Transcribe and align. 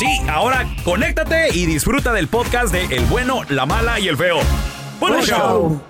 Sí, 0.00 0.18
ahora 0.30 0.66
conéctate 0.82 1.54
y 1.54 1.66
disfruta 1.66 2.14
del 2.14 2.26
podcast 2.26 2.72
de 2.72 2.86
El 2.86 3.04
bueno, 3.04 3.42
la 3.50 3.66
mala 3.66 4.00
y 4.00 4.08
el 4.08 4.16
feo. 4.16 4.38
¡Buen 4.98 5.20
show! 5.20 5.26
show. 5.26 5.80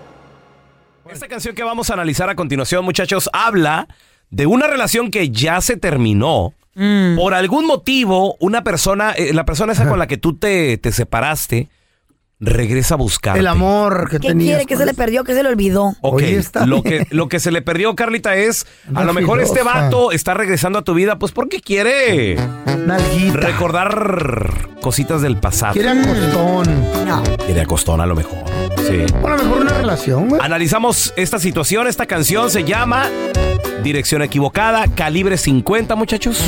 Esta 1.08 1.28
canción 1.28 1.54
que 1.54 1.62
vamos 1.62 1.90
a 1.90 1.92
analizar 1.92 2.28
a 2.28 2.34
continuación, 2.34 2.84
muchachos, 2.84 3.30
habla 3.32 3.86
de 4.30 4.46
una 4.46 4.66
relación 4.66 5.12
que 5.12 5.30
ya 5.30 5.60
se 5.60 5.76
terminó. 5.76 6.54
Por 6.74 7.34
algún 7.34 7.68
motivo, 7.68 8.36
una 8.40 8.64
persona, 8.64 9.12
eh, 9.12 9.32
la 9.32 9.44
persona 9.44 9.74
esa 9.74 9.88
con 9.88 10.00
la 10.00 10.08
que 10.08 10.16
tú 10.16 10.36
te, 10.36 10.76
te 10.78 10.90
separaste, 10.90 11.68
regresa 12.40 12.94
a 12.94 12.96
buscar. 12.96 13.36
El 13.36 13.46
amor 13.46 14.08
que 14.10 14.18
¿Qué 14.18 14.28
tenías. 14.28 14.56
quiere? 14.56 14.66
¿Qué 14.66 14.76
se 14.76 14.86
le 14.86 14.94
perdió? 14.94 15.24
¿Qué 15.24 15.34
se 15.34 15.42
le 15.42 15.48
olvidó? 15.50 15.94
Ok, 16.00 16.22
lo 16.66 16.82
que, 16.82 17.06
lo 17.10 17.28
que 17.28 17.38
se 17.38 17.50
le 17.50 17.62
perdió, 17.62 17.94
Carlita, 17.94 18.34
es 18.34 18.66
a 18.94 19.04
lo 19.04 19.12
mejor 19.12 19.40
este 19.40 19.62
vato 19.62 20.10
está 20.12 20.34
regresando 20.34 20.78
a 20.78 20.82
tu 20.82 20.94
vida, 20.94 21.18
pues 21.18 21.32
porque 21.32 21.60
quiere 21.60 22.36
Nalguita. 22.86 23.38
recordar 23.40 24.68
cositas 24.80 25.20
del 25.22 25.36
pasado. 25.36 25.74
Quiere 25.74 25.90
acostón. 25.90 27.06
No. 27.06 27.22
Quiere 27.44 27.60
acostón 27.60 28.00
a 28.00 28.06
lo 28.06 28.14
mejor. 28.16 28.38
Sí. 28.78 29.04
O 29.22 29.26
a 29.26 29.36
lo 29.36 29.42
mejor 29.42 29.58
una 29.60 29.74
relación, 29.74 30.28
güey. 30.28 30.40
Analizamos 30.42 31.12
esta 31.16 31.38
situación, 31.38 31.86
esta 31.86 32.06
canción 32.06 32.50
se 32.50 32.64
llama 32.64 33.08
Dirección 33.82 34.22
equivocada, 34.22 34.86
calibre 34.94 35.36
50, 35.38 35.94
muchachos. 35.94 36.42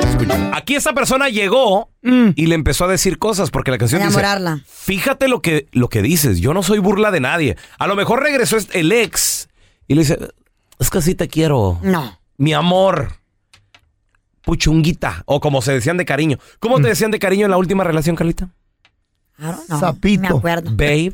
Escuchen. 0.00 0.50
Aquí 0.52 0.74
esta 0.74 0.92
persona 0.92 1.28
llegó 1.28 1.91
Mm. 2.02 2.30
y 2.34 2.46
le 2.46 2.54
empezó 2.56 2.84
a 2.84 2.88
decir 2.88 3.18
cosas 3.18 3.50
porque 3.50 3.70
la 3.70 3.78
canción 3.78 4.00
dice, 4.02 4.08
Enamorarla. 4.18 4.60
fíjate 4.66 5.28
lo 5.28 5.40
que, 5.40 5.68
lo 5.72 5.88
que 5.88 6.02
dices, 6.02 6.40
yo 6.40 6.52
no 6.52 6.62
soy 6.64 6.78
burla 6.80 7.10
de 7.12 7.20
nadie. 7.20 7.56
A 7.78 7.86
lo 7.86 7.94
mejor 7.94 8.22
regresó 8.22 8.56
este- 8.56 8.80
el 8.80 8.90
ex 8.90 9.48
y 9.86 9.94
le 9.94 10.00
dice, 10.00 10.18
es 10.80 10.90
que 10.90 11.00
sí 11.00 11.14
te 11.14 11.28
quiero, 11.28 11.78
No. 11.82 12.18
mi 12.38 12.52
amor, 12.54 13.12
puchunguita, 14.42 15.22
o 15.26 15.40
como 15.40 15.62
se 15.62 15.72
decían 15.72 15.96
de 15.96 16.04
cariño. 16.04 16.38
¿Cómo 16.58 16.78
Mm. 16.78 16.82
te 16.82 16.88
decían 16.88 17.10
de 17.12 17.18
cariño 17.18 17.44
en 17.44 17.50
la 17.52 17.56
última 17.58 17.84
relación, 17.84 18.16
Carlita? 18.16 18.48
I 19.38 19.42
don't 19.44 19.66
know. 19.66 19.98
Ni 20.02 20.18
me 20.18 20.28
acuerdo. 20.28 20.70
Babe. 20.72 21.12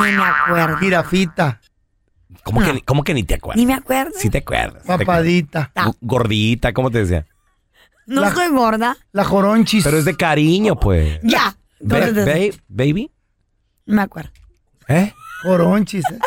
Ni 0.00 0.12
me 0.12 0.22
acuerdo. 0.22 0.76
Jirafita. 0.78 1.60
¿Cómo, 2.44 2.60
No. 2.60 2.66
que, 2.66 2.72
ni- 2.74 2.80
cómo 2.82 3.04
que 3.04 3.12
ni 3.12 3.22
te 3.24 3.34
acuerdas? 3.34 3.58
Ni 3.58 3.66
me 3.66 3.74
acuerdo. 3.74 4.12
Sí 4.16 4.30
te 4.30 4.38
acuerdas. 4.38 4.82
sí 4.82 4.86
te 4.86 4.92
acuerdas. 4.94 5.06
Papadita. 5.06 5.72
Gordita, 6.00 6.72
¿cómo 6.72 6.90
te 6.90 6.98
decía? 6.98 7.26
No 8.10 8.20
La- 8.22 8.34
soy 8.34 8.48
gorda. 8.48 8.96
La 9.12 9.24
joronchis. 9.24 9.84
Pero 9.84 9.96
es 9.98 10.04
de 10.04 10.16
cariño, 10.16 10.74
pues. 10.78 11.20
Ya. 11.22 11.56
Ba- 11.80 12.00
ba- 12.00 12.24
baby, 12.68 13.10
no 13.86 13.94
me 13.96 14.02
acuerdo. 14.02 14.30
¿eh? 14.88 15.14
Joronchis. 15.44 16.04
eh. 16.10 16.18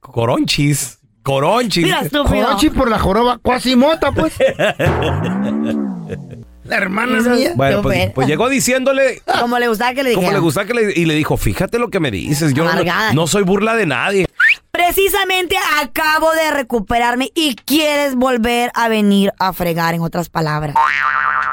Coronchis. 0.00 0.98
Coronchis. 1.22 1.84
Mira, 1.84 2.00
estúpido. 2.00 2.26
Joronchis 2.44 2.70
por 2.72 2.90
la 2.90 2.98
joroba. 2.98 3.38
Cuasimota, 3.38 4.10
pues. 4.12 4.34
la 6.70 6.76
hermana 6.76 7.18
Eso- 7.18 7.30
mía. 7.30 7.52
Bueno, 7.54 7.82
pues, 7.82 8.10
pues 8.14 8.26
llegó 8.26 8.48
diciéndole 8.48 9.22
Como 9.40 9.58
le 9.58 9.68
gustaba 9.68 9.92
que 9.92 10.02
le 10.02 10.10
dijera. 10.10 10.26
como 10.26 10.32
le 10.32 10.40
gustaba 10.40 10.66
que 10.66 10.74
le, 10.74 10.92
y 10.94 11.04
le 11.04 11.14
dijo, 11.14 11.36
fíjate 11.36 11.78
lo 11.78 11.90
que 11.90 12.00
me 12.00 12.10
dices, 12.10 12.54
yo 12.54 12.64
no, 12.64 12.72
no 13.12 13.26
soy 13.26 13.42
burla 13.42 13.74
de 13.74 13.86
nadie. 13.86 14.26
Precisamente 14.70 15.56
acabo 15.82 16.30
de 16.32 16.50
recuperarme 16.52 17.30
y 17.34 17.54
quieres 17.56 18.14
volver 18.14 18.70
a 18.74 18.88
venir 18.88 19.32
a 19.38 19.52
fregar, 19.52 19.94
en 19.94 20.00
otras 20.00 20.28
palabras. 20.28 20.74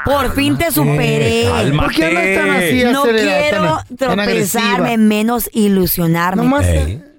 Por 0.04 0.34
fin 0.34 0.56
te 0.56 0.70
superé. 0.70 1.44
Cálmate. 1.46 1.76
¿Por 1.76 1.94
qué 1.94 2.04
andas 2.06 2.34
tan 2.34 2.50
así? 2.50 2.84
No 2.84 3.02
quiero 3.02 3.78
tropezarme, 3.98 4.96
menos 4.96 5.50
ilusionarme. 5.52 6.42
Nomás. 6.44 6.66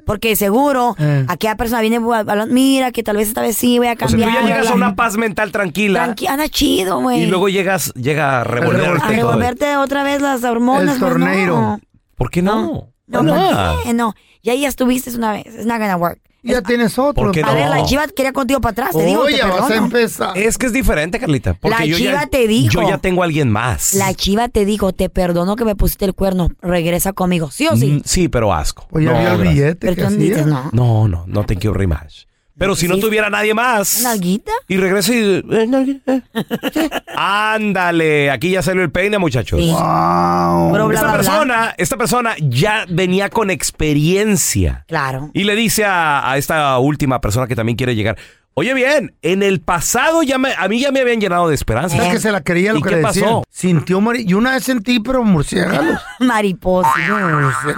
Porque 0.10 0.36
seguro, 0.36 0.96
Eh. 0.98 1.24
aquella 1.28 1.56
persona 1.56 1.82
viene 1.82 1.98
hablando, 1.98 2.48
mira, 2.52 2.92
que 2.92 3.04
tal 3.04 3.16
vez 3.18 3.28
esta 3.28 3.42
vez 3.44 3.56
sí 3.56 3.78
voy 3.78 3.90
a 3.90 3.94
O 3.94 3.96
sea, 3.96 4.08
cambiar. 4.08 4.30
tú 4.32 4.36
ya 4.36 4.42
llegas 4.42 4.72
a 4.72 4.74
una 4.74 4.96
paz 4.96 5.18
mental 5.18 5.52
tranquila 5.52 6.04
Tranqui- 6.16 6.28
anda 6.28 6.50
chido, 6.50 7.00
güey. 7.00 7.22
y 7.22 7.26
luego 7.28 7.48
llegas, 7.48 7.94
llega 7.94 8.42
a 8.42 8.44
revolverte. 8.44 8.88
a 8.98 9.02
todo. 9.02 9.10
revolverte 9.12 9.78
otra 9.78 10.02
vez 10.02 10.20
las 10.20 10.44
hormonas. 10.44 10.96
El 10.96 11.00
pues. 11.00 11.16
No, 11.20 11.80
¿Por 12.16 12.32
qué 12.32 12.42
no? 12.42 12.90
no, 13.06 13.22
No. 13.22 13.34
¿por 13.36 13.84
qué? 13.84 13.94
No, 13.94 14.16
ya 14.42 14.56
ya 14.56 14.68
estuviste 14.68 15.16
una 15.16 15.32
vez. 15.32 15.46
It's 15.46 15.68
not 15.68 15.78
gonna 15.80 15.96
work. 15.98 16.20
Ya 16.42 16.62
tienes 16.62 16.98
otro. 16.98 17.24
¿Por 17.26 17.32
qué 17.32 17.42
A 17.44 17.54
ver, 17.54 17.66
no? 17.70 17.76
la 17.76 17.86
chiva 17.86 18.08
quería 18.08 18.32
contigo 18.32 18.62
para 18.62 18.72
atrás, 18.72 18.96
te 18.96 19.06
digo, 19.06 19.24
Oye, 19.24 19.38
te 19.40 19.46
vas 19.48 19.70
a 19.70 19.76
empezar. 19.76 20.38
Es 20.38 20.58
que 20.58 20.68
es 20.68 20.74
diferente, 20.74 21.20
Carlita. 21.20 21.54
Porque 21.54 21.78
La 21.80 21.86
yo 21.86 21.98
chiva 21.98 22.12
ya, 22.24 22.28
te 22.28 22.48
dijo. 22.48 22.72
Yo 22.72 22.88
ya 22.88 22.98
tengo 22.98 23.22
a 23.22 23.26
alguien 23.26 23.50
más. 23.52 23.94
La 23.94 24.14
chiva 24.14 24.48
te 24.48 24.64
dijo, 24.66 24.94
te 24.94 25.10
perdono 25.10 25.56
que 25.56 25.66
me 25.66 25.76
pusiste 25.76 26.06
el 26.06 26.14
cuerno, 26.14 26.50
regresa 26.62 27.12
conmigo, 27.14 27.52
¿sí 27.52 27.68
o 27.68 27.76
sí? 27.76 27.88
Mm, 27.92 28.02
sí, 28.06 28.30
pero 28.30 28.54
asco. 28.54 28.88
Pues 28.90 29.04
ya 29.06 29.12
No, 29.14 29.20
vio 29.20 29.32
el 29.34 29.42
billete 29.50 29.76
Pero 29.76 29.96
que 29.96 30.02
tú 30.02 30.08
hacía. 30.08 30.18
dices, 30.20 30.46
no. 30.46 30.70
No, 30.72 31.08
no, 31.08 31.24
no 31.28 31.46
te 31.46 31.58
quiero 31.58 31.74
rematch. 31.74 32.24
Pero 32.60 32.76
si 32.76 32.88
no 32.88 32.96
Sí. 32.96 33.02
tuviera 33.02 33.30
nadie 33.30 33.54
más. 33.56 34.02
¿Una 34.02 34.12
alguita? 34.12 34.52
Y 34.68 34.78
regresa 34.78 35.14
y. 35.16 35.44
eh, 35.50 35.66
nalguita, 35.68 36.14
eh. 36.16 36.22
Ándale, 37.16 38.30
aquí 38.32 38.52
ya 38.52 38.62
salió 38.62 38.84
el 38.84 38.92
peine, 38.92 39.18
muchachos. 39.18 39.60
Sí. 39.60 39.70
Wow. 39.72 39.80
Bla, 40.72 40.84
Esta 40.84 40.86
bla, 40.86 41.00
bla. 41.02 41.12
persona, 41.14 41.76
esta 41.78 41.98
persona 41.98 42.36
ya 42.40 42.86
venía 42.90 43.30
con 43.30 43.50
experiencia. 43.50 44.86
Claro. 44.88 45.32
Y 45.34 45.44
le 45.46 45.56
dice 45.56 45.86
a, 45.86 46.30
a 46.32 46.38
esta 46.38 46.78
última 46.80 47.22
persona 47.22 47.48
que 47.48 47.56
también 47.56 47.76
quiere 47.78 47.96
llegar. 47.96 48.18
Oye 48.56 48.74
bien, 48.74 49.16
en 49.22 49.42
el 49.42 49.62
pasado 49.62 50.22
ya 50.22 50.38
me, 50.38 50.50
a 50.58 50.68
mí 50.68 50.82
ya 50.82 50.92
me 50.92 51.00
habían 51.00 51.22
llenado 51.22 51.48
de 51.48 51.56
esperanza. 51.56 51.96
Sea, 51.96 52.12
que 52.12 52.20
se 52.20 52.30
la 52.32 52.42
creía 52.42 52.74
lo 52.74 52.80
¿Y 52.80 52.82
que 52.82 52.90
qué 52.90 52.96
le 52.98 53.02
pasó? 53.02 53.44
Sintió 53.50 54.02
mari- 54.02 54.26
Y 54.28 54.34
una 54.34 54.52
vez 54.52 54.66
sentí, 54.66 55.00
pero 55.00 55.24
murciélagos. 55.24 55.98
Mariposa. 56.20 56.90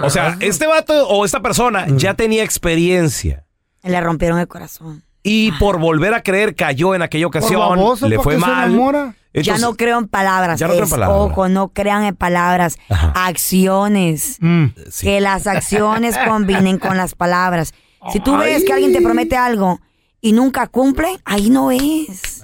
O 0.00 0.10
sea, 0.10 0.36
este 0.40 0.66
vato 0.66 1.06
o 1.08 1.24
esta 1.24 1.40
persona 1.40 1.86
Mm. 1.86 1.96
ya 1.98 2.14
tenía 2.14 2.42
experiencia. 2.42 3.44
Le 3.82 4.00
rompieron 4.00 4.38
el 4.38 4.48
corazón. 4.48 5.02
Y 5.24 5.52
por 5.52 5.78
volver 5.78 6.14
a 6.14 6.22
creer 6.22 6.54
cayó 6.56 6.94
en 6.94 7.02
aquella 7.02 7.26
ocasión. 7.26 7.60
baboso, 7.60 8.08
le 8.08 8.16
¿por 8.16 8.24
fue 8.24 8.38
mal. 8.38 9.14
ya 9.32 9.56
no 9.58 9.74
creo 9.76 9.98
en 9.98 10.08
palabras. 10.08 10.58
Ya 10.58 10.66
no 10.66 10.72
creo 10.72 10.82
en 10.82 10.84
Es- 10.86 10.90
palabras. 10.90 11.18
Ojo, 11.20 11.48
no 11.48 11.68
crean 11.68 12.04
en 12.04 12.16
palabras. 12.16 12.76
Ajá. 12.88 13.12
Acciones. 13.26 14.38
Mm. 14.40 14.66
Sí. 14.90 15.06
Que 15.06 15.20
las 15.20 15.46
acciones 15.46 16.16
combinen 16.28 16.78
con 16.78 16.96
las 16.96 17.14
palabras. 17.14 17.72
Si 18.12 18.18
tú 18.18 18.36
ves 18.36 18.64
que 18.64 18.72
alguien 18.72 18.92
te 18.92 19.00
promete 19.00 19.36
algo 19.36 19.80
y 20.20 20.32
nunca 20.32 20.66
cumple, 20.66 21.08
ahí 21.24 21.50
no 21.50 21.70
es. 21.70 22.42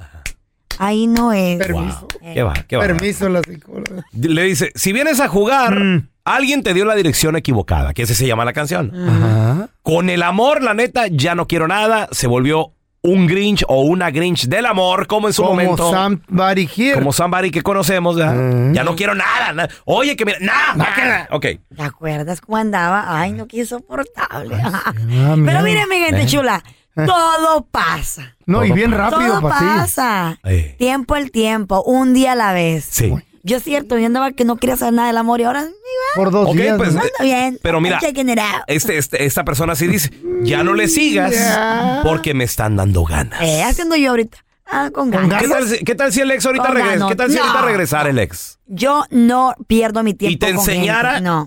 Ahí 0.79 1.09
no 1.09 1.33
es. 1.33 1.59
Permiso. 1.59 2.07
¿Qué 2.33 2.43
va? 2.45 2.55
¿Qué 2.69 2.77
va? 2.77 2.83
Permiso 2.83 3.29
la 3.29 3.43
psicóloga. 3.43 4.05
Le 4.13 4.43
dice, 4.45 4.71
si 4.77 4.93
vienes 4.93 5.19
a 5.19 5.27
jugar, 5.27 5.75
Mm. 5.81 6.09
Alguien 6.37 6.63
te 6.63 6.75
dio 6.75 6.85
la 6.85 6.95
dirección 6.95 7.37
equivocada, 7.37 7.95
que 7.95 8.03
ese 8.03 8.15
se 8.15 8.27
llama 8.27 8.45
la 8.45 8.53
canción. 8.53 8.93
Ajá. 8.95 9.69
Con 9.83 10.11
el 10.11 10.23
amor, 10.23 10.63
la 10.63 10.75
neta, 10.75 11.07
ya 11.09 11.35
no 11.35 11.47
quiero 11.47 11.69
nada. 11.69 12.09
Se 12.13 12.27
volvió 12.27 12.73
un 13.01 13.27
Grinch 13.29 13.65
o 13.69 13.83
una 13.83 14.11
Grinch 14.11 14.47
del 14.49 14.67
amor, 14.67 15.07
como 15.07 15.29
en 15.29 15.33
su 15.33 15.43
Como 15.43 15.55
momento. 15.55 15.91
somebody 15.91 16.69
here. 16.77 16.95
como 16.95 17.13
somebody 17.13 17.51
que 17.51 17.63
conocemos, 17.63 18.17
¿verdad? 18.17 18.35
Mm. 18.35 18.73
Ya 18.75 18.85
no 18.85 18.97
quiero 18.97 19.15
nada. 19.15 19.53
na- 19.53 19.69
Oye, 19.85 20.17
que 20.17 20.25
mira, 20.25 20.39
nada, 20.41 20.75
nada. 20.75 21.29
Ok. 21.31 21.43
¿Te 21.77 21.83
acuerdas 21.83 22.41
cómo 22.41 22.57
andaba? 22.59 23.05
Ay, 23.21 23.33
no, 23.33 23.47
qué 23.47 23.59
insoportable. 23.59 24.57
Pero 25.47 25.63
mire, 25.63 25.87
mi 25.87 25.97
gente 25.99 26.27
chula, 26.27 26.63
todo 26.95 27.65
pasa. 27.71 28.37
No, 28.47 28.65
y 28.65 28.73
bien 28.73 28.91
rápido 28.91 29.39
todo 29.39 29.43
para 29.49 29.59
ti. 29.59 29.65
pasa. 29.65 30.39
Tiempo 30.79 31.17
el 31.17 31.31
tiempo, 31.31 31.83
un 31.85 32.13
día 32.15 32.33
a 32.33 32.35
la 32.35 32.53
vez. 32.53 32.85
Sí. 32.91 33.15
Yo 33.43 33.57
es 33.59 33.63
cierto, 33.65 33.99
yo 33.99 34.07
andaba 34.07 34.33
que 34.33 34.45
no 34.45 34.57
quería 34.57 34.75
hacer 34.75 34.93
nada 34.93 35.09
del 35.09 35.17
amor 35.17 35.41
y 35.41 35.45
ahora 35.45 35.61
anda 35.61 35.73
Por 36.15 36.31
dos 36.31 36.49
Ok, 36.49 36.57
días. 36.57 36.77
pues, 36.77 36.95
¿no? 36.95 37.03
bien. 37.21 37.59
Pero 37.63 37.81
mira, 37.81 37.97
I'm 37.97 38.01
checking 38.07 38.29
it 38.31 38.39
out. 38.39 38.63
Este, 38.67 38.99
este- 38.99 39.25
esta 39.25 39.45
persona 39.45 39.75
sí 39.75 39.87
dice, 39.87 40.11
ya 40.43 40.63
no 40.65 40.75
le 40.75 40.89
sigas 40.89 41.35
porque 42.03 42.35
me 42.35 42.45
están 42.45 42.77
dando 42.77 43.05
ganas. 43.05 43.41
Eh, 43.43 43.63
haciendo 43.63 43.97
yo 43.97 44.11
ahorita. 44.11 44.39
Ah, 44.71 44.91
con 44.93 45.11
ganas. 45.11 45.41
¿Qué 45.43 45.49
tal, 45.49 45.67
si- 45.69 45.79
qué 45.85 45.95
tal 45.95 46.13
si 46.13 46.21
el 46.21 46.31
ex 46.31 46.45
ahorita 46.45 46.69
regresa? 46.71 47.07
¿Qué 47.09 47.17
tal 47.17 47.31
si 47.31 47.39
ahorita 47.39 47.61
No. 47.61 47.67
regresara 47.67 48.11
el 48.11 48.19
ex? 48.19 48.59
Yo 48.67 49.05
no 49.11 49.55
pierdo 49.67 50.03
mi 50.03 50.13
tiempo. 50.15 50.33
Y 50.35 50.37
te 50.37 50.55
con 50.55 50.65
gente. 50.65 50.73
enseñara- 50.81 51.21
No. 51.21 51.47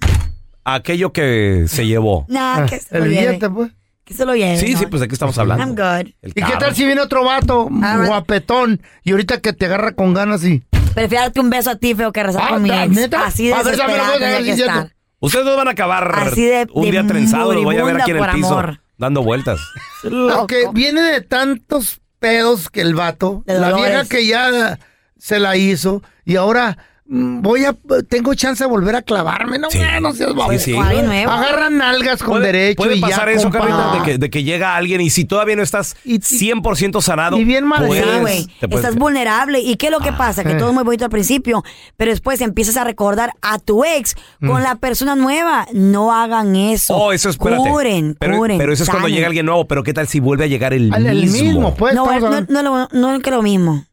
Aquello 0.64 1.12
que 1.12 1.66
se 1.68 1.86
llevó. 1.88 2.26
Nah, 2.30 2.66
que 2.66 2.80
se 2.80 2.98
El 2.98 3.04
lo 3.04 3.10
lleve. 3.10 3.28
billete, 3.28 3.50
pues. 3.50 3.72
Que 4.04 4.14
se 4.16 4.26
lo 4.26 4.36
lleve. 4.36 4.58
Sí, 4.58 4.74
no. 4.74 4.80
sí, 4.80 4.86
pues 4.88 5.02
de 5.02 5.08
qué 5.08 5.14
estamos 5.14 5.38
hablando. 5.38 5.64
I'm 5.64 5.76
good. 5.76 6.12
¿Y 6.24 6.34
qué 6.34 6.54
tal 6.60 6.76
si 6.76 6.86
viene 6.86 7.02
otro 7.02 7.24
vato 7.24 7.70
Ah, 7.82 8.04
guapetón 8.06 8.82
y 9.04 9.12
ahorita 9.12 9.40
que 9.40 9.54
te 9.54 9.66
agarra 9.66 9.94
con 9.94 10.14
ganas 10.14 10.44
y... 10.44 10.64
Prefiero 10.94 11.24
darte 11.24 11.40
un 11.40 11.50
beso 11.50 11.70
a 11.72 11.76
ti, 11.76 11.96
feo, 11.96 12.12
que 12.12 12.24
rezar 12.24 12.44
Ah, 12.46 12.50
con 12.50 12.62
mi 12.64 12.70
¿da- 12.70 12.84
ex. 12.86 12.96
neta? 12.96 13.26
Así 13.26 13.48
de 13.48 13.56
desesperada 13.56 13.98
voz, 13.98 14.08
a 14.08 14.20
ver 14.20 14.20
tendría 14.36 14.56
que 14.56 14.62
estar. 14.62 14.96
Ustedes 15.20 15.46
dos 15.46 15.58
van 15.58 15.68
a 15.68 15.72
acabar 15.72 16.12
Así 16.16 16.44
de- 16.46 16.68
un 16.74 16.84
de 16.86 16.92
día 16.92 17.06
trenzados, 17.08 17.54
los 17.56 17.64
voy 17.64 17.78
a 17.78 17.84
ver 17.84 18.02
aquí 18.02 18.12
en 18.12 18.18
el 18.18 18.30
piso, 18.32 18.48
amor. 18.60 18.82
dando 18.98 19.24
vueltas. 19.24 19.60
Porque 20.04 20.66
viene 20.74 21.02
de 21.02 21.22
tantos 21.22 22.02
pedos 22.20 22.70
que 22.70 22.82
el 22.82 22.96
vato, 22.96 23.44
De 23.46 23.54
la 23.60 23.70
dolores. 23.70 23.92
vieja 23.92 24.06
que 24.10 24.26
ya 24.28 24.80
se 25.18 25.40
la 25.40 25.56
hizo 25.58 26.02
y 26.26 26.36
ahora 26.36 26.78
voy 27.14 27.66
a, 27.66 27.76
tengo 28.08 28.34
chance 28.36 28.64
de 28.64 28.70
volver 28.70 28.96
a 28.96 29.02
clavarme, 29.02 29.60
no, 29.60 29.70
Sí. 29.70 29.80
no 30.02 30.14
seas 30.14 30.30
Sí, 30.32 30.36
baboso. 30.38 30.60
sí. 30.60 30.76
Agarran 30.76 31.78
nalgas 31.78 32.24
con 32.24 32.36
Puede, 32.40 32.46
derecho 32.54 32.78
puede 32.78 32.96
y 32.96 33.02
pasar 33.02 33.28
ya, 33.28 33.34
eso. 33.36 33.50
Carlita, 33.50 33.94
de 33.98 34.02
que, 34.04 34.18
de 34.18 34.30
que 34.30 34.44
llega 34.44 34.76
alguien 34.78 35.02
y 35.02 35.10
si 35.10 35.26
todavía 35.26 35.58
no 35.58 35.62
estás 35.64 35.98
Y- 36.06 36.16
y- 36.16 36.20
100% 36.22 37.02
sanado, 37.02 37.38
y 37.38 37.44
bien 37.44 37.66
mal- 37.66 37.86
puedes- 37.86 38.06
Sí, 38.06 38.20
güey. 38.22 38.48
Estás 38.62 38.96
vulnerable. 38.96 39.60
¿Y 39.60 39.76
qué 39.76 39.88
es 39.88 39.92
lo 39.92 40.00
que 40.00 40.14
pasa? 40.14 40.44
Que 40.46 40.54
eh. 40.54 40.56
todo 40.56 40.70
es 40.70 40.74
muy 40.74 40.84
bonito 40.86 41.04
al 41.04 41.12
principio, 41.12 41.64
pero 41.98 42.12
después 42.12 42.40
empiezas 42.40 42.78
a 42.78 42.86
recordar 42.86 43.34
a 43.42 43.60
tu 43.60 43.84
ex 43.84 44.16
con 44.40 44.64
la 44.64 44.76
persona 44.76 45.16
nueva. 45.16 45.68
No 45.74 46.14
hagan 46.14 46.56
eso. 46.56 46.96
Oh, 46.96 47.12
eso 47.12 47.30
espérate. 47.30 47.70
Curen, 47.70 48.16
pero, 48.20 48.38
curen. 48.38 48.58
pero 48.58 48.72
eso 48.72 48.84
es 48.84 48.90
cuando 48.90 49.10
llega 49.10 49.28
alguien 49.28 49.46
nuevo, 49.46 49.68
pero 49.68 49.84
¿qué 49.84 49.94
tal 49.94 50.08
si 50.08 50.20
vuelve 50.22 50.46
a 50.46 50.48
llegar 50.48 50.74
el, 50.74 50.94
Al- 50.94 51.06
el 51.08 51.28
mismo, 51.28 51.76
pues. 51.76 51.94
No, 51.94 52.06
no, 52.20 52.42
no, 52.48 52.62
lo- 52.64 52.88
no 52.92 53.16
es 53.16 53.22
que 53.22 53.32
lo 53.32 53.42
mismo. 53.42 53.84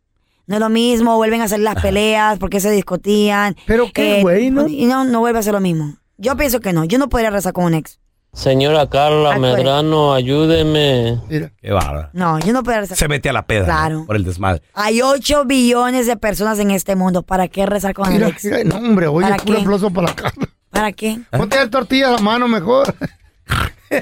No 0.48 0.54
es 0.56 0.60
lo 0.60 0.70
mismo, 0.70 1.14
vuelven 1.16 1.42
a 1.42 1.44
hacer 1.44 1.60
las 1.60 1.80
peleas 1.80 2.38
porque 2.38 2.58
se 2.58 2.70
discutían. 2.70 3.54
Pero 3.66 3.92
qué 3.92 4.22
güey, 4.22 4.50
¿no? 4.50 4.66
Y 4.66 4.86
no, 4.86 5.04
no 5.04 5.20
vuelve 5.20 5.38
a 5.38 5.42
ser 5.42 5.52
lo 5.52 5.60
mismo. 5.60 5.96
Yo 6.16 6.36
pienso 6.36 6.60
que 6.60 6.72
no. 6.72 6.84
Yo 6.84 6.98
no 6.98 7.10
podría 7.10 7.28
rezar 7.30 7.52
con 7.52 7.64
un 7.66 7.74
ex. 7.74 8.00
Señora 8.32 8.88
Carla. 8.88 9.38
Medrano, 9.38 10.14
ayúdeme. 10.14 11.20
Mira. 11.28 11.52
Qué 11.60 11.70
bárbaro. 11.70 12.08
No, 12.14 12.38
yo 12.40 12.54
no 12.54 12.62
podría 12.62 12.80
rezar. 12.80 12.96
Se 12.96 13.08
mete 13.08 13.28
a 13.28 13.34
la 13.34 13.46
peda 13.46 13.66
Claro. 13.66 13.98
¿no? 14.00 14.06
por 14.06 14.16
el 14.16 14.24
desmadre. 14.24 14.62
Hay 14.72 15.02
8 15.02 15.44
billones 15.44 16.06
de 16.06 16.16
personas 16.16 16.58
en 16.60 16.70
este 16.70 16.96
mundo. 16.96 17.22
¿Para 17.22 17.48
qué 17.48 17.66
rezar 17.66 17.92
con 17.92 18.06
el 18.08 18.14
Mira, 18.14 18.28
ex? 18.28 18.44
mira, 18.44 18.64
no, 18.64 18.76
hombre, 18.76 19.06
oye, 19.06 19.28
¿Para 19.28 19.42
puro 19.44 19.58
aplauso 19.60 19.90
para 19.90 20.08
la 20.08 20.14
cara. 20.14 20.32
¿Para 20.70 20.92
qué? 20.92 21.18
Ponte 21.30 21.56
la 21.56 21.68
tortilla 21.68 22.08
a 22.08 22.12
la 22.12 22.18
mano 22.18 22.48
mejor. 22.48 22.94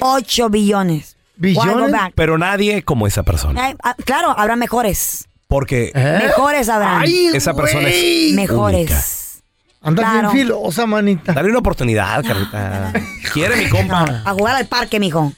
8 0.00 0.48
billones. 0.48 1.16
¿Billones? 1.36 1.92
Pero 2.14 2.38
nadie 2.38 2.82
como 2.82 3.06
esa 3.08 3.24
persona. 3.24 3.74
Ah, 3.82 3.94
claro, 4.04 4.30
habrá 4.36 4.54
mejores. 4.56 5.28
Porque 5.48 5.92
¿Eh? 5.94 6.18
Mejores 6.24 6.68
habrán. 6.68 7.02
Ay, 7.02 7.28
Esa 7.34 7.54
persona 7.54 7.88
es- 7.88 8.34
mejores. 8.34 9.42
Anda 9.80 10.02
claro. 10.02 10.32
bien 10.32 10.46
filosa, 10.46 10.86
manita. 10.86 11.32
dale 11.32 11.48
una 11.50 11.58
oportunidad, 11.60 12.24
Carlita. 12.24 12.92
Quiere 13.32 13.56
mi 13.56 13.68
compa. 13.68 14.22
A 14.24 14.32
jugar 14.32 14.56
al 14.56 14.66
parque, 14.66 14.98
mijo. 14.98 15.32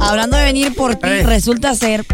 Hablando 0.00 0.36
de 0.36 0.44
venir 0.44 0.74
por 0.76 0.94
ti, 0.94 1.08
Eh. 1.08 1.22
resulta 1.24 1.74
ser 1.74 2.04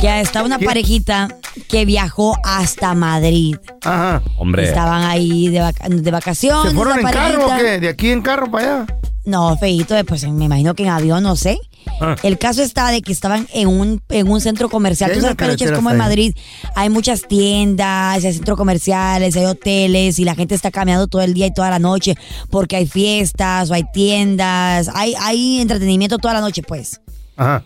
que 0.00 0.20
está 0.20 0.42
una 0.42 0.58
parejita 0.58 1.28
que 1.68 1.84
viajó 1.84 2.36
hasta 2.44 2.94
Madrid. 2.94 3.56
Ajá. 3.84 4.22
Hombre. 4.36 4.64
Estaban 4.64 5.02
ahí 5.04 5.48
de, 5.48 5.60
vaca- 5.60 5.88
de 5.88 6.10
vacaciones. 6.10 6.70
¿Se 6.72 6.76
fueron 6.76 6.98
en 6.98 7.06
carro 7.06 7.46
o 7.46 7.56
qué? 7.56 7.78
¿De 7.78 7.88
aquí 7.88 8.10
en 8.10 8.22
carro 8.22 8.50
para 8.50 8.82
allá? 8.82 8.86
No, 9.24 9.56
feito, 9.56 9.94
pues 10.04 10.26
me 10.28 10.46
imagino 10.46 10.74
que 10.74 10.82
en 10.82 10.88
avión, 10.88 11.22
no 11.22 11.36
sé. 11.36 11.58
Ah. 12.00 12.16
El 12.22 12.38
caso 12.38 12.62
está 12.62 12.90
de 12.90 13.02
que 13.02 13.12
estaban 13.12 13.46
en 13.52 13.68
un, 13.68 14.02
en 14.08 14.28
un 14.28 14.40
centro 14.40 14.68
comercial. 14.68 15.12
Tú 15.12 15.20
sabes, 15.20 15.36
Peluche, 15.36 15.64
es 15.66 15.72
como 15.72 15.90
en. 15.90 15.96
Madrid. 15.96 16.34
Hay 16.74 16.90
muchas 16.90 17.22
tiendas, 17.28 18.24
hay 18.24 18.32
centros 18.32 18.58
comerciales, 18.58 19.36
hay 19.36 19.44
hoteles 19.44 20.18
y 20.18 20.24
la 20.24 20.34
gente 20.34 20.54
está 20.54 20.70
caminando 20.70 21.06
todo 21.06 21.22
el 21.22 21.34
día 21.34 21.46
y 21.46 21.54
toda 21.54 21.70
la 21.70 21.78
noche 21.78 22.16
porque 22.50 22.76
hay 22.76 22.86
fiestas 22.86 23.70
o 23.70 23.74
hay 23.74 23.84
tiendas, 23.92 24.90
hay, 24.94 25.14
hay 25.20 25.60
entretenimiento 25.60 26.18
toda 26.18 26.34
la 26.34 26.40
noche, 26.40 26.62
pues. 26.62 27.00
Ajá. 27.36 27.62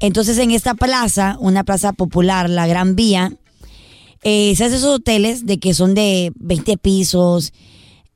Entonces 0.00 0.38
en 0.38 0.50
esta 0.50 0.74
plaza, 0.74 1.36
una 1.40 1.64
plaza 1.64 1.92
popular, 1.92 2.50
la 2.50 2.66
Gran 2.66 2.96
Vía, 2.96 3.32
eh, 4.22 4.54
se 4.56 4.64
hacen 4.64 4.78
esos 4.78 4.96
hoteles 4.96 5.46
de 5.46 5.58
que 5.58 5.74
son 5.74 5.94
de 5.94 6.32
20 6.36 6.76
pisos 6.78 7.52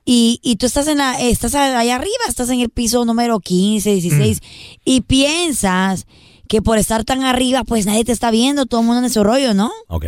y, 0.04 0.40
y 0.42 0.56
tú 0.56 0.66
estás 0.66 0.88
en 0.88 0.98
la, 0.98 1.20
estás 1.20 1.54
allá 1.54 1.94
arriba, 1.96 2.24
estás 2.28 2.50
en 2.50 2.60
el 2.60 2.70
piso 2.70 3.04
número 3.04 3.38
15, 3.40 3.90
16 3.92 4.40
y 4.84 5.00
piensas 5.02 6.06
que 6.48 6.60
por 6.62 6.78
estar 6.78 7.04
tan 7.04 7.22
arriba 7.24 7.64
pues 7.64 7.86
nadie 7.86 8.04
te 8.04 8.12
está 8.12 8.30
viendo, 8.30 8.66
todo 8.66 8.80
el 8.80 8.86
mundo 8.86 9.02
en 9.04 9.10
su 9.10 9.22
rollo, 9.24 9.54
¿no? 9.54 9.70
Ok. 9.88 10.04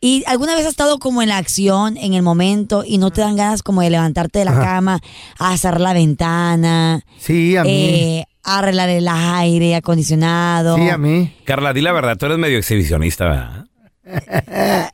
¿Y 0.00 0.24
alguna 0.26 0.54
vez 0.54 0.64
has 0.66 0.70
estado 0.72 0.98
como 0.98 1.22
en 1.22 1.30
la 1.30 1.38
acción, 1.38 1.96
en 1.96 2.12
el 2.14 2.22
momento 2.22 2.84
y 2.86 2.98
no 2.98 3.10
te 3.10 3.22
dan 3.22 3.34
ganas 3.34 3.62
como 3.62 3.80
de 3.80 3.90
levantarte 3.90 4.40
de 4.40 4.44
la 4.44 4.52
cama, 4.54 5.00
a 5.38 5.56
cerrar 5.56 5.80
la 5.80 5.94
ventana, 5.94 7.02
Sí, 7.18 7.56
a 7.56 7.64
mí. 7.64 7.70
eh, 7.70 8.24
arreglar 8.44 8.90
el 8.90 9.08
aire 9.08 9.74
acondicionado? 9.74 10.76
sí, 10.76 10.90
a 10.90 10.98
mí. 10.98 11.34
Carla, 11.44 11.72
di 11.72 11.80
la 11.80 11.92
verdad, 11.92 12.16
tú 12.18 12.26
eres 12.26 12.38
medio 12.38 12.58
exhibicionista, 12.58 13.24
¿verdad? 13.24 13.64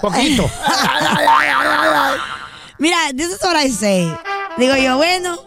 Poquito. 0.00 0.50
Mira, 2.84 2.98
this 3.16 3.32
is 3.32 3.40
what 3.42 3.56
I 3.56 3.70
say. 3.70 4.06
Digo 4.58 4.76
yo, 4.76 4.98
bueno, 4.98 5.38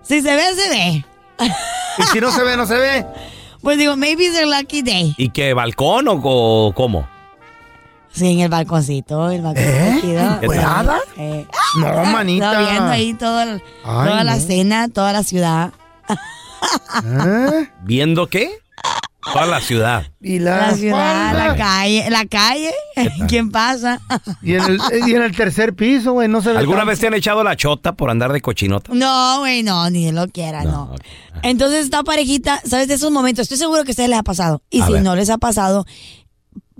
si 0.00 0.22
se 0.22 0.34
ve, 0.34 0.54
se 0.54 0.70
ve. 0.70 1.04
y 1.98 2.02
si 2.04 2.18
no 2.18 2.30
se 2.32 2.42
ve, 2.42 2.56
no 2.56 2.64
se 2.66 2.76
ve. 2.78 3.06
Pues 3.60 3.76
digo, 3.76 3.94
maybe 3.96 4.24
it's 4.24 4.38
a 4.38 4.46
lucky 4.46 4.80
day. 4.82 5.14
¿Y 5.18 5.28
qué, 5.28 5.52
balcón 5.52 6.08
o, 6.08 6.14
o 6.22 6.72
cómo? 6.72 7.06
Sí, 8.10 8.32
en 8.32 8.40
el 8.40 8.48
balconcito, 8.48 9.28
el 9.30 9.42
balconcito. 9.42 10.06
¿Eh? 10.06 10.38
¿Encuerada? 10.40 10.98
Eh, 11.18 11.44
No, 11.78 12.04
manita. 12.06 12.52
estaba 12.52 12.70
viendo 12.70 12.90
ahí 12.90 13.14
todo 13.14 13.42
el- 13.42 13.62
Ay, 13.84 14.08
toda 14.08 14.24
la 14.24 14.40
cena, 14.40 14.88
toda 14.88 15.12
la 15.12 15.24
ciudad. 15.24 15.72
¿Eh? 17.04 17.68
¿Viendo 17.82 18.28
qué? 18.28 18.58
Toda 19.32 19.46
la 19.46 19.60
ciudad. 19.60 20.10
Y 20.20 20.38
la, 20.38 20.68
La 20.68 20.74
ciudad, 20.74 21.32
la 21.36 21.56
calle, 21.56 22.10
la 22.10 22.24
calle. 22.26 22.70
¿Quién 23.28 23.50
pasa? 23.50 24.00
Y 24.42 24.54
en, 24.54 24.62
el, 24.64 24.80
y 25.08 25.14
en 25.14 25.22
el 25.22 25.36
tercer 25.36 25.74
piso, 25.74 26.12
güey, 26.12 26.28
no 26.28 26.40
se. 26.42 26.50
¿Alguna 26.50 26.84
vez 26.84 26.98
te 26.98 27.06
han 27.06 27.14
echado 27.14 27.42
la 27.44 27.56
chota 27.56 27.94
por 27.94 28.10
andar 28.10 28.32
de 28.32 28.40
cochinota? 28.40 28.92
No, 28.94 29.40
güey, 29.40 29.62
no, 29.62 29.88
ni 29.90 30.10
lo 30.12 30.26
quiera, 30.28 30.64
no. 30.64 30.94
Entonces, 31.42 31.84
esta 31.84 32.02
parejita, 32.02 32.60
¿sabes 32.64 32.88
de 32.88 32.94
esos 32.94 33.10
momentos? 33.10 33.42
Estoy 33.44 33.58
seguro 33.58 33.84
que 33.84 33.90
a 33.90 33.92
ustedes 33.92 34.08
les 34.10 34.18
ha 34.18 34.22
pasado. 34.24 34.62
Y 34.70 34.80
A 34.80 34.86
si 34.86 34.92
ver. 34.94 35.02
no 35.02 35.14
les 35.14 35.30
ha 35.30 35.38
pasado, 35.38 35.84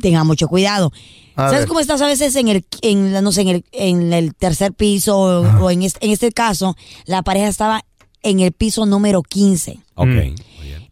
tengan 0.00 0.26
mucho 0.26 0.49
cuidado. 0.49 0.93
A 1.37 1.43
¿Sabes 1.47 1.61
ver. 1.61 1.69
cómo 1.69 1.81
estás 1.81 2.00
a 2.02 2.07
veces 2.07 2.35
en 2.37 2.49
el, 2.49 2.64
en, 2.83 3.12
la- 3.12 3.23
no 3.23 3.31
sé, 3.31 3.43
en 3.43 3.49
el, 3.49 3.64
en 3.73 4.12
el 4.12 4.35
tercer 4.35 4.73
piso 4.73 5.17
o, 5.17 5.62
o 5.64 5.71
en, 5.71 5.83
este, 5.83 6.05
en 6.05 6.11
este 6.12 6.33
caso, 6.33 6.76
la 7.05 7.23
pareja 7.23 7.47
estaba 7.47 7.85
en 8.25 8.40
el 8.40 8.50
piso 8.52 8.87
número 8.87 9.23
15. 9.23 9.78
Ok. 9.95 10.07
Mm. 10.09 10.35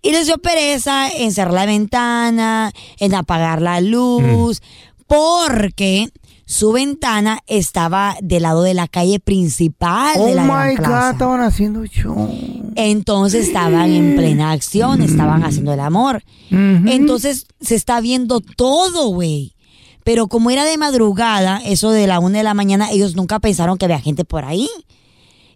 Y 0.07 0.13
les 0.13 0.27
dio 0.27 0.39
pereza 0.39 1.09
en 1.09 1.33
cerrar 1.33 1.53
la 1.53 1.67
ventana, 1.67 2.73
en 3.01 3.13
apagar 3.13 3.61
la 3.61 3.81
luz, 3.81 4.63
porque 5.09 6.11
su 6.45 6.71
ventana 6.71 7.41
estaba 7.49 8.17
del 8.23 8.45
lado 8.45 8.63
de 8.63 8.73
la 8.73 8.87
calle 8.87 9.19
principal 9.19 10.15
Oh 10.17 10.27
de 10.27 10.37
la 10.37 10.47
gran 10.47 10.69
my 10.69 10.77
God, 10.77 11.11
estaban 11.11 11.41
haciendo 11.41 11.85
show. 11.87 12.31
Entonces 12.77 13.49
estaban 13.49 13.91
en 13.91 14.15
plena 14.15 14.53
acción, 14.53 15.03
estaban 15.03 15.43
haciendo 15.43 15.73
el 15.73 15.81
amor. 15.81 16.23
Entonces 16.51 17.47
se 17.61 17.75
está 17.75 18.01
viendo 18.01 18.41
todo, 18.41 19.09
güey. 19.09 19.57
Pero 20.05 20.29
como 20.29 20.53
era 20.53 20.65
de 20.65 20.79
madrugada, 20.79 21.61
eso 21.65 21.91
de 21.91 22.07
la 22.07 22.21
una 22.21 22.39
de 22.39 22.45
la 22.45 22.55
mañana, 22.55 22.93
ellos 22.93 23.17
nunca 23.17 23.41
pensaron 23.41 23.77
que 23.77 23.87
había 23.87 23.99
gente 23.99 24.25
por 24.25 24.45
ahí. 24.45 24.69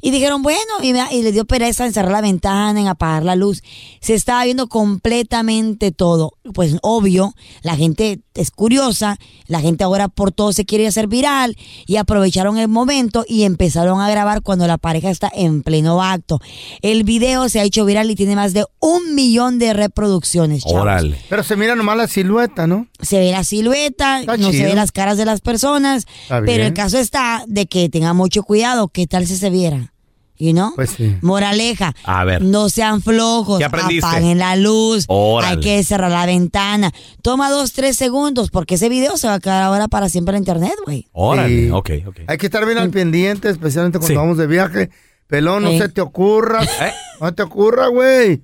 Y 0.00 0.10
dijeron, 0.10 0.42
bueno, 0.42 0.60
y, 0.82 0.92
me- 0.92 1.12
y 1.14 1.22
le 1.22 1.32
dio 1.32 1.44
pereza 1.44 1.86
en 1.86 1.92
cerrar 1.92 2.12
la 2.12 2.20
ventana, 2.20 2.80
en 2.80 2.86
apagar 2.88 3.24
la 3.24 3.36
luz. 3.36 3.62
Se 4.00 4.14
estaba 4.14 4.44
viendo 4.44 4.68
completamente 4.68 5.92
todo. 5.92 6.34
Pues 6.54 6.76
obvio, 6.82 7.34
la 7.62 7.76
gente 7.76 8.20
es 8.34 8.50
curiosa, 8.50 9.18
la 9.46 9.60
gente 9.60 9.84
ahora 9.84 10.08
por 10.08 10.32
todo 10.32 10.52
se 10.52 10.64
quiere 10.64 10.86
hacer 10.86 11.06
viral 11.08 11.56
y 11.86 11.96
aprovecharon 11.96 12.56
el 12.58 12.68
momento 12.68 13.24
y 13.28 13.42
empezaron 13.42 14.00
a 14.00 14.08
grabar 14.10 14.42
cuando 14.42 14.66
la 14.66 14.78
pareja 14.78 15.10
está 15.10 15.30
en 15.34 15.62
pleno 15.62 16.02
acto. 16.02 16.40
El 16.82 17.04
video 17.04 17.48
se 17.48 17.60
ha 17.60 17.64
hecho 17.64 17.84
viral 17.84 18.10
y 18.10 18.14
tiene 18.14 18.36
más 18.36 18.52
de 18.52 18.64
un 18.80 19.14
millón 19.14 19.58
de 19.58 19.72
reproducciones. 19.74 20.62
chavos. 20.64 20.82
Órale. 20.82 21.18
Pero 21.28 21.42
se 21.42 21.56
mira 21.56 21.74
nomás 21.76 21.96
la 21.96 22.08
silueta, 22.08 22.66
¿no? 22.66 22.86
Se 23.00 23.18
ve 23.18 23.30
la 23.32 23.44
silueta, 23.44 24.20
Está 24.20 24.36
no 24.36 24.50
se 24.52 24.64
ve 24.64 24.74
las 24.74 24.92
caras 24.92 25.18
de 25.18 25.24
las 25.24 25.40
personas, 25.40 26.06
Está 26.22 26.40
pero 26.42 26.64
el 26.64 26.72
caso 26.74 26.98
está 26.98 27.44
de 27.46 27.66
que 27.66 27.88
tenga 27.88 28.12
mucho 28.14 28.42
cuidado. 28.42 28.88
¿Qué 28.88 29.06
tal 29.06 29.26
si 29.26 29.36
se 29.36 29.50
viera? 29.50 29.89
¿Y 30.40 30.54
no? 30.54 30.72
Pues 30.74 30.90
sí. 30.90 31.16
Moraleja. 31.20 31.92
A 32.04 32.24
ver. 32.24 32.40
No 32.42 32.70
sean 32.70 33.02
flojos. 33.02 33.58
¿Qué 33.58 33.64
aprendiste? 33.66 34.06
Apaguen 34.06 34.38
la 34.38 34.56
luz. 34.56 35.04
Órale. 35.06 35.52
Hay 35.52 35.60
que 35.60 35.84
cerrar 35.84 36.10
la 36.10 36.24
ventana. 36.24 36.90
Toma 37.22 37.50
dos, 37.50 37.74
tres 37.74 37.96
segundos, 37.96 38.50
porque 38.50 38.76
ese 38.76 38.88
video 38.88 39.18
se 39.18 39.28
va 39.28 39.34
a 39.34 39.40
quedar 39.40 39.62
ahora 39.62 39.86
para 39.86 40.08
siempre 40.08 40.34
en 40.36 40.42
internet, 40.42 40.72
güey. 40.86 41.06
Órale. 41.12 41.66
Sí. 41.66 41.70
Ok, 41.70 41.90
ok. 42.06 42.16
Hay 42.26 42.38
que 42.38 42.46
estar 42.46 42.64
bien 42.64 42.78
al 42.78 42.88
pendiente, 42.90 43.50
especialmente 43.50 43.98
cuando 43.98 44.08
Sí. 44.14 44.16
vamos 44.16 44.38
de 44.38 44.46
viaje. 44.46 44.88
Pelón, 45.30 45.62
no 45.62 45.70
se 45.70 45.88
te 45.88 46.00
ocurra. 46.00 46.62
¿Eh? 46.64 46.92
No 47.20 47.32
te 47.34 47.42
ocurra, 47.42 47.86
güey. 47.88 48.38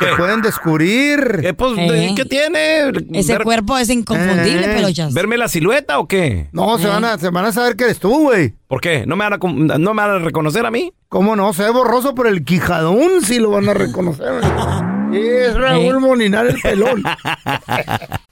Te 0.00 0.16
pueden 0.16 0.42
descubrir. 0.42 1.38
¿Qué, 1.40 1.54
pues, 1.54 1.72
Eh. 1.78 2.12
¿qué 2.16 2.24
tiene? 2.24 2.90
Ese 3.12 3.34
Ver- 3.34 3.42
cuerpo 3.44 3.78
es 3.78 3.88
inconfundible, 3.90 4.64
Eh. 4.72 4.74
pelochas. 4.74 5.14
¿Verme 5.14 5.36
la 5.38 5.48
silueta 5.48 5.98
o 5.98 6.08
qué? 6.08 6.48
No, 6.52 6.78
se 6.78 6.88
van, 6.88 7.04
a, 7.04 7.18
se 7.18 7.30
van 7.30 7.44
a 7.44 7.52
saber 7.52 7.76
que 7.76 7.84
eres 7.84 7.98
tú, 7.98 8.22
güey. 8.22 8.54
¿Por 8.66 8.80
qué? 8.80 9.04
¿No 9.06 9.16
me, 9.16 9.24
van 9.24 9.34
a, 9.34 9.38
com- 9.38 9.66
¿No 9.66 9.94
me 9.94 10.02
van 10.02 10.10
a 10.10 10.18
reconocer 10.18 10.64
a 10.66 10.70
mí? 10.70 10.92
¿Cómo 11.08 11.36
no? 11.36 11.52
Se 11.52 11.62
ve 11.64 11.70
borroso 11.70 12.14
por 12.14 12.26
el 12.26 12.44
quijadón, 12.44 13.22
sí 13.22 13.38
lo 13.38 13.50
van 13.50 13.68
a 13.68 13.74
reconocer. 13.74 14.32
Sí, 15.12 15.18
es 15.20 15.54
Raúl 15.54 16.00
Molinar 16.00 16.46
el 16.46 16.58
pelón. 16.58 17.02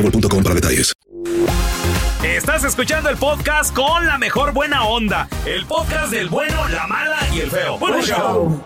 boostmobile.com 0.01 0.43
para 0.43 0.55
detalles. 0.55 0.93
Estás 2.23 2.63
escuchando 2.63 3.09
el 3.09 3.17
podcast 3.17 3.73
con 3.73 4.05
la 4.05 4.17
mejor 4.17 4.53
buena 4.53 4.83
onda. 4.85 5.27
El 5.45 5.65
podcast 5.65 6.11
del 6.11 6.29
bueno, 6.29 6.67
la 6.69 6.87
mala 6.87 7.17
y 7.33 7.39
el 7.39 7.51
feo. 7.51 7.77
Bueno, 7.77 8.01
show. 8.01 8.61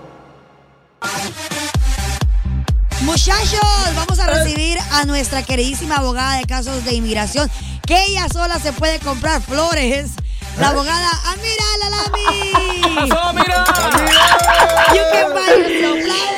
Muchachos, 3.02 3.96
vamos 3.96 4.20
a 4.20 4.28
recibir 4.28 4.78
a 4.92 5.06
nuestra 5.06 5.44
queridísima 5.44 5.98
abogada 5.98 6.38
de 6.38 6.46
casos 6.46 6.84
de 6.86 6.94
inmigración, 6.94 7.50
que 7.86 8.04
ella 8.06 8.28
sola 8.30 8.60
se 8.60 8.74
puede 8.74 9.00
comprar 9.00 9.42
flores. 9.42 10.12
La 10.60 10.70
abogada 10.70 11.10
Amira 11.26 11.66
Lalami. 11.82 13.10
¡Pasó, 13.10 13.34
mira! 13.34 13.66
You 14.94 15.02
can 15.12 15.34
buy. 15.34 16.35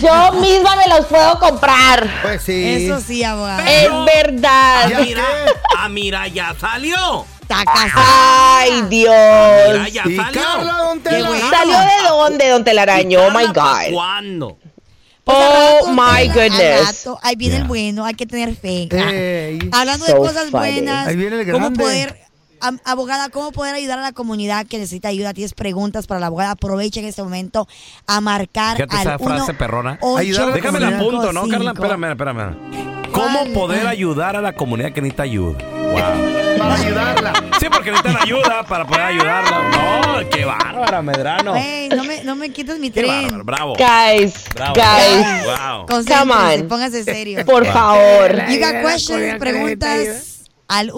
Yo 0.00 0.32
misma 0.40 0.76
me 0.76 0.88
los 0.88 1.06
puedo 1.06 1.38
comprar. 1.38 2.08
Pues 2.22 2.42
sí. 2.42 2.86
Eso 2.86 3.00
sí, 3.00 3.22
abogada. 3.24 3.64
Es 3.70 3.88
verdad. 4.04 5.00
Mira, 5.00 5.24
ah, 5.78 5.88
mira, 5.88 6.26
ya 6.28 6.54
salió. 6.60 7.24
Está 7.42 7.64
casada. 7.64 8.58
Ay, 8.58 8.82
Dios. 8.88 9.14
Mira, 9.72 9.88
ya 9.88 10.02
Y 10.06 10.16
salió. 10.16 10.42
Carla, 10.42 10.72
don 10.78 11.00
Qué 11.00 11.10
Tela. 11.10 11.28
bueno. 11.28 11.50
¿Salió 11.50 11.78
de 11.78 12.08
dónde, 12.08 12.48
don 12.48 12.64
Telaraño? 12.64 13.20
Oh 13.22 13.30
my 13.30 13.46
Carla, 13.46 13.52
¿pa' 13.54 13.82
God. 13.84 13.92
¿Cuándo? 13.92 14.58
Pues 15.24 15.36
Oh 15.40 15.88
my 15.92 16.28
goodness. 16.28 16.86
rato, 17.04 17.18
ahí 17.22 17.34
viene 17.36 17.56
el 17.56 17.64
bueno, 17.64 18.04
hay 18.04 18.14
que 18.14 18.26
tener 18.26 18.54
fe. 18.54 18.88
Hablando 19.72 20.06
de 20.06 20.14
cosas 20.16 20.50
funny. 20.50 20.72
buenas, 20.72 21.08
Ahí 21.08 21.16
viene 21.16 21.40
el 21.40 21.50
¿cómo 21.50 21.72
poder, 21.72 22.16
abogada, 22.84 23.28
cómo 23.30 23.52
poder 23.52 23.74
ayudar 23.74 23.98
a 23.98 24.02
la 24.02 24.12
comunidad 24.12 24.66
que 24.66 24.78
necesita 24.78 25.08
ayuda? 25.08 25.34
Tienes 25.34 25.54
preguntas 25.54 26.06
para 26.06 26.20
la 26.20 26.26
abogada, 26.26 26.52
aprovecha 26.52 27.00
en 27.00 27.06
este 27.06 27.22
momento 27.22 27.66
a 28.06 28.20
marcar 28.20 28.76
Fíjate 28.76 28.96
al 28.96 29.02
esa 29.02 29.18
frase 29.18 29.50
1 29.52 29.58
perrona. 29.58 29.98
Ayudar 30.16 30.52
Déjame 30.52 30.80
la 30.80 30.88
apunto, 30.98 31.32
¿no, 31.32 31.48
Carla? 31.48 31.72
Espérame, 31.72 32.10
espérame. 32.10 32.56
¿Cómo 33.12 33.44
poder 33.54 33.86
Ah. 33.86 33.90
ayudar 33.90 34.36
a 34.36 34.42
la 34.42 34.52
comunidad 34.52 34.92
que 34.92 35.00
necesita 35.00 35.22
ayuda? 35.22 35.58
Wow. 35.64 36.58
Para 36.58 36.74
ayudarla. 36.74 37.32
Sí, 37.58 37.66
porque 37.72 37.90
necesitan 37.90 38.16
ayuda 38.22 38.62
para 38.68 38.86
poder 38.86 39.02
ayudarla. 39.02 39.70
No, 39.70 40.28
qué 40.28 40.44
bárbara, 40.44 41.00
Medrano. 41.02 41.54
Ey, 41.56 41.88
no 41.88 42.04
me, 42.04 42.24
no 42.24 42.34
me 42.36 42.50
quites 42.50 42.78
mi 42.78 42.90
Qué 42.90 43.04
bárbaro, 43.06 43.28
tren. 43.28 43.46
bravo. 43.46 43.74
Guys, 43.74 44.44
Bravo. 44.54 44.74
guys, 44.74 45.44
Wow. 45.46 45.86
Come 45.86 46.32
on. 46.32 46.68
póngase 46.68 47.04
serio. 47.04 47.44
por 47.46 47.64
favor. 47.66 48.48
You 48.50 48.58
got 48.60 48.82
questions, 48.82 49.38
preguntas 49.38 50.44
al 50.68 50.90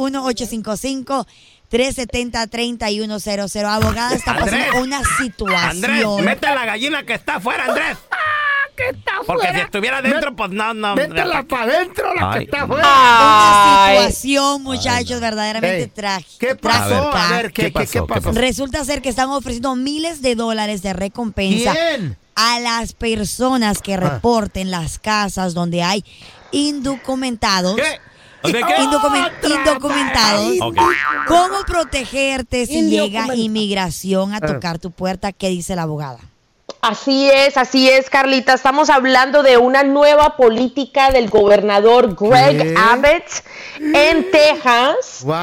1-855-370-3100. 1.71 3.65
Abogada 3.67 4.15
está 4.15 4.33
Andrés. 4.33 4.51
pasando 4.67 4.83
una 4.85 4.97
Andrés, 4.99 5.17
situación. 5.19 6.25
mete 6.25 6.47
a 6.47 6.55
la 6.55 6.65
gallina 6.65 7.03
que 7.05 7.15
está 7.15 7.37
afuera, 7.37 7.65
Andrés. 7.67 7.97
Porque 9.27 9.49
si 9.53 9.59
estuviera 9.61 10.01
dentro, 10.01 10.37
pues 10.37 10.51
no, 10.53 10.73
no. 10.73 10.95
Métela 10.95 11.43
para 11.43 11.65
adentro, 11.65 12.15
la 12.15 12.31
Ay. 12.31 12.39
que 12.39 12.45
está 12.45 12.63
afuera. 12.63 12.87
Una 12.87 14.07
situación, 14.07 14.63
muchachos, 14.63 15.21
verdaderamente 15.21 15.89
trágica. 15.89 16.47
¿Qué 16.47 16.55
pasó? 16.55 17.13
A 17.13 17.29
ver, 17.33 17.53
¿qué, 17.53 17.65
¿Qué 17.65 17.71
pasó? 17.73 17.87
qué 17.93 17.99
¿Qué 17.99 18.07
pasó? 18.07 18.29
pasó? 18.31 18.39
Resulta 18.41 18.85
ser 18.85 19.03
que 19.03 19.09
están 19.09 19.31
ofreciendo 19.31 19.75
miles 19.75 20.23
de 20.23 20.37
dólares 20.37 20.83
de 20.83 20.93
recompensa 20.93 21.73
¿Quién? 21.75 22.17
a 22.37 22.61
las 22.61 22.93
personas 22.93 23.83
que 23.83 23.97
reporten 23.97 24.71
las 24.71 25.01
casas 25.01 25.55
donde 25.55 25.83
hay 25.83 26.05
indocumentados. 26.53 27.75
¿Qué? 27.77 28.01
¿De 28.43 28.53
qué? 28.53 28.77
Indocumen- 28.79 29.31
indocumentados. 29.43 30.53
¿Cómo 31.27 31.61
protegerte 31.67 32.67
si 32.67 32.89
llega 32.89 33.35
inmigración 33.35 34.33
a 34.33 34.37
Ah. 34.37 34.41
tocar 34.47 34.79
tu 34.79 34.91
puerta? 34.91 35.33
¿Qué 35.33 35.49
dice 35.49 35.75
la 35.77 35.83
abogada? 35.83 36.19
Así 36.81 37.29
es, 37.29 37.57
así 37.57 37.89
es, 37.91 38.09
Carlita. 38.09 38.53
Estamos 38.55 38.89
hablando 38.89 39.43
de 39.43 39.57
una 39.57 39.83
nueva 39.83 40.37
política 40.37 41.11
del 41.11 41.29
gobernador 41.29 42.15
Greg 42.15 42.57
¿Qué? 42.63 42.75
Abbott 42.79 43.25
en 43.81 44.31
Texas. 44.31 45.23
Wow. 45.25 45.35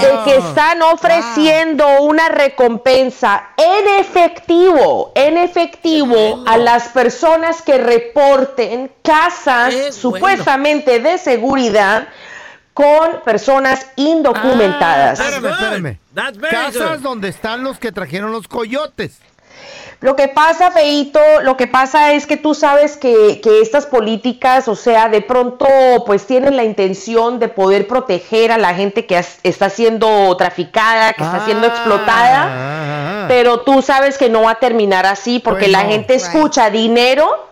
de 0.00 0.24
que 0.24 0.36
están 0.38 0.82
ofreciendo 0.82 1.86
una 2.02 2.28
recompensa 2.30 3.50
en 3.56 4.00
efectivo, 4.00 5.12
en 5.14 5.36
efectivo 5.36 6.42
a 6.48 6.56
las 6.56 6.88
personas 6.88 7.62
que 7.62 7.78
reporten 7.78 8.90
casas 9.02 9.72
supuestamente 9.94 10.98
de 10.98 11.16
seguridad 11.18 12.08
con 12.74 13.20
personas 13.24 13.86
indocumentadas. 13.96 15.20
Ah, 15.20 15.24
espérame, 15.28 15.52
espérame. 15.52 15.98
Casas 16.50 16.98
good. 16.98 17.02
donde 17.02 17.28
están 17.28 17.62
los 17.64 17.78
que 17.78 17.92
trajeron 17.92 18.32
los 18.32 18.48
coyotes. 18.48 19.18
Lo 20.00 20.16
que 20.16 20.26
pasa, 20.26 20.72
Feito, 20.72 21.20
lo 21.42 21.56
que 21.56 21.68
pasa 21.68 22.12
es 22.14 22.26
que 22.26 22.36
tú 22.36 22.54
sabes 22.54 22.96
que, 22.96 23.40
que 23.40 23.60
estas 23.60 23.86
políticas, 23.86 24.66
o 24.66 24.74
sea, 24.74 25.08
de 25.08 25.20
pronto 25.20 25.64
pues 26.04 26.26
tienen 26.26 26.56
la 26.56 26.64
intención 26.64 27.38
de 27.38 27.46
poder 27.46 27.86
proteger 27.86 28.50
a 28.50 28.58
la 28.58 28.74
gente 28.74 29.06
que 29.06 29.16
as- 29.16 29.38
está 29.44 29.70
siendo 29.70 30.36
traficada, 30.36 31.12
que 31.12 31.22
está 31.22 31.44
siendo 31.44 31.68
explotada, 31.68 33.26
pero 33.28 33.60
tú 33.60 33.80
sabes 33.80 34.18
que 34.18 34.28
no 34.28 34.42
va 34.42 34.52
a 34.52 34.54
terminar 34.58 35.06
así 35.06 35.38
porque 35.38 35.68
la 35.68 35.82
gente 35.82 36.14
escucha 36.14 36.68
dinero 36.70 37.48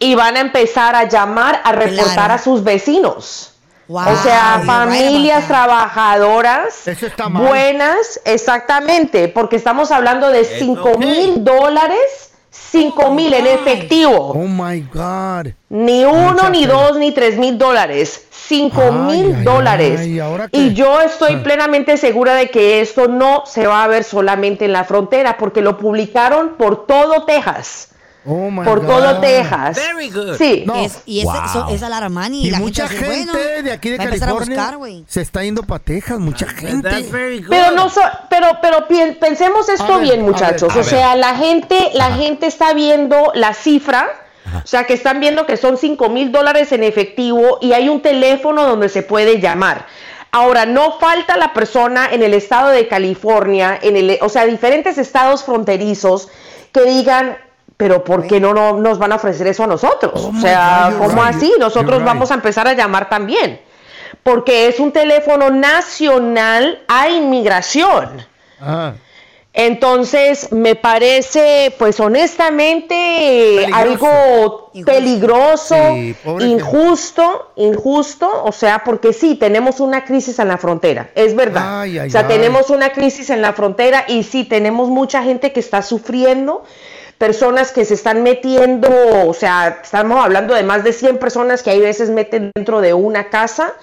y 0.00 0.16
van 0.16 0.36
a 0.36 0.40
empezar 0.40 0.96
a 0.96 1.04
llamar 1.04 1.60
a 1.62 1.70
reportar 1.70 2.32
a 2.32 2.38
sus 2.38 2.64
vecinos. 2.64 3.52
Wow, 3.88 4.12
o 4.12 4.16
sea, 4.16 4.62
familias 4.66 5.46
trabajadoras, 5.46 6.82
mal. 7.30 7.42
buenas, 7.46 8.20
exactamente, 8.24 9.28
porque 9.28 9.56
estamos 9.56 9.92
hablando 9.92 10.28
de 10.30 10.44
5 10.44 10.98
mil 10.98 11.44
dólares, 11.44 12.32
5 12.50 13.10
mil 13.12 13.32
en 13.32 13.46
efectivo. 13.46 14.32
Oh 14.32 14.46
my 14.48 14.80
God. 14.92 15.52
Ni 15.68 16.04
uno, 16.04 16.32
Mucha 16.32 16.50
ni 16.50 16.66
dos, 16.66 16.96
ni 16.96 17.12
tres 17.12 17.38
mil 17.38 17.58
dólares. 17.58 18.22
Cinco 18.30 18.80
Ay, 18.82 18.92
mil 18.92 19.34
ay, 19.38 19.44
dólares. 19.44 20.00
ay, 20.00 20.20
¿ahora 20.20 20.48
qué? 20.48 20.56
Y 20.56 20.74
yo 20.74 21.00
estoy 21.00 21.36
plenamente 21.38 21.96
segura 21.96 22.34
de 22.34 22.48
que 22.48 22.80
esto 22.80 23.08
no 23.08 23.44
se 23.46 23.66
va 23.66 23.82
a 23.82 23.88
ver 23.88 24.04
solamente 24.04 24.64
en 24.64 24.72
la 24.72 24.84
frontera, 24.84 25.36
porque 25.36 25.62
lo 25.62 25.76
publicaron 25.78 26.54
por 26.56 26.86
todo 26.86 27.24
Texas. 27.24 27.88
Oh 28.26 28.50
my 28.50 28.64
por 28.64 28.80
God. 28.80 28.86
todo 28.88 29.20
Texas. 29.20 29.76
Very 29.76 30.10
good. 30.10 30.34
Sí. 30.36 30.64
No. 30.66 30.74
Es- 30.76 30.98
y 31.06 31.20
es, 31.20 31.24
Wow. 31.26 31.34
eso- 31.44 31.68
es 31.70 31.82
alarmante. 31.82 32.36
Y, 32.38 32.46
Y 32.48 32.50
la 32.50 32.58
mucha 32.58 32.88
gente, 32.88 33.04
dice, 33.04 33.14
gente 33.24 33.32
bueno, 33.32 33.62
de 33.62 33.72
aquí 33.72 33.88
de 33.90 33.94
a 33.94 33.98
California 33.98 34.70
buscar, 34.70 34.90
se 35.06 35.20
está 35.20 35.42
yendo 35.44 35.62
para 35.62 35.84
Texas, 35.84 36.18
mucha 36.18 36.46
gente. 36.48 36.88
That's 36.90 37.10
very 37.10 37.38
good. 37.40 37.50
Pero 37.50 37.70
no 37.72 37.88
so- 37.88 38.00
pero 38.28 38.48
pero 38.60 38.86
pensemos 39.20 39.68
esto 39.68 39.94
A 39.94 39.98
bien, 39.98 40.20
a 40.20 40.24
muchachos. 40.24 40.68
ver, 40.74 40.78
a 40.78 40.80
o 40.80 40.84
sea, 40.84 41.16
la 41.16 41.36
gente 41.36 41.90
la 41.94 42.12
gente 42.16 42.46
está 42.46 42.74
viendo 42.74 43.30
la 43.34 43.54
cifra, 43.54 44.08
o 44.62 44.66
sea, 44.66 44.84
que 44.84 44.94
están 44.94 45.20
viendo 45.20 45.46
que 45.46 45.56
son 45.56 45.76
5 45.78 46.08
mil 46.08 46.32
dólares 46.32 46.72
en 46.72 46.82
efectivo 46.82 47.58
y 47.60 47.72
hay 47.74 47.88
un 47.88 48.00
teléfono 48.02 48.64
donde 48.66 48.88
se 48.88 49.02
puede 49.02 49.40
llamar. 49.40 49.86
Ahora, 50.32 50.66
no 50.66 50.98
falta 50.98 51.36
la 51.36 51.52
persona 51.54 52.08
en 52.10 52.22
el 52.22 52.34
estado 52.34 52.70
de 52.70 52.88
California, 52.88 53.78
en 53.80 53.96
el, 53.96 54.18
o 54.20 54.28
sea, 54.28 54.44
diferentes 54.44 54.98
estados 54.98 55.44
fronterizos 55.44 56.28
que 56.72 56.82
digan, 56.84 57.38
pero 57.76 58.04
¿por 58.04 58.26
qué 58.26 58.40
no, 58.40 58.52
no 58.54 58.74
nos 58.74 58.98
van 58.98 59.12
a 59.12 59.16
ofrecer 59.16 59.46
eso 59.46 59.64
a 59.64 59.66
nosotros? 59.66 60.12
Oh 60.16 60.32
o 60.36 60.40
sea, 60.40 60.90
God, 60.90 60.98
¿cómo 61.06 61.24
right. 61.24 61.36
así? 61.36 61.52
Nosotros 61.58 61.98
right. 61.98 62.06
vamos 62.06 62.30
a 62.30 62.34
empezar 62.34 62.66
a 62.68 62.72
llamar 62.72 63.08
también 63.08 63.60
porque 64.26 64.66
es 64.66 64.80
un 64.80 64.90
teléfono 64.90 65.50
nacional 65.50 66.80
a 66.88 67.08
inmigración. 67.08 68.26
Ah. 68.60 68.94
Entonces, 69.52 70.52
me 70.52 70.74
parece, 70.74 71.72
pues 71.78 71.98
honestamente, 72.00 72.94
Peligroso. 73.64 73.76
algo 73.76 74.70
peligroso, 74.84 75.76
Sí, 75.94 76.14
injusto, 76.40 77.52
injusto, 77.56 78.44
o 78.44 78.52
sea, 78.52 78.82
porque 78.84 79.14
sí, 79.14 79.36
tenemos 79.36 79.80
una 79.80 80.04
crisis 80.04 80.38
en 80.40 80.48
la 80.48 80.58
frontera, 80.58 81.10
es 81.14 81.34
verdad. 81.34 81.80
Ay, 81.82 81.98
ay, 81.98 82.08
o 82.08 82.10
sea, 82.10 82.22
ay. 82.22 82.26
tenemos 82.26 82.68
una 82.68 82.90
crisis 82.90 83.30
en 83.30 83.40
la 83.40 83.54
frontera 83.54 84.04
y 84.08 84.24
sí, 84.24 84.44
tenemos 84.44 84.88
mucha 84.88 85.22
gente 85.22 85.52
que 85.52 85.60
está 85.60 85.80
sufriendo, 85.80 86.64
personas 87.18 87.72
que 87.72 87.84
se 87.84 87.94
están 87.94 88.22
metiendo, 88.22 88.88
o 89.26 89.34
sea, 89.34 89.80
estamos 89.82 90.22
hablando 90.22 90.54
de 90.54 90.62
más 90.62 90.84
de 90.84 90.92
100 90.92 91.18
personas 91.18 91.62
que 91.62 91.70
hay 91.70 91.80
veces 91.80 92.10
meten 92.10 92.50
dentro 92.54 92.80
de 92.80 92.94
una 92.94 93.30
casa. 93.30 93.74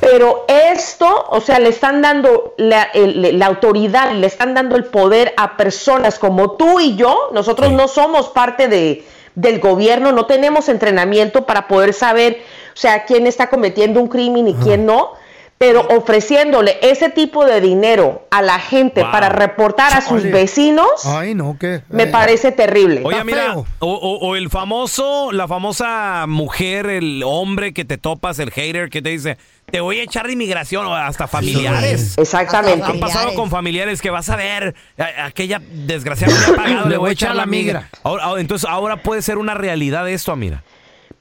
Pero 0.00 0.44
esto, 0.48 1.26
o 1.28 1.40
sea, 1.40 1.60
le 1.60 1.68
están 1.68 2.02
dando 2.02 2.54
la, 2.56 2.82
el- 2.82 3.38
la 3.38 3.46
autoridad, 3.46 4.12
le 4.12 4.26
están 4.26 4.52
dando 4.52 4.74
el 4.74 4.84
poder 4.86 5.32
a 5.36 5.56
personas 5.56 6.18
como 6.18 6.52
tú 6.52 6.80
y 6.80 6.96
yo. 6.96 7.28
Nosotros 7.32 7.70
no 7.70 7.86
somos 7.86 8.28
parte 8.30 8.66
de, 8.66 9.04
del 9.36 9.60
gobierno, 9.60 10.10
no 10.10 10.26
tenemos 10.26 10.68
entrenamiento 10.68 11.46
para 11.46 11.68
poder 11.68 11.94
saber, 11.94 12.42
o 12.74 12.76
sea, 12.76 13.04
quién 13.04 13.28
está 13.28 13.48
cometiendo 13.48 14.00
un 14.00 14.08
crimen 14.08 14.48
y 14.48 14.54
quién 14.54 14.86
no. 14.86 15.12
Pero 15.62 15.86
ofreciéndole 15.90 16.76
ese 16.82 17.08
tipo 17.08 17.44
de 17.44 17.60
dinero 17.60 18.26
a 18.32 18.42
la 18.42 18.58
gente 18.58 19.00
Wow. 19.02 19.12
para 19.12 19.28
reportar 19.28 19.92
a 19.94 20.00
sus 20.00 20.24
vecinos, 20.24 20.88
Ay, 21.06 21.36
no, 21.36 21.56
qué. 21.56 21.82
me 21.88 22.02
eh. 22.02 22.06
parece 22.08 22.50
terrible. 22.50 23.00
Oye, 23.04 23.22
mira, 23.22 23.54
o, 23.56 23.64
o- 23.78 24.18
o 24.28 24.34
el 24.34 24.50
famoso, 24.50 25.30
la 25.30 25.46
famosa 25.46 26.24
mujer, 26.26 26.86
el 26.86 27.22
hombre 27.24 27.72
que 27.72 27.84
te 27.84 27.96
topas, 27.96 28.40
el 28.40 28.50
hater 28.50 28.90
que 28.90 29.02
te 29.02 29.10
dice, 29.10 29.38
te 29.70 29.80
voy 29.80 30.00
a 30.00 30.02
echar 30.02 30.26
de 30.26 30.32
inmigración, 30.32 30.84
o 30.84 30.96
hasta 30.96 31.28
familiares. 31.28 32.18
Exactamente. 32.18 32.84
Han 32.84 32.98
pasado 32.98 33.32
con 33.34 33.48
familiares 33.48 34.02
que 34.02 34.10
vas 34.10 34.28
a 34.30 34.34
ver, 34.36 34.74
a- 34.98 35.26
aquella 35.26 35.60
desgraciada 35.70 36.34
me 36.34 36.54
ha 36.54 36.56
pagado, 36.56 36.88
le 36.88 36.96
voy 36.96 37.10
a 37.10 37.12
echar 37.12 37.36
la 37.36 37.46
migra. 37.46 37.88
Ahora, 38.02 38.24
ahora- 38.24 38.40
entonces 38.40 38.68
ahora 38.68 38.96
puede 38.96 39.22
ser 39.22 39.38
una 39.38 39.54
realidad 39.54 40.08
esto, 40.08 40.34
mira. 40.34 40.64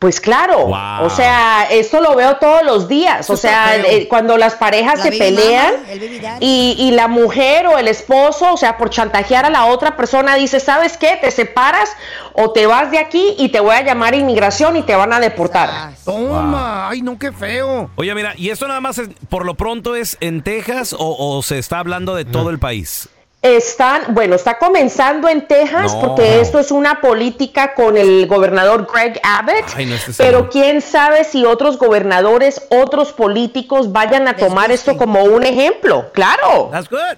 Pues 0.02 0.20
claro, 0.20 0.66
Wow. 0.66 1.06
o 1.06 1.10
sea, 1.12 1.68
esto 1.70 2.02
lo 2.02 2.16
veo 2.16 2.38
todos 2.38 2.64
los 2.64 2.88
días, 2.88 3.30
o 3.30 3.38
sea, 3.38 3.76
eh, 3.78 4.08
cuando 4.08 4.36
las 4.36 4.56
parejas 4.56 4.98
La 4.98 5.04
se 5.04 5.12
pelean 5.12 5.74
mama, 5.76 6.38
y, 6.40 6.76
y 6.80 6.90
la 6.90 7.08
mujer 7.08 7.68
o 7.68 7.78
el 7.78 7.88
esposo, 7.88 8.52
o 8.52 8.58
sea, 8.58 8.78
por 8.80 8.90
chantajear 8.90 9.46
a 9.46 9.52
la 9.52 9.66
otra 9.66 9.96
persona, 9.96 10.34
dice, 10.38 10.60
¿sabes 10.60 10.98
qué? 10.98 11.20
Te 11.22 11.30
separas 11.30 11.92
o 12.34 12.50
te 12.52 12.66
vas 12.66 12.90
de 12.90 12.98
aquí 12.98 13.36
y 13.38 13.50
te 13.50 13.60
voy 13.60 13.76
a 13.76 13.84
llamar 13.84 14.14
a 14.14 14.18
inmigración 14.18 14.76
y 14.76 14.82
te 14.82 14.96
van 14.96 15.14
a 15.14 15.20
deportar. 15.20 15.92
Toma, 16.04 16.90
ay, 16.90 17.04
no, 17.04 17.20
qué 17.20 17.32
feo. 17.32 17.92
Oye, 17.96 18.16
mira, 18.16 18.34
y 18.36 18.50
esto 18.50 18.68
nada 18.68 18.82
más 18.82 18.98
es- 18.98 19.10
por 19.30 19.46
lo 19.46 19.54
pronto 19.54 19.96
es 19.96 20.18
en 20.20 20.42
Texas 20.42 20.94
o, 20.98 21.38
o 21.38 21.44
se 21.44 21.60
está 21.60 21.78
hablando 21.78 22.16
de 22.16 22.26
todo 22.26 22.50
el 22.50 22.58
país. 22.58 23.08
Están, 23.42 24.14
bueno, 24.14 24.36
está 24.36 24.60
comenzando 24.60 25.28
en 25.28 25.48
Texas 25.48 25.96
No. 25.96 26.02
porque 26.02 26.42
esto 26.42 26.60
es 26.60 26.70
una 26.70 27.02
política 27.02 27.74
con 27.74 27.98
el 27.98 28.28
gobernador 28.28 28.88
Greg 28.94 29.20
Abbott, 29.24 29.66
Ay, 29.76 29.88
no, 29.88 29.96
este 29.96 30.12
pero 30.16 30.48
quién 30.50 30.80
sabe 30.82 31.24
si 31.24 31.44
otros 31.44 31.78
gobernadores, 31.80 32.68
otros 32.70 33.14
políticos 33.14 33.92
vayan 33.92 34.28
a 34.28 34.36
tomar 34.36 34.72
esto 34.72 34.96
como 34.96 35.24
un 35.24 35.44
ejemplo. 35.44 36.12
Claro. 36.14 36.70
That's 36.72 36.88
good. 36.88 37.18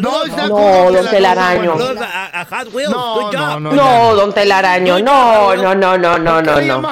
No, 0.00 0.26
Saludos. 0.26 0.48
No, 0.48 0.92
don 0.92 1.08
Telaraño. 1.08 1.76
No, 1.76 3.32
no, 3.32 3.60
no. 3.60 3.72
No, 3.72 4.14
don 4.16 4.32
Telaraño, 4.34 4.98
no, 4.98 5.54
no, 5.56 5.74
no, 5.74 5.96
no, 5.96 6.18
no, 6.18 6.42
no, 6.42 6.56
¿Qué 6.56 6.66
no. 6.66 6.82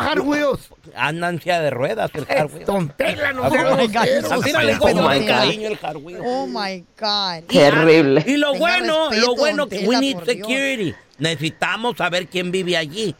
Andan 0.96 1.40
silla 1.40 1.60
de 1.60 1.70
ruedas 1.70 2.10
el 2.14 2.24
Hot 2.24 2.52
Wheels. 2.52 2.66
Don 2.66 2.88
Tela, 2.90 3.32
no 3.32 3.42
Oh 3.42 3.50
my. 3.50 3.96
Así 3.96 4.52
no 4.52 4.62
le 4.62 4.72
el 4.72 4.78
God. 4.78 5.26
cariño 5.26 5.68
el 5.68 5.76
Hot 5.76 5.96
Wheels. 5.96 6.22
Oh 6.24 6.46
my 6.46 6.84
God. 6.98 7.44
Terrible. 7.48 8.24
Y 8.26 8.36
lo 8.36 8.54
bueno, 8.54 9.10
lo 9.12 9.34
bueno 9.34 9.68
que 9.68 9.86
we 9.86 9.98
need 9.98 10.24
security. 10.24 10.94
Necesitamos 11.18 11.96
saber 11.96 12.26
quién 12.26 12.50
vive 12.50 12.76
allí. 12.76 13.14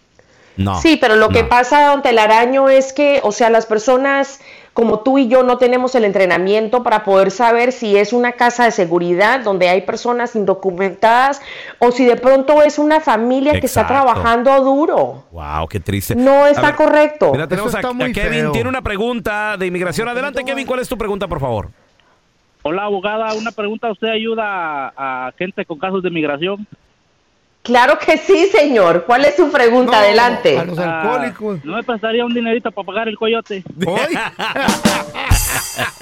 No. 0.57 0.81
Sí, 0.81 0.97
pero 1.01 1.17
lo 1.17 1.31
que 1.31 1.43
pasa, 1.43 1.87
don 1.89 2.03
Telaraño, 2.03 2.69
es 2.69 2.93
que, 2.93 3.21
o 3.25 3.33
sea, 3.33 3.51
las 3.51 3.67
personas 3.67 4.41
como 4.75 5.01
tú 5.01 5.19
y 5.19 5.29
yo 5.29 5.45
no 5.45 5.57
tenemos 5.57 5.95
el 5.95 6.05
entrenamiento 6.05 6.83
para 6.83 7.05
poder 7.05 7.31
saber 7.31 7.71
si 7.71 7.97
es 7.97 8.13
una 8.13 8.33
casa 8.33 8.65
de 8.65 8.73
seguridad 8.73 9.41
donde 9.41 9.69
hay 9.69 9.83
personas 9.83 10.35
indocumentadas 10.35 11.41
o 11.79 11.93
si 11.93 12.05
de 12.05 12.17
pronto 12.17 12.61
es 12.61 12.79
una 12.81 13.01
familia 13.01 13.59
que 13.61 13.67
está 13.67 13.87
trabajando 13.87 14.53
duro. 14.63 15.25
Wow, 15.31 15.69
qué 15.69 15.79
triste. 15.79 16.17
No 16.17 16.45
A 16.45 16.51
está 16.51 16.67
ver, 16.67 16.75
correcto. 16.75 17.31
Mira, 17.33 17.47
tenemos 17.47 17.73
Eso 17.73 17.89
a, 17.89 17.93
Kevin, 18.13 18.15
feo. 18.15 18.53
tiene 18.53 18.69
una 18.69 18.83
pregunta 18.83 19.57
de 19.57 19.67
inmigración. 19.67 20.09
Adelante, 20.09 20.45
Kevin, 20.45 20.67
¿cuál 20.67 20.81
es 20.81 20.89
tu 20.89 20.99
pregunta, 20.99 21.29
por 21.29 21.39
favor? 21.39 21.71
Hola, 22.63 22.85
abogada. 22.85 23.33
Una 23.35 23.53
pregunta. 23.53 23.93
¿Usted 23.93 24.09
ayuda 24.09 24.89
a, 24.97 25.29
a 25.29 25.33
gente 25.39 25.65
con 25.65 25.79
casos 25.79 26.03
de 26.03 26.11
migración? 26.11 26.67
Claro 27.65 27.99
que 27.99 28.19
sí, 28.19 28.47
señor. 28.49 29.05
¿Cuál 29.07 29.25
es 29.25 29.37
su 29.37 29.51
pregunta? 29.51 29.93
No, 29.93 29.99
Adelante. 29.99 30.59
a 30.59 30.65
los 30.67 30.79
Ah, 30.79 31.01
alcohólicos. 31.01 31.65
¿No 31.65 31.77
me 31.77 31.83
prestaría 31.83 32.23
un 32.25 32.35
dinerito 32.35 32.71
para 32.71 32.85
pagar 32.87 33.09
el 33.09 33.17
coyote? 33.17 33.65
Hoy. 33.87 34.15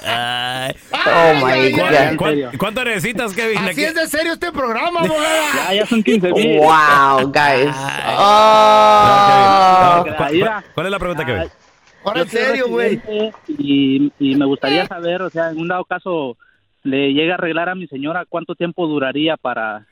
Ay, 0.05 0.75
Oh 0.93 1.45
my 1.45 1.51
ay, 1.51 1.71
God. 1.71 1.81
ay. 1.83 2.15
¿cuán- 2.17 2.57
¿Cuánto 2.57 2.83
necesitas, 2.83 3.33
Kevin? 3.33 3.57
Así 3.59 3.83
es 3.83 3.95
de 3.95 4.07
serio 4.07 4.33
este 4.33 4.51
programa, 4.51 5.01
abogada. 5.01 5.43
Ya, 5.69 5.73
ya 5.75 5.85
son 5.85 6.03
15 6.03 6.31
mil. 6.33 6.59
Wow, 6.59 7.31
guys. 7.31 7.69
Ah, 7.73 9.97
Oh. 9.99 10.03
Kevin, 10.03 10.17
¿cuál- 10.17 10.39
cuál- 10.39 10.63
¿Cuál 10.73 10.85
es 10.87 10.91
la 10.91 10.99
pregunta, 10.99 11.25
Kevin? 11.25 11.43
Ahora 12.05 12.21
en 12.21 12.27
serio, 12.29 12.67
güey. 12.67 13.01
Y, 13.47 14.11
y 14.19 14.35
me 14.35 14.45
gustaría 14.45 14.85
saber, 14.85 15.21
o 15.21 15.29
sea, 15.29 15.49
en 15.51 15.57
un 15.59 15.69
dado 15.69 15.85
caso 15.85 16.35
le 16.83 17.13
llega 17.13 17.35
a 17.35 17.37
arreglar 17.37 17.69
a 17.69 17.75
mi 17.75 17.87
señora, 17.87 18.25
¿cuánto 18.27 18.55
tiempo 18.55 18.85
duraría 18.87 19.37
para, 19.37 19.85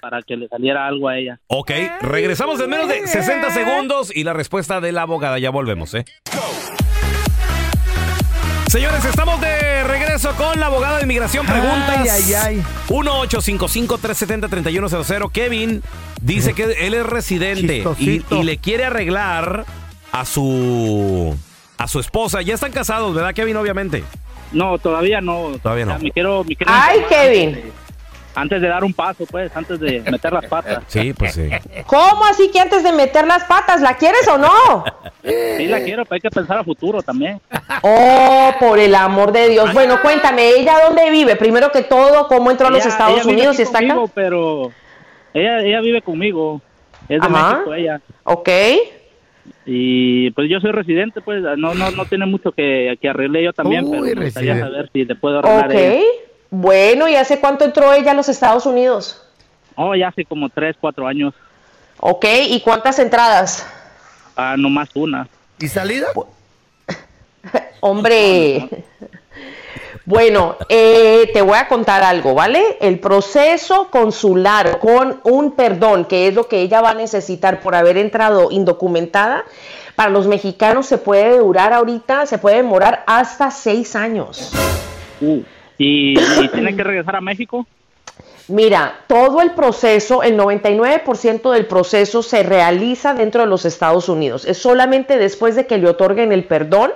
para 0.00 0.22
que 0.22 0.36
le 0.36 0.48
saliera 0.48 0.86
algo 0.86 1.08
a 1.08 1.18
ella? 1.18 1.40
Ok, 1.48 1.70
regresamos 2.00 2.60
en 2.60 2.70
menos 2.70 2.88
de 2.88 3.06
60 3.06 3.50
segundos 3.50 4.10
y 4.14 4.24
la 4.24 4.32
respuesta 4.32 4.80
de 4.80 4.92
la 4.92 5.02
abogada. 5.02 5.38
Ya 5.38 5.50
volvemos, 5.50 5.94
¿eh? 5.94 6.04
Señores, 8.68 9.04
estamos 9.06 9.40
de 9.40 9.82
regreso 9.84 10.34
con 10.34 10.60
la 10.60 10.66
abogada 10.66 10.98
de 10.98 11.04
inmigración. 11.04 11.46
Preguntas. 11.46 12.00
Ay, 12.00 12.08
ay, 12.10 12.34
ay. 12.34 12.62
1-855-370-3100. 12.88 15.32
Kevin 15.32 15.82
dice 16.20 16.52
que 16.52 16.86
él 16.86 16.92
es 16.92 17.06
residente 17.06 17.82
y, 17.98 18.22
le 18.42 18.58
quiere 18.58 18.84
arreglar 18.84 19.64
a 20.12 20.26
su 20.26 21.34
a 21.78 21.88
su 21.88 21.98
esposa. 21.98 22.42
Ya 22.42 22.52
están 22.54 22.72
casados, 22.72 23.14
¿verdad, 23.14 23.32
Kevin? 23.32 23.56
Obviamente. 23.56 24.04
No, 24.52 24.76
todavía 24.78 25.22
no. 25.22 25.52
Todavía 25.62 25.86
no. 25.86 25.92
O 25.92 25.94
sea, 25.94 26.04
me 26.04 26.10
quiero, 26.10 26.44
me 26.44 26.54
quiero 26.54 26.70
Ay, 26.74 27.00
Kevin. 27.08 27.48
Antes 27.48 27.64
de, 27.64 27.72
antes 28.40 28.60
de 28.62 28.68
dar 28.68 28.84
un 28.84 28.92
paso, 28.92 29.26
pues, 29.26 29.54
antes 29.56 29.78
de 29.80 30.00
meter 30.10 30.32
las 30.32 30.46
patas. 30.46 30.84
Sí, 30.86 31.12
pues 31.12 31.32
sí. 31.34 31.48
¿Cómo 31.86 32.24
así 32.24 32.50
que 32.50 32.60
antes 32.60 32.82
de 32.82 32.92
meter 32.92 33.26
las 33.26 33.44
patas, 33.44 33.80
la 33.80 33.94
quieres 33.96 34.26
o 34.28 34.38
no? 34.38 34.84
Sí 35.22 35.66
la 35.66 35.80
quiero, 35.82 36.04
pero 36.04 36.14
hay 36.14 36.20
que 36.20 36.30
pensar 36.30 36.58
a 36.58 36.64
futuro 36.64 37.02
también. 37.02 37.40
Oh, 37.82 38.52
por 38.60 38.78
el 38.78 38.94
amor 38.94 39.32
de 39.32 39.48
Dios. 39.50 39.72
Bueno, 39.72 40.00
cuéntame, 40.02 40.48
¿ella 40.50 40.74
dónde 40.86 41.10
vive? 41.10 41.36
Primero 41.36 41.70
que 41.72 41.82
todo, 41.82 42.28
¿cómo 42.28 42.50
entró 42.50 42.68
a 42.68 42.70
los 42.70 42.80
Ella- 42.80 42.88
Estados 42.90 43.20
ella 43.22 43.32
Unidos 43.32 43.58
y 43.58 43.62
está 43.62 43.78
conmigo, 43.78 44.04
acá? 44.04 44.12
pero 44.14 44.72
ella, 45.34 45.60
ella 45.60 45.80
vive 45.80 46.00
conmigo. 46.02 46.60
Es 47.08 47.20
de 47.20 47.26
Ajá. 47.26 47.52
México 47.54 47.74
ella. 47.74 48.00
Ok. 48.24 48.48
Y 49.66 50.30
pues 50.32 50.48
yo 50.50 50.60
soy 50.60 50.72
residente, 50.72 51.20
pues 51.20 51.42
no 51.42 51.74
no 51.74 51.90
no 51.90 52.04
tiene 52.06 52.26
mucho 52.26 52.52
que, 52.52 52.96
que 53.00 53.08
arregle 53.08 53.42
yo 53.44 53.52
también, 53.52 53.84
Uy, 53.84 53.90
pero 53.90 54.16
me 54.20 54.24
gustaría 54.26 54.58
saber 54.58 54.90
si 54.92 55.04
le 55.04 55.14
puedo 55.14 55.38
arreglar 55.38 55.66
Ok. 55.66 55.72
ella. 55.74 56.00
Bueno, 56.50 57.08
¿y 57.08 57.16
hace 57.16 57.40
cuánto 57.40 57.64
entró 57.64 57.92
ella 57.92 58.12
a 58.12 58.14
los 58.14 58.28
Estados 58.28 58.66
Unidos? 58.66 59.22
Oh, 59.74 59.94
ya 59.94 60.08
hace 60.08 60.24
como 60.24 60.48
tres, 60.48 60.76
cuatro 60.80 61.06
años. 61.06 61.34
Ok, 62.00 62.24
¿y 62.48 62.60
cuántas 62.60 62.98
entradas? 62.98 63.66
Ah, 64.36 64.54
nomás 64.56 64.88
una. 64.94 65.28
¿Y 65.58 65.68
salida? 65.68 66.08
Hombre. 67.80 68.68
Bueno, 70.04 70.56
eh, 70.70 71.28
te 71.34 71.42
voy 71.42 71.58
a 71.58 71.68
contar 71.68 72.02
algo, 72.02 72.34
¿vale? 72.34 72.78
El 72.80 72.98
proceso 72.98 73.88
consular 73.90 74.78
con 74.78 75.20
un 75.24 75.52
perdón, 75.52 76.06
que 76.06 76.28
es 76.28 76.34
lo 76.34 76.48
que 76.48 76.62
ella 76.62 76.80
va 76.80 76.92
a 76.92 76.94
necesitar 76.94 77.60
por 77.60 77.74
haber 77.74 77.98
entrado 77.98 78.50
indocumentada, 78.50 79.44
para 79.96 80.08
los 80.08 80.26
mexicanos 80.26 80.86
se 80.86 80.96
puede 80.96 81.36
durar 81.38 81.74
ahorita, 81.74 82.24
se 82.24 82.38
puede 82.38 82.56
demorar 82.56 83.04
hasta 83.06 83.50
seis 83.50 83.94
años. 83.94 84.50
Uh, 85.20 85.42
¿Y, 85.78 86.18
y 86.18 86.48
tiene 86.48 86.76
que 86.76 86.84
regresar 86.84 87.16
a 87.16 87.20
México? 87.20 87.66
Mira, 88.48 89.00
todo 89.06 89.42
el 89.42 89.52
proceso, 89.52 90.22
el 90.22 90.38
99% 90.38 91.52
del 91.52 91.66
proceso 91.66 92.22
se 92.22 92.42
realiza 92.42 93.12
dentro 93.12 93.42
de 93.42 93.46
los 93.46 93.66
Estados 93.66 94.08
Unidos. 94.08 94.46
Es 94.46 94.56
solamente 94.56 95.18
después 95.18 95.54
de 95.54 95.66
que 95.66 95.76
le 95.76 95.88
otorguen 95.88 96.32
el 96.32 96.44
perdón 96.44 96.92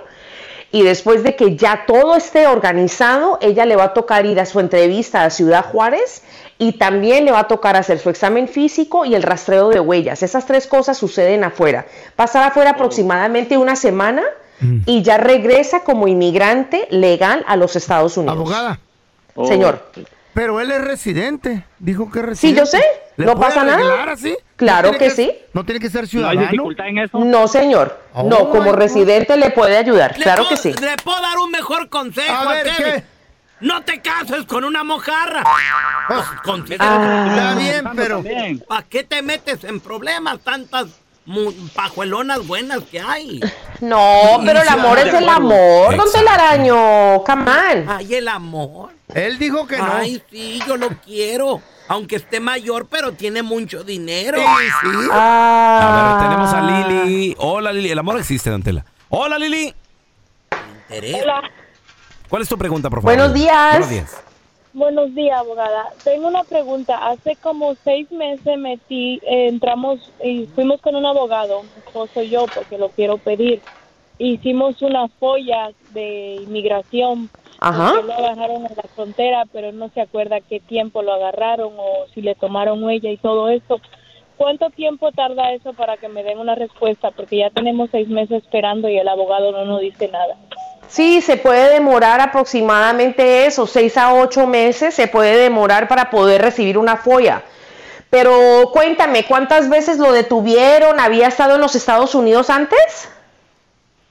y 0.71 0.83
después 0.83 1.23
de 1.23 1.37
que 1.37 1.55
ya 1.55 1.85
todo 1.87 2.17
esté 2.17 2.47
organizado, 2.47 3.37
ella 3.43 3.67
le 3.67 3.77
va 3.77 3.85
a 3.85 3.93
tocar 3.93 4.25
ir 4.25 4.41
a 4.41 4.47
su 4.47 4.59
entrevista 4.59 5.25
a 5.25 5.31
Ciudad 5.31 5.67
Juárez 5.67 6.23
y 6.57 6.73
también 6.73 7.27
le 7.27 7.33
va 7.33 7.41
a 7.41 7.49
tocar 7.49 7.77
hacer 7.77 7.99
su 7.99 8.09
examen 8.09 8.49
físico 8.49 9.05
y 9.05 9.15
el 9.15 9.23
rastreo 9.23 9.69
de 9.69 9.81
huellas. 9.81 10.23
Esas 10.23 10.47
tres 10.47 10.67
cosas 10.67 10.97
suceden 10.97 11.45
afuera. 11.45 11.85
Pasar 12.17 12.45
afuera 12.45 12.71
aproximadamente 12.71 13.59
una 13.59 13.77
semana 13.77 14.23
y 14.87 15.03
ya 15.03 15.17
regresa 15.19 15.81
como 15.85 16.09
inmigrante 16.09 16.87
legal 16.91 17.45
a 17.49 17.57
los 17.57 17.77
Estados 17.77 18.17
Unidos. 18.17 18.37
Abogada. 18.37 18.79
Señor. 19.47 19.91
Pero 20.35 20.61
él 20.61 20.71
es 20.71 20.81
residente. 20.83 21.65
Dijo 21.79 22.11
que 22.11 22.21
es 22.21 22.25
Sí, 22.39 22.55
residente. 22.55 22.61
yo 22.61 22.67
sé. 22.67 22.83
¿Le 23.17 23.27
No 23.27 23.39
pasa 23.39 23.65
nada. 23.65 24.05
así? 24.13 24.35
Claro 24.57 24.93
¿No 24.93 24.99
tiene 24.99 25.15
que 25.15 25.23
sí. 25.23 25.37
No 25.53 25.65
tiene 25.65 25.81
que 25.81 25.91
ser 25.91 26.01
¿No 26.01 26.05
hay 26.05 26.09
ciudadano. 26.09 26.41
dificultad 26.43 26.89
en 26.89 26.99
eso? 26.99 27.19
No, 27.19 27.47
señor. 27.49 27.99
Oh, 28.15 28.23
no, 28.23 28.49
como 28.49 28.71
my 28.71 28.77
residente 28.77 29.37
le 29.37 29.51
puede 29.51 29.77
ayudar. 29.77 30.17
Le 30.17 30.23
Claro 30.25 30.45
puedo- 30.45 30.51
que 30.51 30.57
sí. 30.57 30.73
Le 30.81 30.97
puedo 31.05 31.21
dar 31.21 31.37
un 31.39 31.51
mejor 31.51 31.89
consejo 31.91 32.33
A 32.33 32.41
a, 32.43 32.53
ver, 32.55 32.65
Kevin. 32.65 32.93
¿qué? 32.95 33.05
No 33.61 33.83
te 33.83 34.01
cases 34.01 34.45
con 34.47 34.65
una 34.65 34.83
mojarra. 34.85 35.43
Ah. 35.45 36.33
Está 36.69 37.55
bien, 37.57 37.85
pero. 37.95 38.17
También. 38.17 38.59
¿Para 38.67 38.83
qué 38.85 39.05
te 39.05 39.23
metes 39.23 39.65
en 39.65 39.81
problemas 39.81 40.41
tantas 40.41 40.87
pajuelonas 41.75 42.47
buenas 42.47 42.83
que 42.85 43.01
hay? 43.01 43.41
No, 43.83 44.41
pero 44.47 44.63
el 44.63 44.69
amor 44.69 44.97
es 44.97 45.13
el 45.13 45.29
amor. 45.29 45.97
Don. 45.97 46.13
Telaraño, 46.13 47.25
come 47.25 47.51
on. 47.51 47.89
Ay, 47.89 48.15
el 48.15 48.29
amor. 48.29 48.91
Él 49.13 49.41
dijo 49.41 49.67
que 49.67 49.77
no. 49.77 49.93
Ay, 49.95 50.23
sí, 50.31 50.61
yo 50.69 50.77
lo 50.77 50.89
quiero. 51.05 51.61
Aunque 51.89 52.15
esté 52.15 52.39
mayor, 52.39 52.87
pero 52.87 53.11
tiene 53.13 53.43
mucho 53.43 53.83
dinero. 53.83 54.39
Sí, 54.39 54.67
sí. 54.83 55.09
Ah. 55.11 55.81
A 55.83 56.17
ver, 56.17 56.29
tenemos 56.29 56.55
a 56.55 56.61
Lili. 56.63 57.35
Hola, 57.39 57.73
Lili. 57.73 57.91
El 57.91 57.99
amor 57.99 58.21
existe, 58.21 58.51
Dantela. 58.51 58.85
Hola, 59.09 59.37
Lili. 59.37 59.75
Interés. 60.89 61.25
¿Cuál 62.29 62.43
es 62.43 62.49
tu 62.49 62.57
pregunta, 62.57 62.89
por 62.89 63.03
favor? 63.03 63.17
Buenos 63.17 63.35
días. 63.35 63.71
Buenos 63.73 63.91
días. 63.91 64.23
Buenos 64.75 65.15
días, 65.15 65.39
abogada. 65.39 65.93
Tengo 66.03 66.29
una 66.29 66.45
pregunta. 66.45 66.97
Hace 66.97 67.37
como 67.37 67.75
seis 67.85 68.11
meses 68.11 68.59
metí, 68.59 69.21
eh, 69.23 69.49
entramos 69.49 70.01
y 70.25 70.47
fuimos 70.55 70.81
con 70.81 70.97
un 70.97 71.05
abogado, 71.05 71.65
mi 71.65 71.71
esposo 71.77 72.23
y 72.23 72.31
yo, 72.31 72.47
porque 72.49 72.79
lo 72.79 72.91
quiero 72.91 73.19
pedir. 73.19 73.63
Hicimos 74.19 74.81
una 74.81 75.09
folla 75.19 75.73
de 75.91 76.37
inmigración. 76.45 77.29
Ajá. 77.61 77.93
Lo 78.03 78.15
agarraron 78.15 78.65
en 78.65 78.77
la 78.77 78.89
frontera, 78.95 79.45
pero 79.53 79.73
no 79.73 79.91
se 79.91 80.01
acuerda 80.01 80.41
qué 80.41 80.61
tiempo 80.61 81.03
lo 81.03 81.13
agarraron 81.13 81.75
o 81.77 82.07
si 82.15 82.23
le 82.23 82.35
tomaron 82.35 82.83
huella 82.83 83.11
y 83.11 83.19
todo 83.19 83.51
eso. 83.51 83.79
¿Cuánto 84.37 84.71
tiempo 84.71 85.13
tarda 85.13 85.53
eso 85.53 85.75
para 85.75 85.99
que 85.99 86.09
me 86.09 86.25
den 86.25 86.39
una 86.39 86.55
respuesta? 86.55 87.11
Porque 87.11 87.37
ya 87.37 87.51
tenemos 87.51 87.91
seis 87.91 88.09
meses 88.09 88.43
esperando 88.43 88.89
y 88.89 88.97
el 88.97 89.09
abogado 89.09 89.53
no 89.53 89.67
nos 89.67 89.81
dice 89.81 90.09
nada. 90.09 90.37
Sí, 90.93 91.23
se 91.23 91.39
puede 91.39 91.73
demorar 91.73 92.21
aproximadamente 92.21 93.47
eso, 93.47 93.67
seis 93.67 93.97
a 93.97 94.13
ocho 94.13 94.47
meses 94.47 94.95
se 94.95 95.09
puede 95.09 95.39
demorar 95.39 95.89
para 95.89 96.11
poder 96.11 96.43
recibir 96.43 96.77
una 96.77 96.99
folla. 96.99 97.45
Pero 98.11 98.71
cuéntame, 98.75 99.25
¿cuántas 99.25 99.71
veces 99.71 99.97
lo 99.97 100.13
detuvieron? 100.13 101.01
¿Había 101.01 101.29
estado 101.29 101.55
en 101.55 101.63
los 101.63 101.75
Estados 101.77 102.15
Unidos 102.15 102.51
antes? 102.51 103.09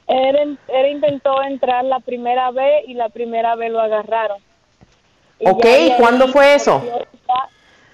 Él, 0.08 0.58
él 0.70 0.92
intentó 0.92 1.44
entrar 1.44 1.86
la 1.86 2.00
primera 2.00 2.50
vez 2.50 2.84
y 2.88 2.96
la 2.96 3.10
primera 3.10 3.56
vez 3.56 3.72
lo 3.72 3.80
agarraron. 3.80 4.40
Y 5.40 5.48
Ok, 5.48 5.64
¿y 5.64 5.92
cuándo 5.98 6.30
fue 6.30 6.56
eso? 6.56 6.84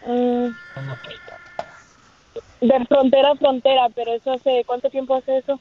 mm, 0.05 0.47
de 2.61 2.85
frontera 2.85 3.31
a 3.31 3.35
frontera, 3.35 3.87
pero 3.93 4.13
eso 4.13 4.31
hace, 4.31 4.63
¿cuánto 4.65 4.89
tiempo 4.89 5.13
hace 5.15 5.39
eso? 5.39 5.59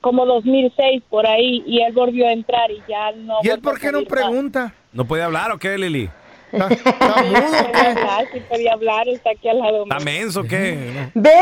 Como 0.00 0.24
2006 0.26 1.02
por 1.10 1.26
ahí, 1.26 1.62
y 1.66 1.82
él 1.82 1.92
volvió 1.92 2.26
a 2.26 2.32
entrar 2.32 2.70
y 2.70 2.82
ya 2.88 3.12
no. 3.12 3.34
¿Y 3.42 3.48
él 3.48 3.60
por 3.60 3.78
qué 3.78 3.92
no 3.92 4.02
pregunta? 4.04 4.72
¿No 4.92 5.04
puede 5.04 5.22
hablar 5.22 5.52
o 5.52 5.58
qué, 5.58 5.76
Lili? 5.76 6.08
¿Está, 6.52 6.66
está 6.68 7.22
mudo 7.22 7.38
o 7.38 7.70
Podía 7.70 7.72
qué? 7.72 8.00
hablar, 8.00 8.26
sí 8.32 8.40
podía 8.48 8.72
hablar, 8.72 9.08
está 9.08 9.30
aquí 9.30 9.48
al 9.48 9.58
lado. 9.60 9.82
¿Está 9.84 9.98
menso 10.00 10.40
o 10.40 10.44
qué? 10.44 11.10
Ven, 11.14 11.32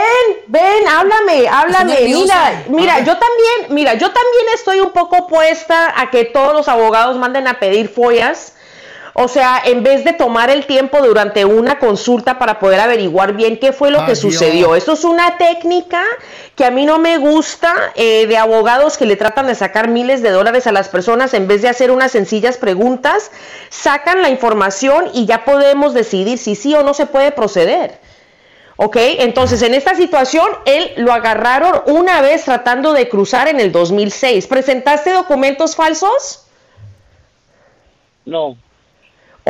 ven, 0.49 0.89
háblame, 0.91 1.49
háblame. 1.49 1.95
Mira, 2.05 2.65
mira, 2.69 2.99
yo 3.01 3.17
también, 3.17 3.75
mira, 3.75 3.95
yo 3.95 4.09
también 4.11 4.45
estoy 4.55 4.81
un 4.81 4.91
poco 4.91 5.17
opuesta 5.19 5.95
a 5.99 6.11
que 6.11 6.25
todos 6.27 6.53
los 6.53 6.69
abogados 6.69 7.17
manden 7.17 7.47
a 7.49 7.59
pedir 7.59 7.89
follas. 7.89 8.55
O 9.21 9.27
sea, 9.27 9.61
en 9.65 9.83
vez 9.83 10.05
de 10.05 10.13
tomar 10.13 10.49
el 10.49 10.65
tiempo 10.65 10.99
durante 11.03 11.45
una 11.45 11.81
consulta 11.81 12.39
para 12.39 12.61
poder 12.61 12.79
averiguar 12.79 13.33
bien 13.33 13.59
qué 13.59 13.73
fue 13.73 13.91
lo 13.91 14.07
que 14.07 14.15
sucedió. 14.15 14.77
Esto 14.77 14.93
es 14.93 15.03
una 15.03 15.37
técnica 15.39 16.05
que 16.55 16.65
a 16.65 16.71
mí 16.71 16.87
no 16.87 17.01
me 17.01 17.19
gusta 17.19 17.75
eh, 17.97 18.29
de 18.29 18.37
abogados 18.37 18.97
que 18.97 19.07
le 19.07 19.17
tratan 19.17 19.49
de 19.49 19.57
sacar 19.57 19.89
miles 19.89 20.23
de 20.23 20.31
dólares 20.31 20.69
a 20.69 20.73
las 20.73 20.89
personas 20.89 21.35
en 21.35 21.49
vez 21.49 21.63
de 21.63 21.69
hacer 21.69 21.91
unas 21.91 22.13
sencillas 22.13 22.59
preguntas, 22.59 23.33
sacan 23.71 24.23
la 24.23 24.29
información 24.29 25.11
y 25.13 25.27
ya 25.27 25.45
podemos 25.45 25.95
decidir 25.95 26.39
si 26.39 26.55
sí 26.55 26.77
o 26.77 26.85
no 26.85 26.95
se 26.95 27.07
puede 27.07 27.33
proceder. 27.33 27.99
¿Ok? 28.77 28.99
Entonces, 29.01 29.63
en 29.63 29.75
esta 29.75 29.97
situación, 29.97 30.47
él 30.65 30.93
lo 30.97 31.13
agarraron 31.13 31.83
una 31.87 32.21
vez 32.21 32.45
tratando 32.45 32.93
de 32.93 33.09
cruzar 33.09 33.49
en 33.49 33.59
el 33.59 33.73
2006. 33.73 34.47
¿Presentaste 34.47 35.11
documentos 35.11 35.75
falsos? 35.75 36.47
No. 38.25 38.57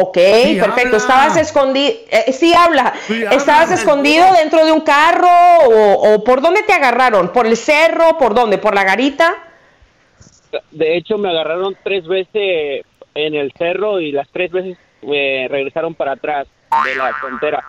Ok, 0.00 0.16
Sí, 0.16 0.56
perfecto. 0.60 0.80
habla. 0.80 0.96
Estabas 0.96 1.36
escondido. 1.36 1.94
sí, 2.32 2.54
habla. 2.54 2.94
Sí, 3.06 3.24
habla. 3.24 3.36
¿Estabas 3.36 3.70
escondido 3.72 4.26
dentro 4.34 4.64
de 4.64 4.70
un 4.70 4.82
carro 4.82 5.28
o, 5.28 6.14
o 6.14 6.24
por 6.24 6.40
dónde 6.40 6.62
te 6.62 6.72
agarraron? 6.72 7.32
¿Por 7.32 7.46
el 7.48 7.56
cerro? 7.56 8.16
¿Por 8.16 8.32
dónde? 8.32 8.58
¿Por 8.58 8.74
la 8.76 8.84
garita? 8.84 9.34
De 10.70 10.96
hecho, 10.96 11.18
me 11.18 11.28
agarraron 11.30 11.76
tres 11.82 12.06
veces 12.06 12.84
en 13.14 13.34
el 13.34 13.52
cerro 13.58 14.00
y 14.00 14.12
las 14.12 14.28
tres 14.28 14.52
veces 14.52 14.78
me 15.02 15.48
regresaron 15.48 15.94
para 15.94 16.12
atrás 16.12 16.46
de 16.84 16.94
la 16.94 17.12
frontera. 17.14 17.64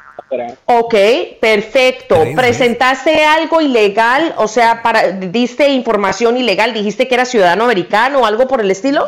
Ok, 0.65 0.93
perfecto. 1.41 2.23
¿Presentaste 2.35 3.25
algo 3.25 3.61
ilegal? 3.61 4.35
O 4.37 4.47
sea, 4.47 4.83
para, 4.83 5.11
diste 5.11 5.69
información 5.69 6.37
ilegal, 6.37 6.73
dijiste 6.73 7.07
que 7.07 7.15
era 7.15 7.25
ciudadano 7.25 7.63
americano 7.63 8.19
o 8.19 8.25
algo 8.25 8.47
por 8.47 8.61
el 8.61 8.69
estilo. 8.69 9.07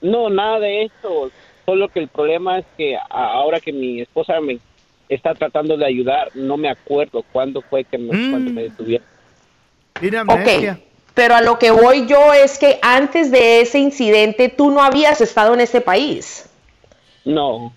No, 0.00 0.30
nada 0.30 0.60
de 0.60 0.84
eso. 0.84 1.30
Solo 1.66 1.88
que 1.88 2.00
el 2.00 2.08
problema 2.08 2.58
es 2.58 2.66
que 2.76 2.96
ahora 3.08 3.58
que 3.60 3.72
mi 3.72 4.00
esposa 4.02 4.40
me 4.40 4.58
está 5.08 5.34
tratando 5.34 5.76
de 5.76 5.86
ayudar, 5.86 6.30
no 6.34 6.56
me 6.56 6.68
acuerdo 6.68 7.24
cuándo 7.32 7.62
fue 7.62 7.84
que 7.84 7.96
me, 7.98 8.12
Mm. 8.16 8.30
cuando 8.30 8.50
me 8.52 8.62
detuvieron. 8.64 9.06
Tiene 9.98 10.20
Ok, 10.20 10.30
amnesia. 10.30 10.80
pero 11.14 11.34
a 11.36 11.40
lo 11.40 11.58
que 11.58 11.70
voy 11.70 12.06
yo 12.06 12.32
es 12.34 12.58
que 12.58 12.78
antes 12.82 13.30
de 13.30 13.60
ese 13.60 13.78
incidente 13.78 14.48
tú 14.48 14.70
no 14.70 14.82
habías 14.82 15.20
estado 15.20 15.54
en 15.54 15.60
este 15.60 15.80
país. 15.80 16.48
No, 17.24 17.72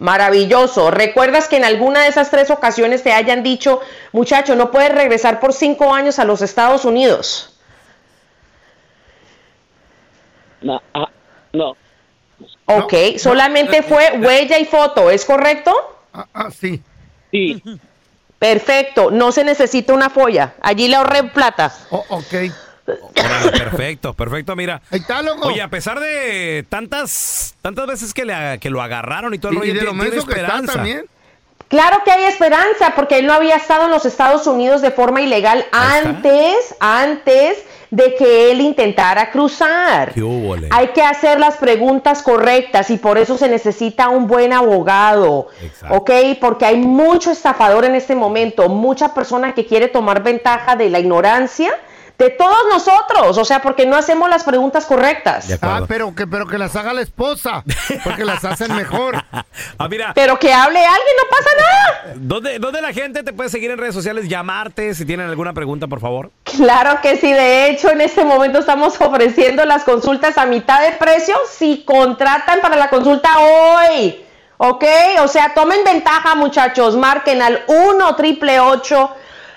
Maravilloso. 0.00 0.92
¿Recuerdas 0.92 1.48
que 1.48 1.56
en 1.56 1.64
alguna 1.64 2.04
de 2.04 2.08
esas 2.10 2.30
tres 2.30 2.52
ocasiones 2.52 3.02
te 3.02 3.10
hayan 3.12 3.42
dicho, 3.42 3.80
muchacho, 4.12 4.54
no 4.54 4.70
puedes 4.70 4.94
regresar 4.94 5.40
por 5.40 5.52
cinco 5.52 5.92
años 5.92 6.20
a 6.20 6.24
los 6.24 6.40
Estados 6.40 6.84
Unidos? 6.84 7.58
No, 10.60 10.80
ah, 10.94 11.08
no. 11.52 11.76
Ok, 12.68 12.94
solamente 13.18 13.82
fue 13.82 14.12
huella 14.18 14.58
y 14.58 14.64
foto, 14.64 15.10
¿es 15.10 15.24
correcto? 15.24 15.74
Ah, 16.12 16.48
sí. 16.50 16.82
Sí. 17.30 17.62
Perfecto, 18.38 19.10
no 19.10 19.32
se 19.32 19.42
necesita 19.44 19.92
una 19.92 20.10
folla. 20.10 20.54
Allí 20.60 20.86
le 20.88 20.96
ahorré 20.96 21.24
plata. 21.24 21.72
ok. 21.90 22.34
Órale, 23.18 23.50
perfecto, 23.58 24.14
perfecto, 24.14 24.56
mira. 24.56 24.80
Ahí 24.90 25.00
está, 25.00 25.20
loco. 25.20 25.48
Oye, 25.48 25.60
a 25.60 25.68
pesar 25.68 26.00
de 26.00 26.64
tantas 26.70 27.54
tantas 27.60 27.86
veces 27.86 28.14
que, 28.14 28.24
le, 28.24 28.58
que 28.60 28.70
lo 28.70 28.80
agarraron 28.80 29.34
y 29.34 29.38
todo 29.38 29.52
el 29.52 29.56
Y- 29.56 29.60
rollo, 29.60 29.72
y 29.72 29.74
de 29.74 29.82
lo 29.82 29.90
tiene- 29.92 30.06
está 30.16 30.18
esperanza. 30.30 30.72
también. 30.74 31.04
Claro 31.68 31.98
que 32.02 32.10
hay 32.12 32.24
esperanza, 32.24 32.94
porque 32.96 33.18
él 33.18 33.26
no 33.26 33.34
había 33.34 33.56
estado 33.56 33.84
en 33.86 33.90
los 33.90 34.06
Estados 34.06 34.46
Unidos 34.46 34.80
de 34.80 34.90
forma 34.90 35.20
ilegal 35.20 35.66
antes, 35.70 36.74
antes 36.80 37.58
de 37.90 38.14
que 38.14 38.50
él 38.50 38.60
intentara 38.60 39.30
cruzar. 39.30 40.12
Hay 40.70 40.88
que 40.88 41.02
hacer 41.02 41.40
las 41.40 41.56
preguntas 41.56 42.22
correctas 42.22 42.90
y 42.90 42.98
por 42.98 43.18
eso 43.18 43.38
se 43.38 43.48
necesita 43.48 44.08
un 44.08 44.26
buen 44.26 44.52
abogado, 44.52 45.48
¿ok? 45.90 46.10
Porque 46.40 46.66
hay 46.66 46.76
mucho 46.76 47.30
estafador 47.30 47.84
en 47.84 47.94
este 47.94 48.14
momento, 48.14 48.68
mucha 48.68 49.14
persona 49.14 49.54
que 49.54 49.66
quiere 49.66 49.88
tomar 49.88 50.22
ventaja 50.22 50.76
de 50.76 50.90
la 50.90 50.98
ignorancia 50.98 51.72
de 52.18 52.30
todos 52.30 52.58
nosotros, 52.68 53.38
o 53.38 53.44
sea, 53.44 53.62
porque 53.62 53.86
no 53.86 53.94
hacemos 53.94 54.28
las 54.28 54.42
preguntas 54.42 54.84
correctas. 54.86 55.56
Ah, 55.62 55.82
pero 55.86 56.12
que, 56.16 56.26
pero 56.26 56.48
que 56.48 56.58
las 56.58 56.74
haga 56.74 56.92
la 56.92 57.00
esposa, 57.00 57.62
porque 58.02 58.24
las 58.24 58.44
hacen 58.44 58.74
mejor. 58.74 59.24
Ah, 59.80 59.88
mira. 59.88 60.12
Pero 60.14 60.38
que 60.38 60.52
hable 60.52 60.78
alguien, 60.78 61.14
no 61.16 61.24
pasa 61.30 61.50
nada. 61.56 62.14
¿Dónde, 62.16 62.58
¿Dónde 62.58 62.80
la 62.82 62.92
gente 62.92 63.22
te 63.22 63.32
puede 63.32 63.48
seguir 63.48 63.70
en 63.70 63.78
redes 63.78 63.94
sociales? 63.94 64.28
Llamarte 64.28 64.94
si 64.94 65.04
tienen 65.04 65.28
alguna 65.28 65.52
pregunta, 65.52 65.86
por 65.86 66.00
favor. 66.00 66.32
Claro 66.44 67.00
que 67.00 67.16
sí, 67.16 67.32
de 67.32 67.70
hecho 67.70 67.90
en 67.90 68.00
este 68.00 68.24
momento 68.24 68.58
estamos 68.58 69.00
ofreciendo 69.00 69.64
las 69.64 69.84
consultas 69.84 70.36
a 70.38 70.46
mitad 70.46 70.82
de 70.82 70.92
precio 70.92 71.36
si 71.50 71.84
contratan 71.84 72.60
para 72.60 72.76
la 72.76 72.88
consulta 72.88 73.30
hoy. 73.38 74.24
¿Ok? 74.56 74.84
O 75.22 75.28
sea, 75.28 75.54
tomen 75.54 75.84
ventaja 75.84 76.34
muchachos, 76.34 76.96
marquen 76.96 77.40
al 77.42 77.62
1 77.68 78.16
triple 78.16 78.58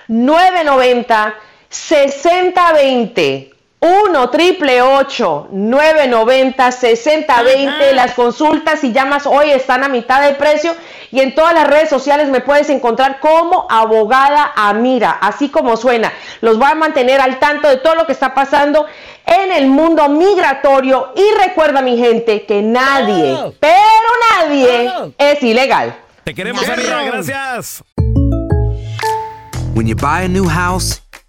990 0.08 1.34
6020. 1.72 3.50
1 3.80 4.30
triple 4.30 4.78
990 4.78 6.72
6020. 6.72 7.92
Las 7.94 8.12
consultas 8.14 8.78
si 8.78 8.92
llamas 8.92 9.26
hoy 9.26 9.50
están 9.50 9.82
a 9.82 9.88
mitad 9.88 10.22
de 10.22 10.34
precio 10.34 10.76
y 11.10 11.20
en 11.20 11.34
todas 11.34 11.52
las 11.52 11.66
redes 11.66 11.88
sociales 11.90 12.28
me 12.28 12.40
puedes 12.40 12.70
encontrar 12.70 13.18
como 13.18 13.66
abogada 13.68 14.52
Amira, 14.54 15.10
así 15.10 15.48
como 15.48 15.76
suena. 15.76 16.12
Los 16.42 16.58
voy 16.58 16.68
a 16.70 16.76
mantener 16.76 17.20
al 17.20 17.40
tanto 17.40 17.68
de 17.68 17.78
todo 17.78 17.96
lo 17.96 18.06
que 18.06 18.12
está 18.12 18.34
pasando 18.34 18.86
en 19.26 19.50
el 19.50 19.66
mundo 19.66 20.08
migratorio 20.08 21.12
y 21.16 21.24
recuerda 21.44 21.82
mi 21.82 21.96
gente 21.98 22.46
que 22.46 22.62
nadie, 22.62 23.36
pero 23.58 24.08
nadie 24.38 24.92
es 25.18 25.42
ilegal. 25.42 25.96
Te 26.22 26.34
queremos, 26.34 26.68
amiga. 26.68 27.02
Gracias. 27.02 27.82
When 29.74 29.86
you 29.86 29.96
buy 29.96 30.24
a 30.24 30.28
new 30.28 30.46
house, 30.46 31.02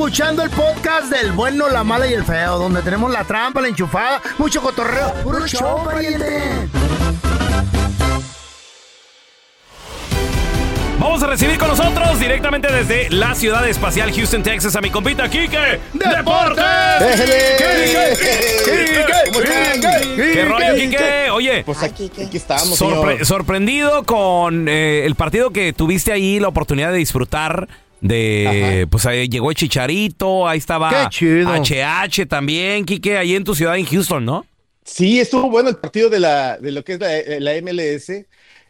Escuchando 0.00 0.42
el 0.42 0.48
podcast 0.48 1.12
del 1.12 1.32
bueno, 1.32 1.68
la 1.68 1.84
mala 1.84 2.06
y 2.06 2.14
el 2.14 2.24
feo, 2.24 2.56
donde 2.58 2.80
tenemos 2.80 3.12
la 3.12 3.22
trampa, 3.24 3.60
la 3.60 3.68
enchufada, 3.68 4.22
mucho 4.38 4.62
cotorreo. 4.62 5.12
¡Puro 5.22 5.46
show, 5.46 5.84
pariente! 5.84 6.40
Vamos 10.98 11.22
a 11.22 11.26
recibir 11.26 11.58
con 11.58 11.68
nosotros 11.68 12.18
directamente 12.18 12.72
desde 12.72 13.10
la 13.10 13.34
ciudad 13.34 13.68
espacial 13.68 14.10
Houston, 14.10 14.42
Texas, 14.42 14.74
a 14.74 14.80
mi 14.80 14.88
compita 14.88 15.28
Kike 15.28 15.80
Deportes. 15.92 16.64
¿Qué 20.16 20.44
rollo, 20.48 20.74
Kike? 20.76 21.30
Oye, 21.30 21.62
Pues 21.64 21.82
aquí, 21.82 22.10
aquí 22.26 22.38
estamos, 22.38 22.80
sorpre- 22.80 23.10
señor. 23.12 23.26
sorprendido 23.26 24.04
con 24.04 24.66
eh, 24.66 25.04
el 25.04 25.14
partido 25.14 25.50
que 25.50 25.74
tuviste 25.74 26.10
ahí, 26.10 26.40
la 26.40 26.48
oportunidad 26.48 26.90
de 26.90 26.96
disfrutar 26.96 27.68
de, 28.00 28.86
pues 28.90 29.06
ahí 29.06 29.28
llegó 29.28 29.50
el 29.50 29.56
Chicharito, 29.56 30.48
ahí 30.48 30.58
estaba 30.58 30.90
Qué 30.90 31.06
chido. 31.10 31.50
HH 31.52 32.26
también, 32.26 32.84
Kike, 32.84 33.18
ahí 33.18 33.34
en 33.34 33.44
tu 33.44 33.54
ciudad 33.54 33.76
en 33.76 33.86
Houston, 33.86 34.24
¿no? 34.24 34.46
Sí, 34.84 35.20
estuvo 35.20 35.50
bueno 35.50 35.68
el 35.68 35.76
partido 35.76 36.08
de 36.08 36.20
la 36.20 36.58
de 36.58 36.72
lo 36.72 36.82
que 36.82 36.94
es 36.94 37.00
la, 37.00 37.10
la 37.38 37.62
MLS. 37.62 38.10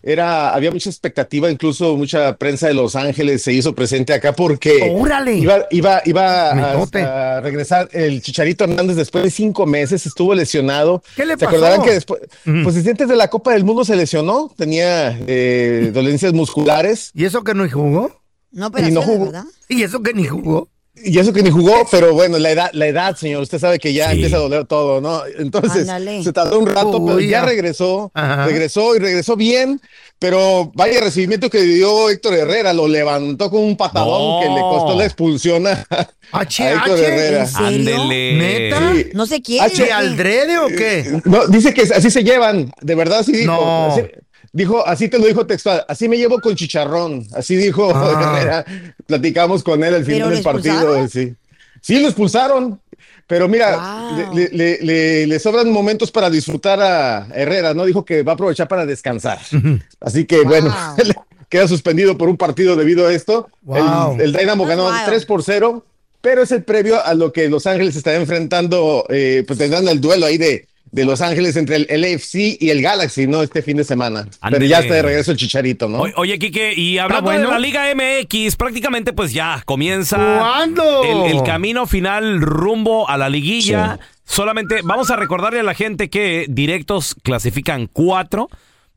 Era, 0.03 0.55
había 0.55 0.71
mucha 0.71 0.88
expectativa, 0.88 1.51
incluso 1.51 1.95
mucha 1.95 2.35
prensa 2.37 2.66
de 2.66 2.75
Los 2.75 2.97
Ángeles 2.97 3.43
se 3.43 3.53
hizo 3.53 3.75
presente 3.75 4.14
acá 4.14 4.33
porque 4.33 4.90
¡Órale! 4.95 5.37
iba, 5.37 5.66
iba, 5.71 6.01
iba 6.07 6.53
a, 6.53 7.40
regresar 7.43 7.88
el 7.93 8.23
Chicharito 8.23 8.64
Hernández 8.64 8.97
después 8.97 9.25
de 9.25 9.31
cinco 9.31 9.66
meses, 9.66 10.07
estuvo 10.07 10.35
lesionado. 10.35 11.03
¿Qué 11.16 11.27
le 11.27 11.35
¿Se 11.35 11.45
pasó? 11.45 11.51
acordarán 11.51 11.83
que 11.83 11.93
después, 11.93 12.23
pues 12.45 12.75
desde 12.77 12.93
antes 12.93 13.09
de 13.09 13.16
la 13.16 13.29
Copa 13.29 13.53
del 13.53 13.64
Mundo 13.64 13.85
se 13.85 13.95
lesionó? 13.95 14.51
Tenía 14.57 15.19
eh, 15.27 15.90
dolencias 15.93 16.33
musculares. 16.33 17.11
¿Y 17.14 17.27
eso 17.27 17.45
que 17.45 17.53
no 17.53 17.69
jugó? 17.69 18.19
No, 18.53 18.71
pero 18.71 18.89
Y 18.89 18.91
no 18.93 19.01
sí, 19.03 19.07
jugó. 19.09 19.25
¿verdad? 19.27 19.45
¿Y 19.69 19.83
eso 19.83 20.03
que 20.03 20.13
ni 20.15 20.27
jugó? 20.27 20.69
Y 21.03 21.19
eso 21.19 21.33
que 21.33 21.43
ni 21.43 21.51
jugó, 21.51 21.87
pero 21.91 22.13
bueno, 22.13 22.37
la 22.39 22.51
edad, 22.51 22.71
la 22.75 22.87
edad, 22.89 23.17
señor, 23.17 23.43
usted 23.43 23.59
sabe 23.59 23.79
que 23.79 23.93
ya 23.95 24.07
Sí. 24.09 24.17
empieza 24.17 24.37
a 24.37 24.41
doler 24.41 24.67
todo, 24.67 25.01
¿no? 25.01 25.23
Entonces, 25.39 25.83
Ándale. 25.89 26.23
se 26.25 26.33
tardó 26.33 26.59
un 26.59 26.67
rato, 26.67 27.03
pero 27.07 27.21
ya 27.21 27.29
ya. 27.31 27.45
regresó, 27.47 28.11
Ajá. 28.13 28.45
regresó 28.45 28.95
y 28.97 28.99
regresó 28.99 29.37
bien, 29.37 29.81
pero 30.19 30.71
vaya 30.75 31.01
recibimiento 31.01 31.49
que 31.49 31.63
dio 31.63 32.11
Héctor 32.11 32.35
Herrera, 32.35 32.73
lo 32.75 32.87
levantó 32.89 33.51
con 33.51 33.61
un 33.63 33.77
patadón 33.77 34.21
No. 34.21 34.41
que 34.43 34.49
le 34.55 34.61
costó 34.61 34.99
la 34.99 35.05
expulsión 35.07 35.67
a, 35.69 35.87
a 36.33 36.43
Héctor 36.43 36.99
Herrera. 36.99 37.49
Ándele. 37.55 38.35
¿Neta? 38.37 38.93
Sí. 38.93 39.07
No 39.15 39.27
se 39.27 39.41
quiere. 39.41 39.65
H. 39.67 39.85
¿De 39.85 39.93
aldrede 39.93 40.59
o 40.59 40.67
qué? 40.67 41.23
No, 41.25 41.47
dice 41.47 41.73
que 41.73 41.83
así 41.83 42.11
se 42.11 42.25
llevan, 42.25 42.71
de 42.83 42.95
verdad 42.97 43.21
así 43.21 43.33
dijo. 43.33 43.53
No. 43.53 43.87
Así, 43.93 44.03
dijo, 44.53 44.87
así 44.87 45.09
te 45.09 45.19
lo 45.19 45.27
dijo 45.27 45.47
textual, 45.47 45.85
así 45.89 46.09
me 46.09 46.17
llevo 46.17 46.41
con 46.41 46.55
chicharrón, 46.57 47.27
así 47.35 47.57
dijo 47.57 47.93
Ah. 47.95 48.37
Herrera. 48.41 48.65
Platicamos 49.07 49.63
con 49.63 49.83
él 49.85 49.95
al 49.95 50.05
¿Pero 50.05 50.17
final 50.17 50.31
del 50.35 50.43
partido. 50.43 51.09
Sí. 51.09 51.35
sí, 51.81 52.01
lo 52.01 52.07
expulsaron, 52.09 52.81
pero 53.27 53.49
mira, 53.49 53.77
Wow. 54.11 54.35
le, 54.35 54.49
le- 54.51 54.79
le- 54.83 55.27
le 55.27 55.39
sobran 55.39 55.71
momentos 55.71 56.11
para 56.11 56.29
disfrutar 56.31 56.81
a 56.81 57.27
Herrera, 57.35 57.75
¿no? 57.75 57.85
Dijo 57.85 58.05
que 58.05 58.23
va 58.23 58.33
a 58.33 58.35
aprovechar 58.35 58.67
para 58.69 58.87
descansar. 58.87 59.39
Así 60.01 60.25
que 60.27 60.43
bueno, 60.43 60.75
queda 61.49 61.67
suspendido 61.69 62.17
por 62.19 62.29
un 62.29 62.37
partido 62.37 62.77
debido 62.77 63.07
a 63.07 63.13
esto. 63.13 63.49
Wow. 63.63 64.15
El, 64.15 64.21
el 64.23 64.33
Dynamo 64.33 64.65
ganó 64.67 64.85
Wow. 64.85 64.93
3 65.07 65.27
por 65.27 65.43
0, 65.43 65.85
pero 66.21 66.43
es 66.43 66.51
el 66.53 66.65
previo 66.65 67.05
a 67.05 67.15
lo 67.15 67.33
que 67.33 67.49
Los 67.49 67.67
Ángeles 67.67 67.97
está 67.97 68.15
enfrentando, 68.17 69.07
eh, 69.09 69.45
pues 69.47 69.59
tendrán 69.59 69.87
el 69.89 70.01
duelo 70.01 70.27
ahí 70.27 70.37
de 70.39 70.67
de 70.92 71.05
Los 71.05 71.20
Ángeles 71.20 71.57
entre 71.57 71.76
el 71.88 72.00
LAFC 72.00 72.35
y 72.61 72.70
el 72.70 72.83
Galaxy, 72.83 73.26
¿no? 73.26 73.42
Este 73.42 73.62
fin 73.62 73.76
de 73.76 73.85
semana. 73.85 74.26
Pero 74.50 74.64
ya 74.64 74.81
está 74.81 74.94
de 74.94 75.03
regreso 75.03 75.31
el 75.31 75.37
Chicharito, 75.37 75.88
¿no? 75.88 76.00
O- 76.03 76.09
Oye, 76.16 76.38
Quique, 76.38 76.72
y 76.74 76.98
hablando 76.98 77.24
bueno. 77.31 77.46
de 77.46 77.53
la 77.53 77.59
Liga 77.61 77.85
MX, 77.94 78.57
prácticamente 78.57 79.12
pues 79.12 79.33
ya 79.33 79.62
comienza 79.66 80.16
¿Cuándo? 80.16 81.05
El, 81.26 81.37
el 81.37 81.42
camino 81.44 81.87
final 81.87 82.40
rumbo 82.40 83.09
a 83.09 83.16
la 83.16 83.29
liguilla. 83.29 83.98
Solamente 84.24 84.81
vamos 84.85 85.11
a 85.11 85.16
recordarle 85.16 85.61
a 85.61 85.64
la 85.64 85.74
gente 85.74 86.09
que 86.11 86.46
directos 86.48 87.14
clasifican 87.22 87.88
cuatro. 87.92 88.48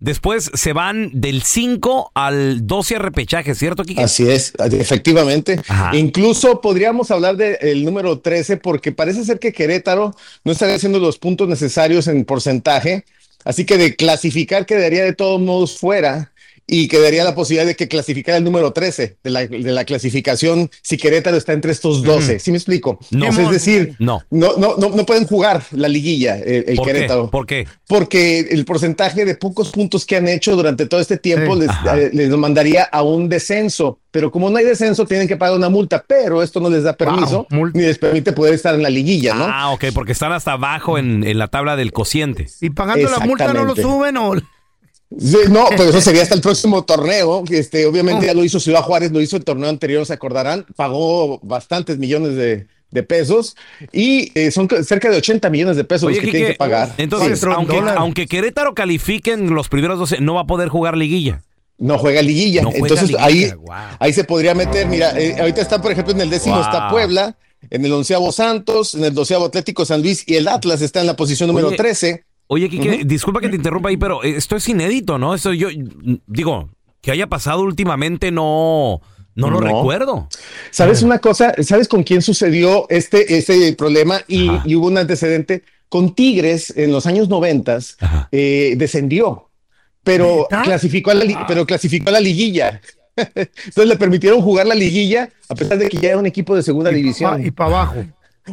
Después 0.04 0.52
se 0.54 0.74
van 0.74 1.12
del 1.14 1.44
5 1.44 2.12
al 2.14 2.68
12 2.68 3.00
repechaje, 3.00 3.56
¿cierto, 3.56 3.86
Quique? 3.86 4.04
Así 4.04 4.30
es, 4.30 4.52
efectivamente. 4.74 5.62
Incluso 5.94 6.60
podríamos 6.60 7.10
hablar 7.10 7.38
del 7.38 7.86
número 7.86 8.20
13 8.20 8.58
porque 8.58 8.92
parece 8.92 9.24
ser 9.24 9.40
que 9.40 9.54
Querétaro 9.54 10.14
no 10.44 10.52
estaría 10.52 10.76
haciendo 10.76 11.00
los 11.00 11.18
puntos 11.18 11.48
necesarios 11.48 12.08
en 12.08 12.26
porcentaje, 12.26 13.06
así 13.46 13.66
que 13.66 13.78
de 13.78 13.96
clasificar 13.96 14.66
quedaría 14.66 15.06
de 15.06 15.14
todos 15.14 15.40
modos 15.40 15.78
fuera 15.78 16.33
y 16.66 16.88
quedaría 16.88 17.24
la 17.24 17.36
posibilidad 17.36 17.66
de 17.66 17.76
que 17.76 17.88
clasificara 17.88 18.38
el 18.38 18.44
número 18.44 18.72
13 18.72 19.18
de 19.24 19.30
la, 19.30 19.46
de 19.46 19.60
la 19.72 19.84
clasificación 19.86 20.70
si 20.82 20.98
Querétaro 20.98 21.36
está 21.38 21.54
entre 21.54 21.72
estos 21.72 22.04
12. 22.04 22.40
¿Sí 22.40 22.52
me 22.52 22.58
explico? 22.58 23.00
No. 23.12 23.28
es 23.28 23.52
decir, 23.52 23.96
No. 24.00 24.24
no, 24.30 24.56
no, 24.58 24.76
no, 24.78 24.90
no 24.90 25.06
pueden 25.06 25.26
jugar 25.28 25.64
la 25.72 25.88
liguilla 25.88 26.38
el, 26.38 26.66
el 26.68 26.76
¿Por 26.78 26.86
qué? 26.88 26.94
Querétaro. 26.94 27.30
¿Por 27.30 27.46
qué? 27.46 27.68
Porque 27.88 28.40
el 28.40 28.66
porcentaje 28.66 29.26
de 29.26 29.36
pocos 29.36 29.72
puntos 29.72 30.06
que 30.06 30.16
han 30.16 30.28
hecho 30.28 30.56
durante 30.56 30.86
todo 30.86 31.00
este 31.00 31.18
tiempo 31.18 31.54
Sí. 31.56 31.62
les, 31.62 31.70
eh, 31.96 32.10
les 32.14 32.30
mandaría 32.30 32.84
a 32.84 33.02
un 33.04 33.28
descenso. 33.30 34.00
Pero 34.12 34.32
como 34.32 34.50
no 34.50 34.58
hay 34.58 34.66
descenso, 34.66 35.06
tienen 35.06 35.28
que 35.28 35.38
pagar 35.38 35.58
una 35.58 35.70
multa. 35.70 36.04
Pero 36.08 36.44
esto 36.44 36.60
no 36.60 36.70
les 36.70 36.84
da 36.84 36.94
permiso 36.94 37.48
ni 37.74 37.82
les 37.82 37.98
permite 37.98 38.32
poder 38.32 38.54
estar 38.54 38.76
en 38.76 38.84
la 38.84 38.90
liguilla, 38.90 39.34
¿no? 39.34 39.46
Ah, 39.48 39.72
ok, 39.72 39.86
porque 39.94 40.12
están 40.12 40.32
hasta 40.32 40.52
abajo 40.54 40.98
en, 41.00 41.24
en 41.24 41.38
la 41.40 41.48
tabla 41.48 41.76
del 41.76 41.92
cociente. 41.92 42.48
Y 42.62 42.70
pagando 42.70 43.10
la 43.10 43.20
multa 43.20 43.54
no 43.54 43.66
lo 43.66 43.76
suben 43.76 44.18
o... 44.18 44.36
Sí, 45.20 45.38
no, 45.50 45.66
pero 45.70 45.86
eso 45.90 46.02
sería 46.02 46.24
hasta 46.24 46.36
el 46.36 46.42
próximo 46.42 46.84
torneo. 46.84 47.44
que, 47.44 47.60
Este, 47.60 47.86
obviamente 47.86 48.26
ya 48.26 48.34
lo 48.34 48.44
hizo 48.44 48.60
Ciudad 48.60 48.82
Juárez, 48.82 49.12
lo 49.12 49.22
hizo 49.22 49.38
el 49.38 49.44
torneo 49.44 49.70
anterior, 49.70 50.06
se 50.06 50.14
acordarán. 50.14 50.66
Pagó 50.76 51.40
bastantes 51.44 51.98
millones 51.98 52.36
de, 52.36 52.68
de 52.92 53.04
pesos 53.04 53.56
y 53.92 54.32
eh, 54.38 54.52
son 54.52 54.68
cerca 54.84 55.10
de 55.10 55.18
80 55.18 55.50
millones 55.50 55.78
de 55.78 55.84
pesos 55.84 56.08
Oye, 56.08 56.16
los 56.16 56.22
que 56.22 56.26
Quique, 56.28 56.38
tienen 56.38 56.54
que 56.54 56.58
pagar. 56.58 56.94
Entonces, 56.98 57.40
Sí. 57.40 57.46
aunque, 57.54 57.78
aunque 57.96 58.28
Querétaro 58.28 58.74
califique 58.74 59.32
en 59.34 59.54
los 59.54 59.70
primeros 59.70 60.00
12, 60.00 60.20
no 60.22 60.36
va 60.36 60.42
a 60.42 60.48
poder 60.48 60.70
jugar 60.70 60.98
liguilla. 60.98 61.42
No 61.78 61.98
juega 61.98 62.22
liguilla. 62.22 62.62
No 62.62 62.70
juega 62.70 62.86
Entonces 62.86 63.08
liguilla, 63.10 63.26
ahí, 63.26 63.52
wow. 63.58 63.76
ahí 64.00 64.14
se 64.14 64.24
podría 64.24 64.54
meter. 64.56 64.88
Mira, 64.88 65.20
eh, 65.20 65.36
ahorita 65.40 65.62
está, 65.62 65.82
por 65.82 65.92
ejemplo, 65.92 66.14
en 66.14 66.22
el 66.22 66.30
décimo 66.30 66.56
Wow. 66.56 66.64
está 66.66 66.90
Puebla, 66.90 67.36
en 67.70 67.84
el 67.86 67.92
onceavo 67.94 68.32
Santos, 68.32 68.94
en 68.96 69.04
el 69.04 69.14
doceavo 69.14 69.46
Atlético 69.46 69.84
San 69.86 70.02
Luis 70.02 70.24
y 70.28 70.36
el 70.36 70.48
Atlas 70.48 70.82
está 70.82 71.02
en 71.02 71.08
la 71.08 71.16
posición 71.16 71.48
número 71.48 71.70
Oye, 71.70 71.78
13. 71.78 72.24
Oye, 72.48 72.70
Quique, 72.70 72.90
Ujú. 72.90 73.06
disculpa 73.06 73.40
que 73.42 73.50
te 73.50 73.56
interrumpa 73.56 73.90
ahí, 73.90 73.98
pero 73.98 74.24
eh, 74.24 74.36
esto 74.36 74.56
es 74.56 74.68
inédito, 74.70 75.18
¿no? 75.18 75.34
Esto 75.34 75.54
yo 75.54 75.70
digo, 76.28 76.70
que 77.02 77.12
haya 77.12 77.28
pasado 77.28 77.62
últimamente 77.62 78.32
no, 78.32 79.02
no 79.36 79.50
lo 79.50 79.60
No. 79.62 79.68
recuerdo. 79.68 80.28
¿Sabes 80.72 81.02
una 81.02 81.20
cosa? 81.20 81.54
¿Sabes 81.64 81.88
con 81.88 82.04
quién 82.04 82.22
sucedió 82.22 82.86
este, 82.90 83.38
este 83.38 83.74
problema? 83.74 84.22
Y, 84.28 84.52
y 84.66 84.76
hubo 84.76 84.88
un 84.88 84.98
antecedente 84.98 85.64
con 85.90 86.16
Tigres 86.16 86.74
en 86.76 86.92
los 86.92 87.06
años 87.06 87.30
noventas, 87.30 87.98
eh, 88.32 88.74
descendió, 88.78 89.50
pero 90.04 90.48
clasificó, 90.64 91.12
a 91.12 91.14
la, 91.14 91.46
pero 91.48 91.66
clasificó 91.66 92.10
a 92.10 92.14
la 92.14 92.20
liguilla. 92.20 92.82
Entonces 93.16 93.88
le 93.88 93.96
permitieron 93.96 94.42
jugar 94.42 94.66
la 94.66 94.74
liguilla 94.76 95.30
a 95.48 95.54
pesar 95.56 95.78
de 95.78 95.88
que 95.88 95.98
ya 95.98 96.10
era 96.10 96.18
un 96.18 96.26
equipo 96.26 96.56
de 96.56 96.64
segunda 96.64 96.90
división. 96.90 97.46
Y 97.46 97.52
para 97.52 97.70
abajo. 97.70 98.06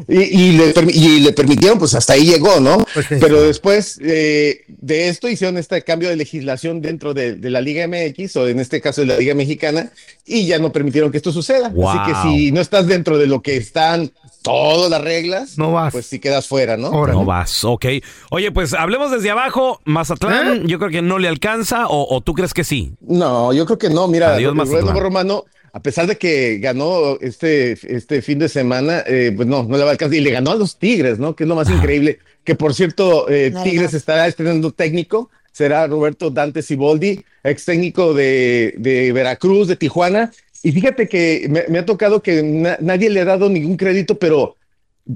Y, 0.06 0.22
y 0.22 0.52
le, 0.52 0.72
y 0.92 1.20
le 1.20 1.32
permitieron, 1.32 1.78
pues 1.78 1.94
hasta 1.94 2.12
ahí 2.12 2.24
llegó, 2.24 2.60
¿no? 2.60 2.86
Pero 3.08 3.42
después 3.42 3.98
eh, 4.02 4.62
de 4.68 5.08
esto 5.08 5.28
hicieron 5.28 5.58
este 5.58 5.82
cambio 5.82 6.08
de 6.08 6.16
legislación 6.16 6.80
dentro 6.80 7.12
de, 7.12 7.34
de 7.34 7.50
la 7.50 7.60
Liga 7.60 7.86
MX, 7.88 8.36
o 8.36 8.46
en 8.48 8.60
este 8.60 8.80
caso 8.80 9.00
de 9.00 9.08
la 9.08 9.16
Liga 9.16 9.34
Mexicana, 9.34 9.90
y 10.24 10.46
ya 10.46 10.58
no 10.60 10.70
permitieron 10.70 11.10
que 11.10 11.16
esto 11.16 11.32
suceda. 11.32 11.70
Wow. 11.70 11.88
Así 11.88 12.12
que 12.12 12.18
si 12.22 12.52
no 12.52 12.60
estás 12.60 12.86
dentro 12.86 13.18
de 13.18 13.26
lo 13.26 13.42
que 13.42 13.56
están 13.56 14.12
todas 14.42 14.90
las 14.90 15.02
reglas, 15.02 15.58
no 15.58 15.72
vas. 15.72 15.92
pues 15.92 16.06
sí 16.06 16.18
quedas 16.20 16.46
fuera, 16.46 16.76
¿no? 16.76 17.06
No 17.06 17.24
vas, 17.24 17.64
ok. 17.64 17.86
Oye, 18.30 18.52
pues 18.52 18.72
hablemos 18.74 19.10
desde 19.10 19.30
abajo. 19.30 19.78
¿Eh? 19.80 19.82
Mazatlán, 19.86 20.66
yo 20.68 20.78
creo 20.78 20.90
que 20.90 21.02
no 21.02 21.18
le 21.18 21.26
alcanza, 21.28 21.88
o, 21.88 22.14
o 22.14 22.20
tú 22.20 22.34
crees 22.34 22.54
que 22.54 22.62
sí. 22.64 22.92
No, 23.00 23.52
yo 23.52 23.66
creo 23.66 23.78
que 23.78 23.90
no. 23.90 24.06
Mira, 24.06 24.34
Adiós, 24.34 24.50
el 24.52 24.56
Mazatlán. 24.56 24.96
Romano, 24.96 25.44
a 25.72 25.80
pesar 25.80 26.06
de 26.06 26.16
que 26.16 26.58
ganó 26.58 27.18
este, 27.20 27.72
este 27.94 28.22
fin 28.22 28.38
de 28.38 28.48
semana, 28.48 29.02
eh, 29.06 29.32
pues 29.34 29.46
no, 29.48 29.62
no 29.62 29.76
le 29.76 29.82
va 29.84 29.90
a 29.90 29.92
alcanzar. 29.92 30.16
Y 30.16 30.20
le 30.20 30.30
ganó 30.30 30.50
a 30.50 30.56
los 30.56 30.78
Tigres, 30.78 31.18
¿no? 31.18 31.34
Que 31.36 31.44
es 31.44 31.48
lo 31.48 31.54
más 31.56 31.68
increíble. 31.70 32.18
Que 32.44 32.54
por 32.54 32.74
cierto, 32.74 33.28
eh, 33.28 33.50
No 33.52 33.62
Tigres 33.62 33.94
estará 33.94 34.26
estrenando 34.26 34.72
técnico. 34.72 35.30
Será 35.52 35.86
Roberto 35.88 36.30
Dante 36.30 36.62
Siboldi, 36.62 37.24
ex 37.42 37.64
técnico 37.64 38.14
de, 38.14 38.74
de 38.78 39.12
Veracruz, 39.12 39.66
de 39.68 39.76
Tijuana. 39.76 40.30
Y 40.62 40.72
fíjate 40.72 41.08
que 41.08 41.46
me, 41.50 41.64
me 41.68 41.78
ha 41.80 41.84
tocado 41.86 42.22
que 42.22 42.42
na- 42.42 42.78
nadie 42.80 43.10
le 43.10 43.20
ha 43.20 43.24
dado 43.24 43.48
ningún 43.48 43.76
crédito, 43.76 44.16
pero 44.18 44.56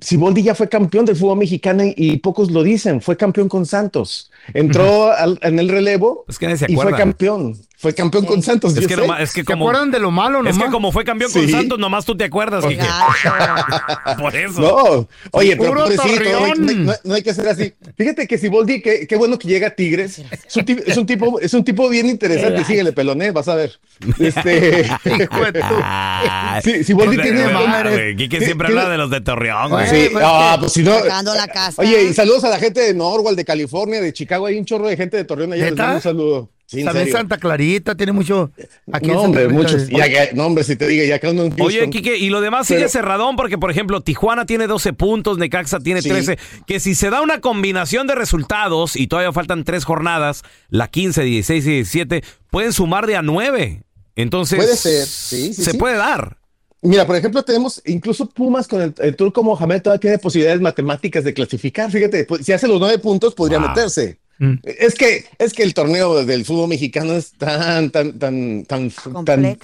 Siboldi 0.01 0.43
ya 0.43 0.55
fue 0.55 0.69
campeón 0.69 1.05
del 1.05 1.15
fútbol 1.15 1.39
mexicano 1.39 1.85
y, 1.85 2.17
pocos 2.19 2.51
lo 2.51 2.63
dicen. 2.63 3.01
Fue 3.01 3.17
campeón 3.17 3.49
con 3.49 3.65
Santos. 3.65 4.31
Entró 4.53 5.13
al- 5.13 5.39
en 5.43 5.59
el 5.59 5.69
relevo 5.69 6.25
Es 6.29 6.39
que 6.39 6.47
y 6.69 6.75
fue 6.75 6.93
campeón. 6.93 7.57
Fue 7.85 7.93
campeón 7.95 8.25
con 8.25 8.43
Santos. 8.43 8.75
Es 8.79 8.87
que, 8.87 8.97
nomás- 8.97 9.21
es 9.21 9.31
que 9.35 9.45
como, 9.45 9.71
de 9.91 9.99
lo 9.99 10.11
malo 10.11 10.39
Es 10.41 10.47
que 10.47 10.53
nomás? 10.53 10.71
como 10.73 10.91
fue 10.91 11.05
campeón 11.05 11.31
con 11.31 11.43
Sí. 11.43 11.51
Santos, 11.51 11.79
nomás 11.79 12.07
tú 12.07 12.17
te 12.17 12.25
acuerdas. 12.25 12.65
Por 14.19 14.35
eso. 14.35 14.59
No, 14.59 15.09
oye, 15.33 15.55
pero 15.55 15.75
pobrecito, 15.75 16.03
no, 16.03 16.09
hay- 16.09 16.17
Torreón. 16.17 16.85
no 16.87 16.93
hay- 16.93 16.99
no 17.05 17.15
que 17.23 17.35
ser 17.35 17.47
así. 17.47 17.75
Fíjate 17.95 18.27
que 18.27 18.39
Siboldi, 18.39 18.81
qué, 18.81 19.07
qué 19.07 19.17
bueno 19.17 19.39
que 19.39 19.49
llega 19.49 19.67
a 19.67 19.71
Tigres. 19.73 20.23
Es 20.47 20.57
un, 20.57 20.65
ti- 20.65 20.79
es 20.87 20.97
un 20.97 21.05
tipo, 21.05 21.39
es 21.41 21.53
un 21.53 21.63
tipo 21.63 21.87
bien 21.91 22.07
interesante. 22.09 22.65
Síguele, 22.65 22.93
peloné, 22.95 23.33
vas 23.33 23.49
a 23.49 23.55
ver. 23.55 23.79
Este, 24.19 24.85
Sí, 26.65 26.85
Siboldi 26.85 27.19
tiene 27.21 27.47
güey. 27.53 28.17
Quique 28.17 28.41
siempre 28.41 28.69
habla 28.69 28.89
de 28.89 28.97
los 28.97 29.11
de 29.11 29.21
Torreón, 29.21 29.69
güey. 29.73 29.87
Sí, 29.89 30.09
ah, 30.23 30.57
pues 30.59 30.73
si 30.73 30.83
no. 30.83 30.99
Sacando 31.01 31.35
la 31.35 31.49
casa. 31.49 31.83
Oye, 31.83 32.05
y 32.05 32.15
saludos 32.15 32.45
a 32.45 32.49
la 32.49 32.59
gente 32.59 32.81
de 32.81 32.95
Norwalk, 32.95 33.37
de 33.37 33.45
California, 33.45 34.01
de 34.01 34.11
Chicago. 34.15 34.47
Hay 34.47 34.59
un 34.59 34.65
chorro 34.65 34.89
de 34.89 34.97
gente 34.97 35.19
de 35.19 35.25
Torreón 35.25 35.53
allá. 35.53 35.67
Les 35.67 35.77
mando 35.77 35.97
un 35.97 36.01
saludo. 36.01 36.51
Sí, 36.67 36.83
También 36.83 37.05
serio. 37.07 37.19
Santa 37.19 37.37
Clarita 37.37 37.95
tiene 37.95 38.13
mucho. 38.13 38.51
Aquí 38.91 39.09
No, 39.09 39.21
hombre, 39.21 39.49
muchos. 39.49 39.87
Ya 39.89 40.09
que- 40.09 40.31
no, 40.35 40.47
hombre, 40.47 40.65
si 40.65 40.77
te 40.77 40.89
diga, 40.89 41.05
ya 41.05 41.19
que 41.19 41.29
uno 41.29 41.45
en 41.45 41.53
Oye, 41.61 41.79
Houston. 41.81 41.91
Quique, 41.91 42.17
y 42.17 42.31
lo 42.31 42.41
demás 42.41 42.67
sigue 42.67 42.89
cerradón 42.89 43.37
porque, 43.37 43.59
por 43.59 43.71
ejemplo, 43.71 44.01
Tijuana 44.01 44.47
tiene 44.47 44.67
12 44.67 44.95
puntos, 44.95 45.37
Necaxa 45.37 45.79
tiene 45.81 46.01
Sí. 46.01 46.09
13. 46.09 46.39
Que 46.67 46.81
si 46.81 46.95
se 46.95 47.11
da 47.11 47.21
una 47.21 47.41
combinación 47.43 48.07
de 48.07 48.15
resultados 48.15 48.97
y 48.97 49.07
todavía 49.09 49.33
faltan 49.33 49.65
tres 49.65 49.85
jornadas, 49.85 50.43
la 50.71 50.89
15, 50.89 51.23
16 51.23 51.67
y 51.67 51.71
17, 51.71 52.23
pueden 52.51 52.73
sumar 52.73 53.07
de 53.07 53.17
a 53.17 53.23
9. 53.23 53.83
Entonces, 54.17 54.57
Puede 54.59 54.77
ser, 54.77 55.07
sí, 55.07 55.53
sí, 55.53 55.63
se 55.65 55.73
sí. 55.73 55.77
puede 55.79 55.97
dar. 55.97 56.39
Mira, 56.81 57.07
por 57.07 57.17
ejemplo, 57.17 57.43
tenemos 57.43 57.83
incluso 57.87 58.29
Pumas 58.29 58.69
con 58.69 58.81
el, 58.83 58.95
el 58.99 59.17
turco 59.17 59.43
Mohamed 59.43 59.83
todavía 59.83 60.01
tiene 60.01 60.19
posibilidades 60.19 60.61
matemáticas 60.61 61.25
de 61.25 61.33
clasificar. 61.35 61.91
Fíjate, 61.91 62.25
pues, 62.25 62.45
si 62.45 62.53
hace 62.53 62.69
los 62.69 62.79
nueve 62.79 62.99
puntos, 62.99 63.35
podría 63.35 63.59
Wow. 63.59 63.69
meterse. 63.69 64.19
Mm. 64.39 64.55
Es 64.65 64.95
que, 64.95 65.25
es 65.39 65.53
que 65.53 65.63
el 65.63 65.75
torneo 65.75 66.25
del 66.25 66.45
fútbol 66.45 66.69
mexicano 66.69 67.13
es 67.15 67.33
tan, 67.33 67.91
tan, 67.91 68.19
tan, 68.19 68.65
tan, 68.65 68.91
tan 69.25 69.57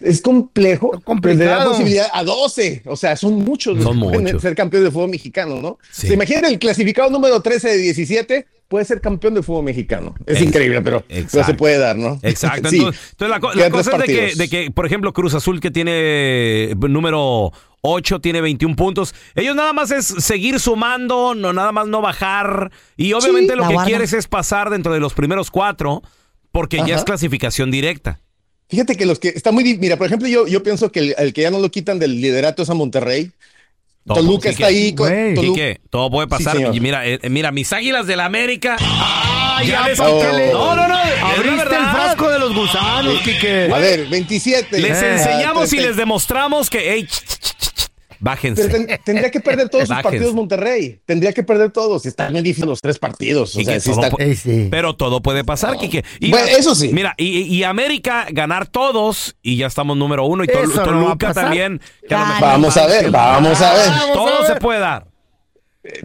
es 0.00 0.20
complejo, 0.22 0.92
le 1.22 1.36
da 1.36 1.64
posibilidad 1.64 2.06
a 2.12 2.22
12. 2.22 2.82
O 2.86 2.96
sea, 2.96 3.16
son 3.16 3.34
muchos 3.44 3.76
los 3.76 3.84
Son 3.84 4.00
que 4.00 4.08
pueden 4.08 4.40
ser 4.40 4.54
campeones 4.54 4.84
de 4.86 4.90
fútbol 4.92 5.10
mexicano, 5.10 5.60
¿no? 5.60 5.78
Sí. 5.90 6.06
¿Se 6.08 6.14
imagina 6.14 6.48
el 6.48 6.58
clasificado 6.58 7.10
número 7.10 7.40
13 7.40 7.68
de 7.70 7.78
17? 7.78 8.46
Puede 8.68 8.84
ser 8.84 9.00
campeón 9.00 9.34
de 9.34 9.42
fútbol 9.42 9.64
mexicano. 9.64 10.14
Es 10.26 10.40
increíble, 10.40 10.80
pero, 10.80 11.04
pero 11.08 11.44
se 11.44 11.54
puede 11.54 11.78
dar, 11.78 11.96
¿no? 11.96 12.18
Exacto. 12.22 12.68
Sí. 12.70 12.78
Entonces, 12.78 13.28
la, 13.28 13.40
co- 13.40 13.52
la 13.52 13.70
cosa 13.70 13.92
es 13.96 13.98
de 13.98 14.04
que, 14.06 14.34
de 14.36 14.48
que, 14.48 14.70
por 14.70 14.86
ejemplo, 14.86 15.12
Cruz 15.12 15.34
Azul, 15.34 15.60
que 15.60 15.70
tiene 15.70 15.92
eh, 15.92 16.74
número 16.88 17.52
8, 17.86 18.20
tiene 18.20 18.40
21 18.40 18.76
puntos. 18.76 19.14
Ellos 19.34 19.54
nada 19.54 19.74
más 19.74 19.90
es 19.90 20.06
seguir 20.06 20.58
sumando, 20.58 21.34
no 21.34 21.52
nada 21.52 21.70
más 21.70 21.86
no 21.86 22.00
bajar. 22.00 22.70
Y 22.96 23.12
obviamente 23.12 23.52
Sí. 23.52 23.58
lo 23.58 23.68
que 23.68 23.74
guarda. 23.74 23.86
quieres 23.88 24.12
es 24.14 24.26
pasar 24.26 24.70
dentro 24.70 24.92
de 24.94 25.00
los 25.00 25.12
primeros 25.12 25.50
cuatro, 25.50 26.02
porque 26.50 26.82
ya 26.86 26.96
es 26.96 27.04
clasificación 27.04 27.70
directa. 27.70 28.20
Fíjate 28.70 28.96
que 28.96 29.04
los 29.04 29.18
que 29.18 29.28
está 29.28 29.52
muy. 29.52 29.76
Mira, 29.76 29.98
por 29.98 30.06
ejemplo, 30.06 30.26
yo, 30.28 30.46
yo 30.46 30.62
pienso 30.62 30.90
que 30.90 31.00
el, 31.00 31.14
el 31.18 31.32
que 31.34 31.42
ya 31.42 31.50
no 31.50 31.58
lo 31.58 31.70
quitan 31.70 31.98
del 31.98 32.18
liderato 32.22 32.62
es 32.62 32.70
a 32.70 32.74
Monterrey. 32.74 33.30
Todo, 34.06 34.16
Toluca 34.18 34.50
Quique. 34.50 34.62
está 34.62 34.66
ahí. 34.66 34.94
con- 34.94 35.10
todo 35.90 36.10
puede 36.10 36.26
pasar. 36.28 36.56
Sí, 36.56 36.80
mira, 36.80 37.06
eh, 37.06 37.18
mira, 37.30 37.52
mis 37.52 37.70
águilas 37.72 38.06
del 38.06 38.20
América. 38.20 38.76
ya, 39.66 39.86
les 39.88 39.98
Páquele. 39.98 40.52
No, 40.52 40.74
no, 40.74 40.88
no. 40.88 40.94
Abriste 40.94 41.76
el 41.76 41.84
frasco 41.86 42.28
de 42.30 42.38
los 42.38 42.54
gusanos, 42.54 43.20
Quique. 43.22 43.70
A 43.72 43.78
ver, 43.78 44.06
27. 44.08 44.78
Les 44.80 45.02
Eh, 45.02 45.12
enseñamos 45.14 45.72
y 45.72 45.78
les 45.80 45.96
demostramos 45.96 46.68
que, 46.68 46.92
hey, 46.92 47.06
ch, 47.06 47.53
bájense. 48.20 48.66
Pero 48.68 48.84
ten- 48.86 49.00
tendría 49.04 49.30
que 49.30 49.40
perder 49.40 49.68
todos 49.68 49.88
sus 49.88 50.02
partidos 50.02 50.34
Monterrey. 50.34 51.00
Tendría 51.06 51.32
que 51.32 51.42
perder 51.42 51.70
todos. 51.70 52.06
Están 52.06 52.32
bien 52.32 52.44
difíciles 52.44 52.68
los 52.68 52.80
tres 52.80 52.98
partidos. 52.98 53.54
O 53.54 53.58
Quique, 53.58 53.72
sea, 53.72 53.80
sí 53.80 53.90
todo 53.90 54.04
está- 54.04 54.16
pu- 54.16 54.68
Pero 54.70 54.94
todo 54.96 55.22
puede 55.22 55.44
pasar, 55.44 55.76
Quique. 55.76 56.04
Y 56.20 56.30
Bueno, 56.30 56.46
eso 56.46 56.74
sí. 56.74 56.90
Mira, 56.92 57.14
y, 57.16 57.42
y 57.42 57.64
América 57.64 58.26
ganar 58.30 58.66
todos 58.66 59.36
y 59.42 59.56
ya 59.56 59.66
estamos 59.66 59.96
número 59.96 60.24
uno. 60.26 60.44
Y 60.44 60.46
Tol- 60.48 60.68
no 60.68 60.74
va 60.76 60.82
a 60.82 60.84
Toluca 60.84 61.26
pasar. 61.28 61.44
también. 61.44 61.80
que 62.08 62.14
a 62.14 62.18
lo 62.18 62.24
Claro. 62.24 62.34
mejor- 62.34 62.48
Vamos 62.48 62.76
a 62.76 62.86
ver, 62.86 63.10
vamos 63.10 63.60
a 63.60 63.74
ver. 63.74 64.12
Todo 64.12 64.46
se 64.46 64.56
puede 64.56 64.80
dar. 64.80 65.06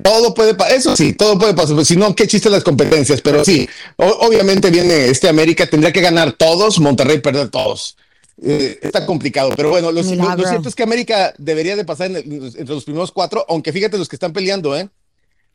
Todo 0.04 0.34
puede 0.34 0.56
pasar, 0.56 0.74
eso 0.76 0.96
sí, 0.98 1.14
todo 1.14 1.40
puede 1.40 1.54
pasar. 1.54 1.86
Si 1.86 1.96
no, 1.96 2.14
qué 2.14 2.28
chiste 2.28 2.50
las 2.50 2.66
competencias, 2.66 3.22
pero 3.22 3.46
sí, 3.46 3.68
obviamente 3.96 4.70
viene 4.72 5.06
este 5.06 5.30
América, 5.30 5.68
tendría 5.68 5.94
que 5.94 6.02
ganar 6.02 6.34
todos, 6.34 6.80
Monterrey 6.82 7.20
perder 7.20 7.48
todos. 7.50 7.96
Eh, 8.42 8.80
está 8.82 9.06
complicado, 9.06 9.52
pero 9.56 9.70
bueno, 9.70 9.92
lo, 9.92 10.02
lo- 10.02 10.10
lo 10.10 10.16
Milagro. 10.16 10.48
cierto 10.50 10.70
es 10.70 10.76
que 10.76 10.84
América 10.84 11.34
debería 11.38 11.76
de 11.76 11.84
pasar 11.86 12.08
en 12.12 12.16
el- 12.18 12.46
entre 12.46 12.66
los 12.76 12.84
primeros 12.86 13.12
cuatro, 13.12 13.46
aunque 13.50 13.74
fíjate 13.74 13.98
los 13.98 14.08
que 14.08 14.16
están 14.16 14.32
peleando, 14.34 14.78
¿eh? 14.78 14.90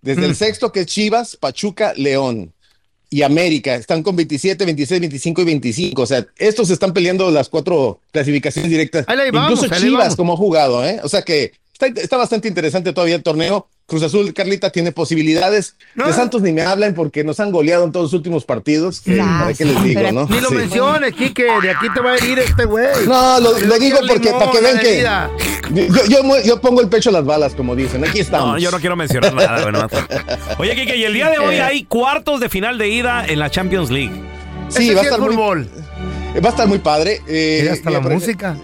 Desde 0.03 0.27
el 0.27 0.37
sexto 0.37 0.71
que 0.71 0.81
es 0.81 0.87
Chivas, 0.87 1.37
Pachuca, 1.37 1.95
León 1.97 2.53
y 3.09 3.23
América, 3.23 3.75
están 3.77 4.03
con 4.03 4.17
27, 4.17 4.65
26, 4.67 5.01
25 5.01 5.41
y 5.41 5.45
25. 5.45 6.03
O 6.03 6.07
sea, 6.07 6.27
estos 6.37 6.69
están 6.69 6.93
peleando 6.93 7.31
las 7.31 7.49
cuatro 7.49 8.01
clasificaciones 8.13 8.71
directas. 8.71 9.07
Vamos, 9.33 9.51
Incluso 9.53 9.63
Chivas, 9.89 10.17
como 10.17 10.35
ha 10.35 10.37
jugado, 10.37 10.85
¿eh? 10.87 11.01
O 11.03 11.09
sea 11.09 11.23
que 11.23 11.53
está, 11.73 11.87
está 11.87 12.17
bastante 12.19 12.49
interesante 12.49 12.93
todavía 12.93 13.15
el 13.17 13.23
torneo. 13.23 13.67
Cruz 13.87 14.03
Azul, 14.03 14.33
Carlita, 14.33 14.71
tiene 14.71 14.93
posibilidades. 14.93 15.77
De 15.95 16.11
Santos 16.15 16.41
ni 16.41 16.53
me 16.53 16.63
hablan 16.63 16.95
porque 16.95 17.23
nos 17.23 17.39
han 17.39 17.53
goleado 17.53 17.85
en 17.85 17.93
todos 17.93 18.05
los 18.05 18.13
últimos 18.15 18.45
partidos. 18.47 19.03
¿Para 19.05 19.53
qué 19.53 19.67
les 19.67 19.83
digo, 19.85 20.11
no? 20.11 20.27
Ni 20.27 20.41
lo 20.41 20.49
Sí. 20.49 20.55
menciones, 20.55 21.13
Quique, 21.15 21.45
de 21.45 21.71
aquí 21.71 21.87
te 21.95 22.01
va 22.01 22.13
a 22.13 22.17
herir 22.17 22.39
este 22.39 22.65
güey. 22.65 22.87
No, 23.07 23.41
lo, 23.41 23.59
lo 23.59 23.79
digo 23.79 24.01
Limón, 24.01 24.09
porque 24.09 24.31
para 24.31 24.51
que 24.51 24.61
vean 24.61 24.79
que 24.79 25.03
yo, 25.93 26.07
yo, 26.09 26.23
mu- 26.25 26.41
yo 26.45 26.61
pongo 26.63 26.81
el 26.81 26.89
pecho 26.89 27.11
a 27.11 27.13
las 27.13 27.25
balas, 27.27 27.55
como 27.55 27.77
dicen. 27.77 28.05
Aquí 28.07 28.21
estamos. 28.21 28.53
No, 28.53 28.59
yo 28.59 28.71
no 28.71 28.81
quiero 28.81 28.97
mencionar 28.97 29.35
nada. 29.35 29.63
bueno. 29.63 29.87
Oye, 30.59 30.75
Kike, 30.77 30.97
y 30.97 31.05
el 31.05 31.13
día 31.13 31.29
de 31.29 31.39
hoy 31.39 31.57
hay 31.57 31.85
cuartos 31.85 32.41
de 32.41 32.49
final 32.49 32.79
de 32.79 32.89
ida 32.89 33.27
en 33.27 33.39
la 33.39 33.51
Champions 33.51 33.91
League. 33.91 34.13
Sí, 34.71 34.95
va 34.95 35.03
a 35.03 35.05
estar 35.05 35.21
muy 35.21 35.37
Va 35.37 36.49
a 36.49 36.51
estar 36.51 36.67
muy 36.67 36.79
padre. 36.79 37.21
Eh, 37.29 37.63
Y 37.65 37.69
hasta 37.69 37.91
la 37.91 38.01
música. 38.01 38.57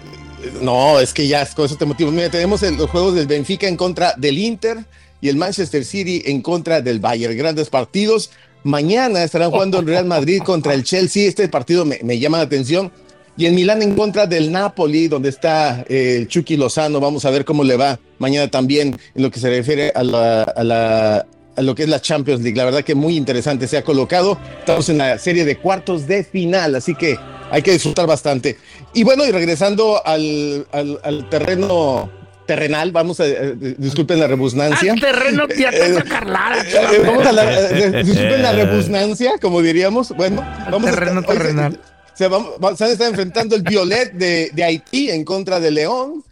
No, 0.61 0.99
es 0.99 1.13
que 1.13 1.27
ya 1.27 1.45
con 1.53 1.65
eso 1.65 1.75
te 1.75 1.85
motivo. 1.85 2.11
Mira, 2.11 2.29
tenemos 2.29 2.63
el- 2.63 2.75
los 2.75 2.89
juegos 2.89 3.13
del 3.13 3.27
Benfica 3.27 3.67
en 3.67 3.77
contra 3.77 4.13
del 4.17 4.39
Inter 4.39 4.79
y 5.21 5.29
el 5.29 5.37
Manchester 5.37 5.85
City 5.85 6.23
en 6.25 6.41
contra 6.41 6.81
del 6.81 6.99
Bayern. 6.99 7.37
Grandes 7.37 7.69
partidos. 7.69 8.31
Mañana 8.63 9.23
estarán 9.23 9.51
jugando 9.51 9.79
el 9.79 9.87
Real 9.87 10.05
Madrid 10.05 10.41
contra 10.45 10.73
el 10.73 10.83
Chelsea. 10.83 11.27
Este 11.27 11.47
partido 11.47 11.85
me, 11.85 11.99
me 12.03 12.19
llama 12.19 12.37
la 12.39 12.43
atención. 12.43 12.91
Y 13.37 13.45
en 13.45 13.55
Milán 13.55 13.81
en 13.81 13.95
contra 13.95 14.27
del 14.27 14.51
Napoli, 14.51 15.07
donde 15.07 15.29
está 15.29 15.85
eh, 15.87 16.17
el 16.17 16.27
Chucky 16.27 16.57
Lozano. 16.57 16.99
Vamos 16.99 17.23
a 17.25 17.29
ver 17.29 17.45
cómo 17.45 17.63
le 17.63 17.77
va 17.77 17.97
mañana 18.19 18.51
también 18.51 18.97
en 19.15 19.23
lo 19.23 19.31
que 19.31 19.39
se 19.39 19.49
refiere 19.49 19.91
a 19.95 20.03
la, 20.03 20.43
a 20.43 20.63
la- 20.63 21.25
a 21.57 21.61
lo 21.61 21.75
que 21.75 21.83
es 21.83 21.89
la 21.89 21.99
Champions 22.01 22.41
League. 22.41 22.55
La 22.57 22.63
verdad 22.65 22.81
que 22.83 22.95
muy 22.95 23.17
interesante 23.17 23.67
se 23.67 23.77
ha 23.77 23.83
colocado. 23.83 24.37
Estamos 24.59 24.87
en 24.89 24.97
la 24.99 25.17
serie 25.17 25.43
de 25.43 25.57
cuartos 25.57 26.07
de 26.07 26.23
final, 26.23 26.75
así 26.75 26.95
que 26.95 27.17
hay 27.51 27.61
que 27.61 27.71
disfrutar 27.73 28.07
bastante. 28.07 28.57
Y 28.93 29.03
bueno, 29.03 29.25
y 29.25 29.31
regresando 29.31 30.01
al, 30.05 30.65
al- 30.71 30.99
al 31.03 31.29
terreno 31.29 32.09
terrenal, 32.55 32.91
vamos 32.91 33.19
a, 33.19 33.27
eh, 33.27 33.55
disculpen 33.77 34.19
la 34.19 34.27
rebusnancia. 34.27 34.93
Al 34.93 34.99
terreno 34.99 35.47
te 35.47 35.65
ataca 35.67 36.03
Carlada. 36.03 36.61
Eh, 36.63 37.01
vamos 37.05 37.25
a 37.25 37.31
la, 37.31 37.69
eh, 37.69 38.03
disculpen 38.03 38.41
la 38.41 38.51
rebusnancia, 38.51 39.33
como 39.41 39.61
diríamos. 39.61 40.09
Bueno, 40.15 40.45
vamos 40.69 40.89
terreno 40.91 41.19
a, 41.21 41.23
hoy 41.23 41.27
se- 41.27 41.33
terrenal. 41.43 41.79
Se, 42.13 42.27
va- 42.27 42.75
se 42.75 42.91
está 42.91 43.07
enfrentando 43.07 43.55
el 43.55 43.61
Violet 43.63 44.11
de, 44.13 44.51
de 44.53 44.63
Haití 44.63 45.09
en 45.09 45.23
contra 45.23 45.59
de 45.59 45.71
León. 45.71 46.23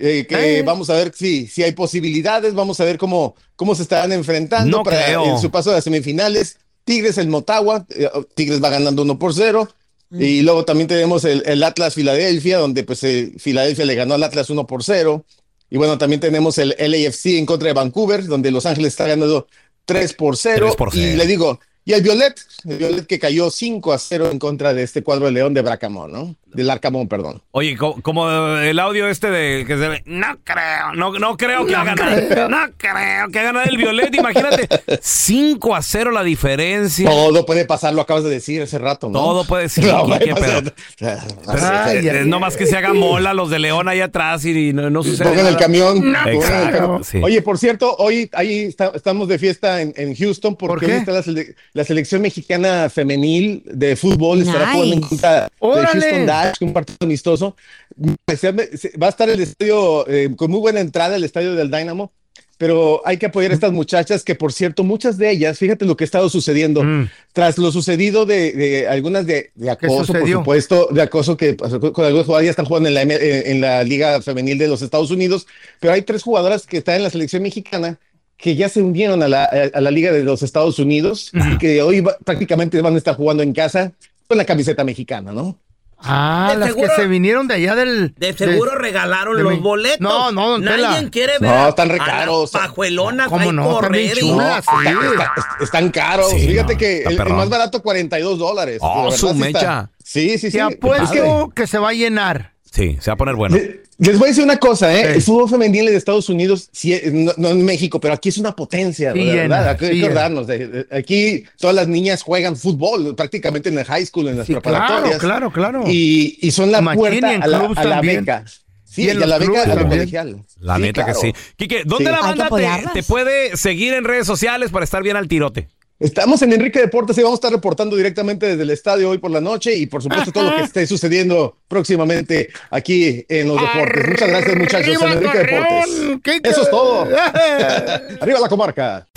eh, 0.00 0.26
que 0.28 0.58
Eh. 0.58 0.62
vamos 0.62 0.90
a 0.90 0.94
ver 0.94 1.12
si, 1.14 1.46
si 1.46 1.62
hay 1.62 1.72
posibilidades, 1.72 2.54
vamos 2.54 2.78
a 2.80 2.84
ver 2.84 2.98
cómo, 2.98 3.34
cómo 3.56 3.74
se 3.74 3.82
estarán 3.82 4.12
enfrentando 4.12 4.78
No 4.78 4.82
para 4.84 5.04
creo. 5.04 5.24
en 5.26 5.38
su 5.40 5.50
paso 5.50 5.70
a 5.70 5.74
las 5.74 5.84
semifinales. 5.84 6.56
Tigres, 6.84 7.18
el 7.18 7.28
Motagua, 7.28 7.84
eh, 7.90 8.08
Tigres 8.34 8.62
va 8.62 8.70
ganando 8.70 9.02
1 9.02 9.18
por 9.18 9.32
0. 9.34 9.68
Y 10.10 10.40
luego 10.40 10.64
también 10.64 10.88
tenemos 10.88 11.24
el, 11.26 11.42
el 11.44 11.62
Atlas 11.62 11.92
Filadelfia, 11.94 12.56
donde 12.58 12.82
pues 12.82 13.04
eh, 13.04 13.32
Filadelfia 13.38 13.84
le 13.84 13.94
ganó 13.94 14.14
al 14.14 14.22
Atlas 14.22 14.48
1 14.48 14.66
por 14.66 14.82
0. 14.82 15.24
Y 15.70 15.76
bueno, 15.76 15.98
también 15.98 16.20
tenemos 16.20 16.58
el 16.58 16.74
LAFC 16.78 17.38
en 17.38 17.46
contra 17.46 17.68
de 17.68 17.74
Vancouver, 17.74 18.24
donde 18.24 18.50
Los 18.50 18.66
Ángeles 18.66 18.92
está 18.92 19.06
ganando 19.06 19.46
3 19.84 20.14
por 20.14 20.36
0. 20.36 20.66
3 20.66 20.76
por 20.76 20.88
Y 20.94 21.00
0. 21.00 21.16
le 21.16 21.26
digo, 21.26 21.60
y 21.84 21.94
el 21.94 22.02
Violet, 22.02 22.38
el 22.64 22.78
Violet 22.78 23.06
que 23.06 23.18
cayó 23.18 23.50
5 23.50 23.92
a 23.92 23.98
0 23.98 24.30
en 24.30 24.38
contra 24.38 24.74
de 24.74 24.82
este 24.82 25.02
cuadro 25.02 25.26
de 25.26 25.32
León 25.32 25.54
de 25.54 25.62
Bracamón, 25.62 26.12
¿no? 26.12 26.36
Del 26.54 26.70
Arcamón, 26.70 27.08
perdón. 27.08 27.42
Oye, 27.50 27.76
co- 27.76 28.00
como 28.00 28.28
el 28.30 28.78
audio 28.78 29.06
este 29.08 29.30
de 29.30 29.64
que 29.66 29.76
se 29.76 29.86
ve, 29.88 30.02
no 30.06 30.38
creo, 30.44 30.94
no, 30.94 31.12
no 31.18 31.36
creo 31.36 31.66
que 31.66 31.74
va 31.74 31.82
a 31.82 31.84
ganar. 31.84 32.48
No 32.50 32.58
creo 32.78 33.28
que 33.30 33.38
va 33.38 33.42
a 33.42 33.52
ganar 33.52 33.68
el 33.68 33.76
Violet, 33.76 34.14
imagínate. 34.14 34.66
5 35.02 35.74
a 35.76 35.82
0 35.82 36.10
la 36.10 36.22
diferencia. 36.22 37.08
Todo 37.08 37.44
puede 37.44 37.64
pasar, 37.66 37.92
lo 37.94 38.00
acabas 38.00 38.24
de 38.24 38.30
decir 38.30 38.62
hace 38.62 38.78
rato, 38.78 39.08
¿no? 39.08 39.18
Todo 39.18 39.44
puede 39.44 39.68
ser, 39.68 39.84
No, 39.92 40.04
Quique, 40.06 40.34
puede 40.34 40.34
pero- 40.34 40.62
pasar. 40.98 41.28
Pero, 41.46 41.66
Ay, 41.84 42.08
ay, 42.08 42.26
no 42.26 42.40
más 42.40 42.56
que 42.56 42.66
se 42.66 42.76
haga 42.76 42.92
mola 42.94 43.34
los 43.34 43.50
de 43.50 43.58
León 43.58 43.88
ahí 43.88 44.00
atrás 44.00 44.44
y, 44.44 44.72
no, 44.72 44.88
no 44.90 45.02
sucede 45.02 45.28
Pongan 45.28 45.46
el 45.46 45.56
camión. 45.56 45.98
pongan 46.00 46.28
el 46.28 46.40
camión. 46.72 47.04
sí. 47.04 47.20
Oye, 47.22 47.42
por 47.42 47.58
cierto, 47.58 47.94
hoy 47.98 48.30
ahí 48.32 48.60
está- 48.64 48.92
estamos 48.94 49.28
de 49.28 49.38
fiesta 49.38 49.82
en, 49.82 49.92
en 49.96 50.14
Houston 50.16 50.56
porque 50.56 50.86
¿Por 50.86 50.94
hoy 50.94 51.00
está 51.00 51.12
la, 51.12 51.22
sele- 51.22 51.54
la 51.74 51.84
selección 51.84 52.22
mexicana 52.22 52.88
femenil 52.90 53.62
de 53.66 53.96
fútbol. 53.96 54.40
Estará 54.40 54.60
Nice. 54.66 54.72
jugando 54.72 54.94
en 54.94 55.00
contra 55.02 55.32
de. 55.42 55.48
Houston 55.60 56.26
Un 56.60 56.72
partido 56.72 56.96
amistoso. 57.02 57.56
Va 58.00 59.06
a 59.06 59.10
estar 59.10 59.28
el 59.28 59.40
estadio 59.40 60.08
eh, 60.08 60.30
con 60.36 60.50
muy 60.50 60.60
buena 60.60 60.80
entrada, 60.80 61.16
el 61.16 61.24
estadio 61.24 61.54
del 61.54 61.70
Dynamo. 61.70 62.12
Pero 62.56 63.02
hay 63.04 63.18
que 63.18 63.26
apoyar 63.26 63.52
a 63.52 63.54
estas 63.54 63.70
muchachas 63.70 64.24
que, 64.24 64.34
por 64.34 64.52
cierto, 64.52 64.82
muchas 64.82 65.16
de 65.16 65.30
ellas, 65.30 65.58
fíjate 65.58 65.84
lo 65.84 65.96
que 65.96 66.02
ha 66.02 66.06
estado 66.06 66.28
sucediendo. 66.28 66.82
Mm. 66.82 67.08
Tras 67.32 67.56
lo 67.56 67.70
sucedido 67.70 68.26
de, 68.26 68.50
de 68.50 68.88
algunas 68.88 69.26
de, 69.26 69.52
de 69.54 69.70
acoso, 69.70 70.12
por 70.12 70.28
supuesto, 70.40 70.88
de 70.90 71.02
acoso 71.02 71.36
que 71.36 71.54
pasó 71.54 71.78
con 71.80 72.04
algunas 72.04 72.26
jugadoras 72.26 72.46
ya 72.46 72.50
están 72.50 72.64
jugando 72.66 72.88
en 72.88 72.94
la, 72.96 73.02
eh, 73.02 73.52
en 73.52 73.60
la 73.60 73.84
Liga 73.84 74.20
Femenil 74.22 74.58
de 74.58 74.66
los 74.66 74.82
Estados 74.82 75.12
Unidos, 75.12 75.46
pero 75.78 75.92
hay 75.92 76.02
tres 76.02 76.24
jugadoras 76.24 76.66
que 76.66 76.78
están 76.78 76.96
en 76.96 77.04
la 77.04 77.10
selección 77.10 77.44
mexicana 77.44 78.00
que 78.36 78.56
ya 78.56 78.68
se 78.68 78.82
unieron 78.82 79.22
a 79.22 79.28
la, 79.28 79.44
a 79.44 79.80
la 79.80 79.90
Liga 79.92 80.10
de 80.10 80.24
los 80.24 80.42
Estados 80.42 80.80
Unidos 80.80 81.30
y 81.32 81.58
que 81.58 81.80
hoy 81.80 82.00
va- 82.00 82.18
prácticamente 82.24 82.80
van 82.82 82.94
a 82.96 82.98
estar 82.98 83.14
jugando 83.14 83.44
en 83.44 83.52
casa 83.52 83.92
con 84.26 84.36
la 84.36 84.44
camiseta 84.44 84.82
mexicana, 84.82 85.30
¿no? 85.32 85.56
Ah, 86.00 86.50
De 86.52 86.58
las 86.58 86.68
seguro- 86.68 86.88
que 86.94 87.02
se 87.02 87.08
vinieron 87.08 87.48
de 87.48 87.54
allá 87.54 87.74
del. 87.74 88.14
De 88.16 88.32
seguro 88.32 88.76
regalaron 88.76 89.36
de 89.36 89.42
los 89.42 89.52
mi- 89.54 89.58
boletos. 89.58 90.00
No, 90.00 90.30
no, 90.30 90.50
don 90.50 90.64
Tela. 90.64 90.90
Nadie 90.92 91.10
quiere 91.10 91.38
ver. 91.40 91.50
No, 91.50 91.68
están 91.68 91.88
re 91.88 91.96
a 91.96 91.98
las 91.98 92.08
caros. 92.08 92.50
Pajuelonas 92.52 93.28
¿Cómo 93.28 93.40
ahí 93.40 93.52
no? 93.52 93.62
Están 93.76 93.92
bien 93.92 94.08
correr 94.08 94.18
y- 94.18 94.20
chulas. 94.20 94.64
No, 94.66 94.80
sí. 94.80 94.86
está- 94.86 95.06
está- 95.08 95.34
está- 95.36 95.64
están 95.64 95.90
caros. 95.90 96.30
Sí, 96.30 96.46
Fíjate 96.46 96.72
no, 96.74 96.78
que 96.78 97.02
el, 97.02 97.20
el 97.20 97.34
más 97.34 97.48
barato 97.48 97.82
42 97.82 98.38
dólares. 98.38 98.78
Oh, 98.80 99.10
De 99.10 99.16
su 99.18 99.34
mecha. 99.34 99.90
Sí, 100.04 100.38
sí, 100.38 100.50
sí. 100.50 100.52
Te 100.52 100.60
apuesto 100.62 101.50
que 101.54 101.66
se 101.66 101.78
va 101.78 101.90
a 101.90 101.92
llenar. 101.92 102.54
Sí, 102.70 102.96
se 103.00 103.10
va 103.10 103.14
a 103.14 103.16
poner 103.16 103.34
bueno. 103.34 103.56
Le- 103.56 103.80
Les 104.00 104.16
voy 104.18 104.26
a 104.26 104.28
decir 104.28 104.44
una 104.44 104.58
cosa, 104.58 104.94
¿eh? 104.96 105.02
Sí. 105.04 105.12
El 105.16 105.22
fútbol 105.22 105.48
femenil 105.50 105.86
de 105.86 105.96
Estados 105.96 106.28
Unidos, 106.28 106.68
sí, 106.70 106.96
no, 107.12 107.32
no 107.36 107.48
en 107.48 107.64
México, 107.64 107.98
pero 108.00 108.14
aquí 108.14 108.28
es 108.28 108.38
una 108.38 108.54
potencia, 108.54 109.12
Sí 109.12 109.24
verdad. 109.24 109.70
Hay 109.70 109.76
que 109.76 110.04
acordarnos 110.04 110.46
de- 110.46 110.68
de- 110.68 110.86
aquí 110.96 111.44
todas 111.58 111.74
las 111.74 111.88
niñas 111.88 112.22
juegan 112.22 112.56
fútbol 112.56 113.16
prácticamente 113.16 113.70
en 113.70 113.78
el 113.78 113.84
high 113.84 114.06
school, 114.06 114.28
en 114.28 114.38
las 114.38 114.46
Sí, 114.46 114.52
preparatorias. 114.52 115.18
claro, 115.18 115.50
claro, 115.50 115.80
claro. 115.80 115.84
Y, 115.90 116.38
y 116.40 116.50
son 116.52 116.70
la 116.70 116.80
puerta 116.94 117.28
a 117.30 117.46
la, 117.48 117.58
a 117.74 117.84
la 117.84 118.00
beca. 118.00 118.44
Sí, 118.84 119.02
Y 119.04 119.10
a 119.10 119.14
la 119.14 119.38
beca 119.38 119.62
a 119.62 119.66
también. 119.66 119.88
colegial. 119.88 120.44
La 120.60 120.76
Sí, 120.76 120.82
neta 120.82 121.04
claro. 121.04 121.20
que 121.20 121.26
sí. 121.28 121.34
Quique, 121.56 121.82
¿dónde 121.84 122.06
Sí. 122.06 122.10
la 122.12 122.20
banda 122.20 122.48
te, 122.48 122.88
te 122.94 123.02
puede 123.02 123.56
seguir 123.56 123.94
en 123.94 124.04
redes 124.04 124.26
sociales 124.26 124.70
para 124.70 124.84
estar 124.84 125.02
bien 125.02 125.16
al 125.16 125.28
tirote? 125.28 125.68
Estamos 126.00 126.40
en 126.42 126.52
Enrique 126.52 126.78
Deportes 126.78 127.18
y 127.18 127.22
vamos 127.22 127.38
a 127.38 127.40
estar 127.40 127.50
reportando 127.52 127.96
directamente 127.96 128.46
desde 128.46 128.62
el 128.62 128.70
estadio 128.70 129.10
hoy 129.10 129.18
por 129.18 129.32
la 129.32 129.40
noche 129.40 129.74
y 129.74 129.86
por 129.86 130.00
supuesto 130.00 130.30
todo 130.30 130.44
lo 130.50 130.56
que 130.56 130.62
esté 130.62 130.86
sucediendo 130.86 131.56
próximamente 131.66 132.50
aquí 132.70 133.26
en 133.28 133.48
los 133.48 133.60
deportes. 133.60 134.06
Muchas 134.08 134.28
gracias 134.28 134.56
muchachos 134.56 135.02
en 135.02 135.08
Enrique 135.08 135.38
Deportes. 135.38 135.86
Torreón. 135.96 136.20
¿Qué- 136.20 136.40
Eso 136.44 136.62
es 136.62 136.70
todo. 136.70 137.02
Arriba 138.20 138.38
la 138.38 138.48
comarca. 138.48 139.08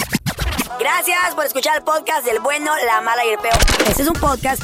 Gracias 0.80 1.36
por 1.36 1.46
escuchar 1.46 1.78
el 1.78 1.84
podcast 1.84 2.26
del 2.26 2.40
bueno, 2.40 2.72
la 2.88 3.02
mala 3.02 3.24
y 3.26 3.30
el 3.30 3.38
peor. 3.38 3.54
Este 3.88 4.02
es 4.02 4.08
un 4.08 4.16
podcast 4.16 4.64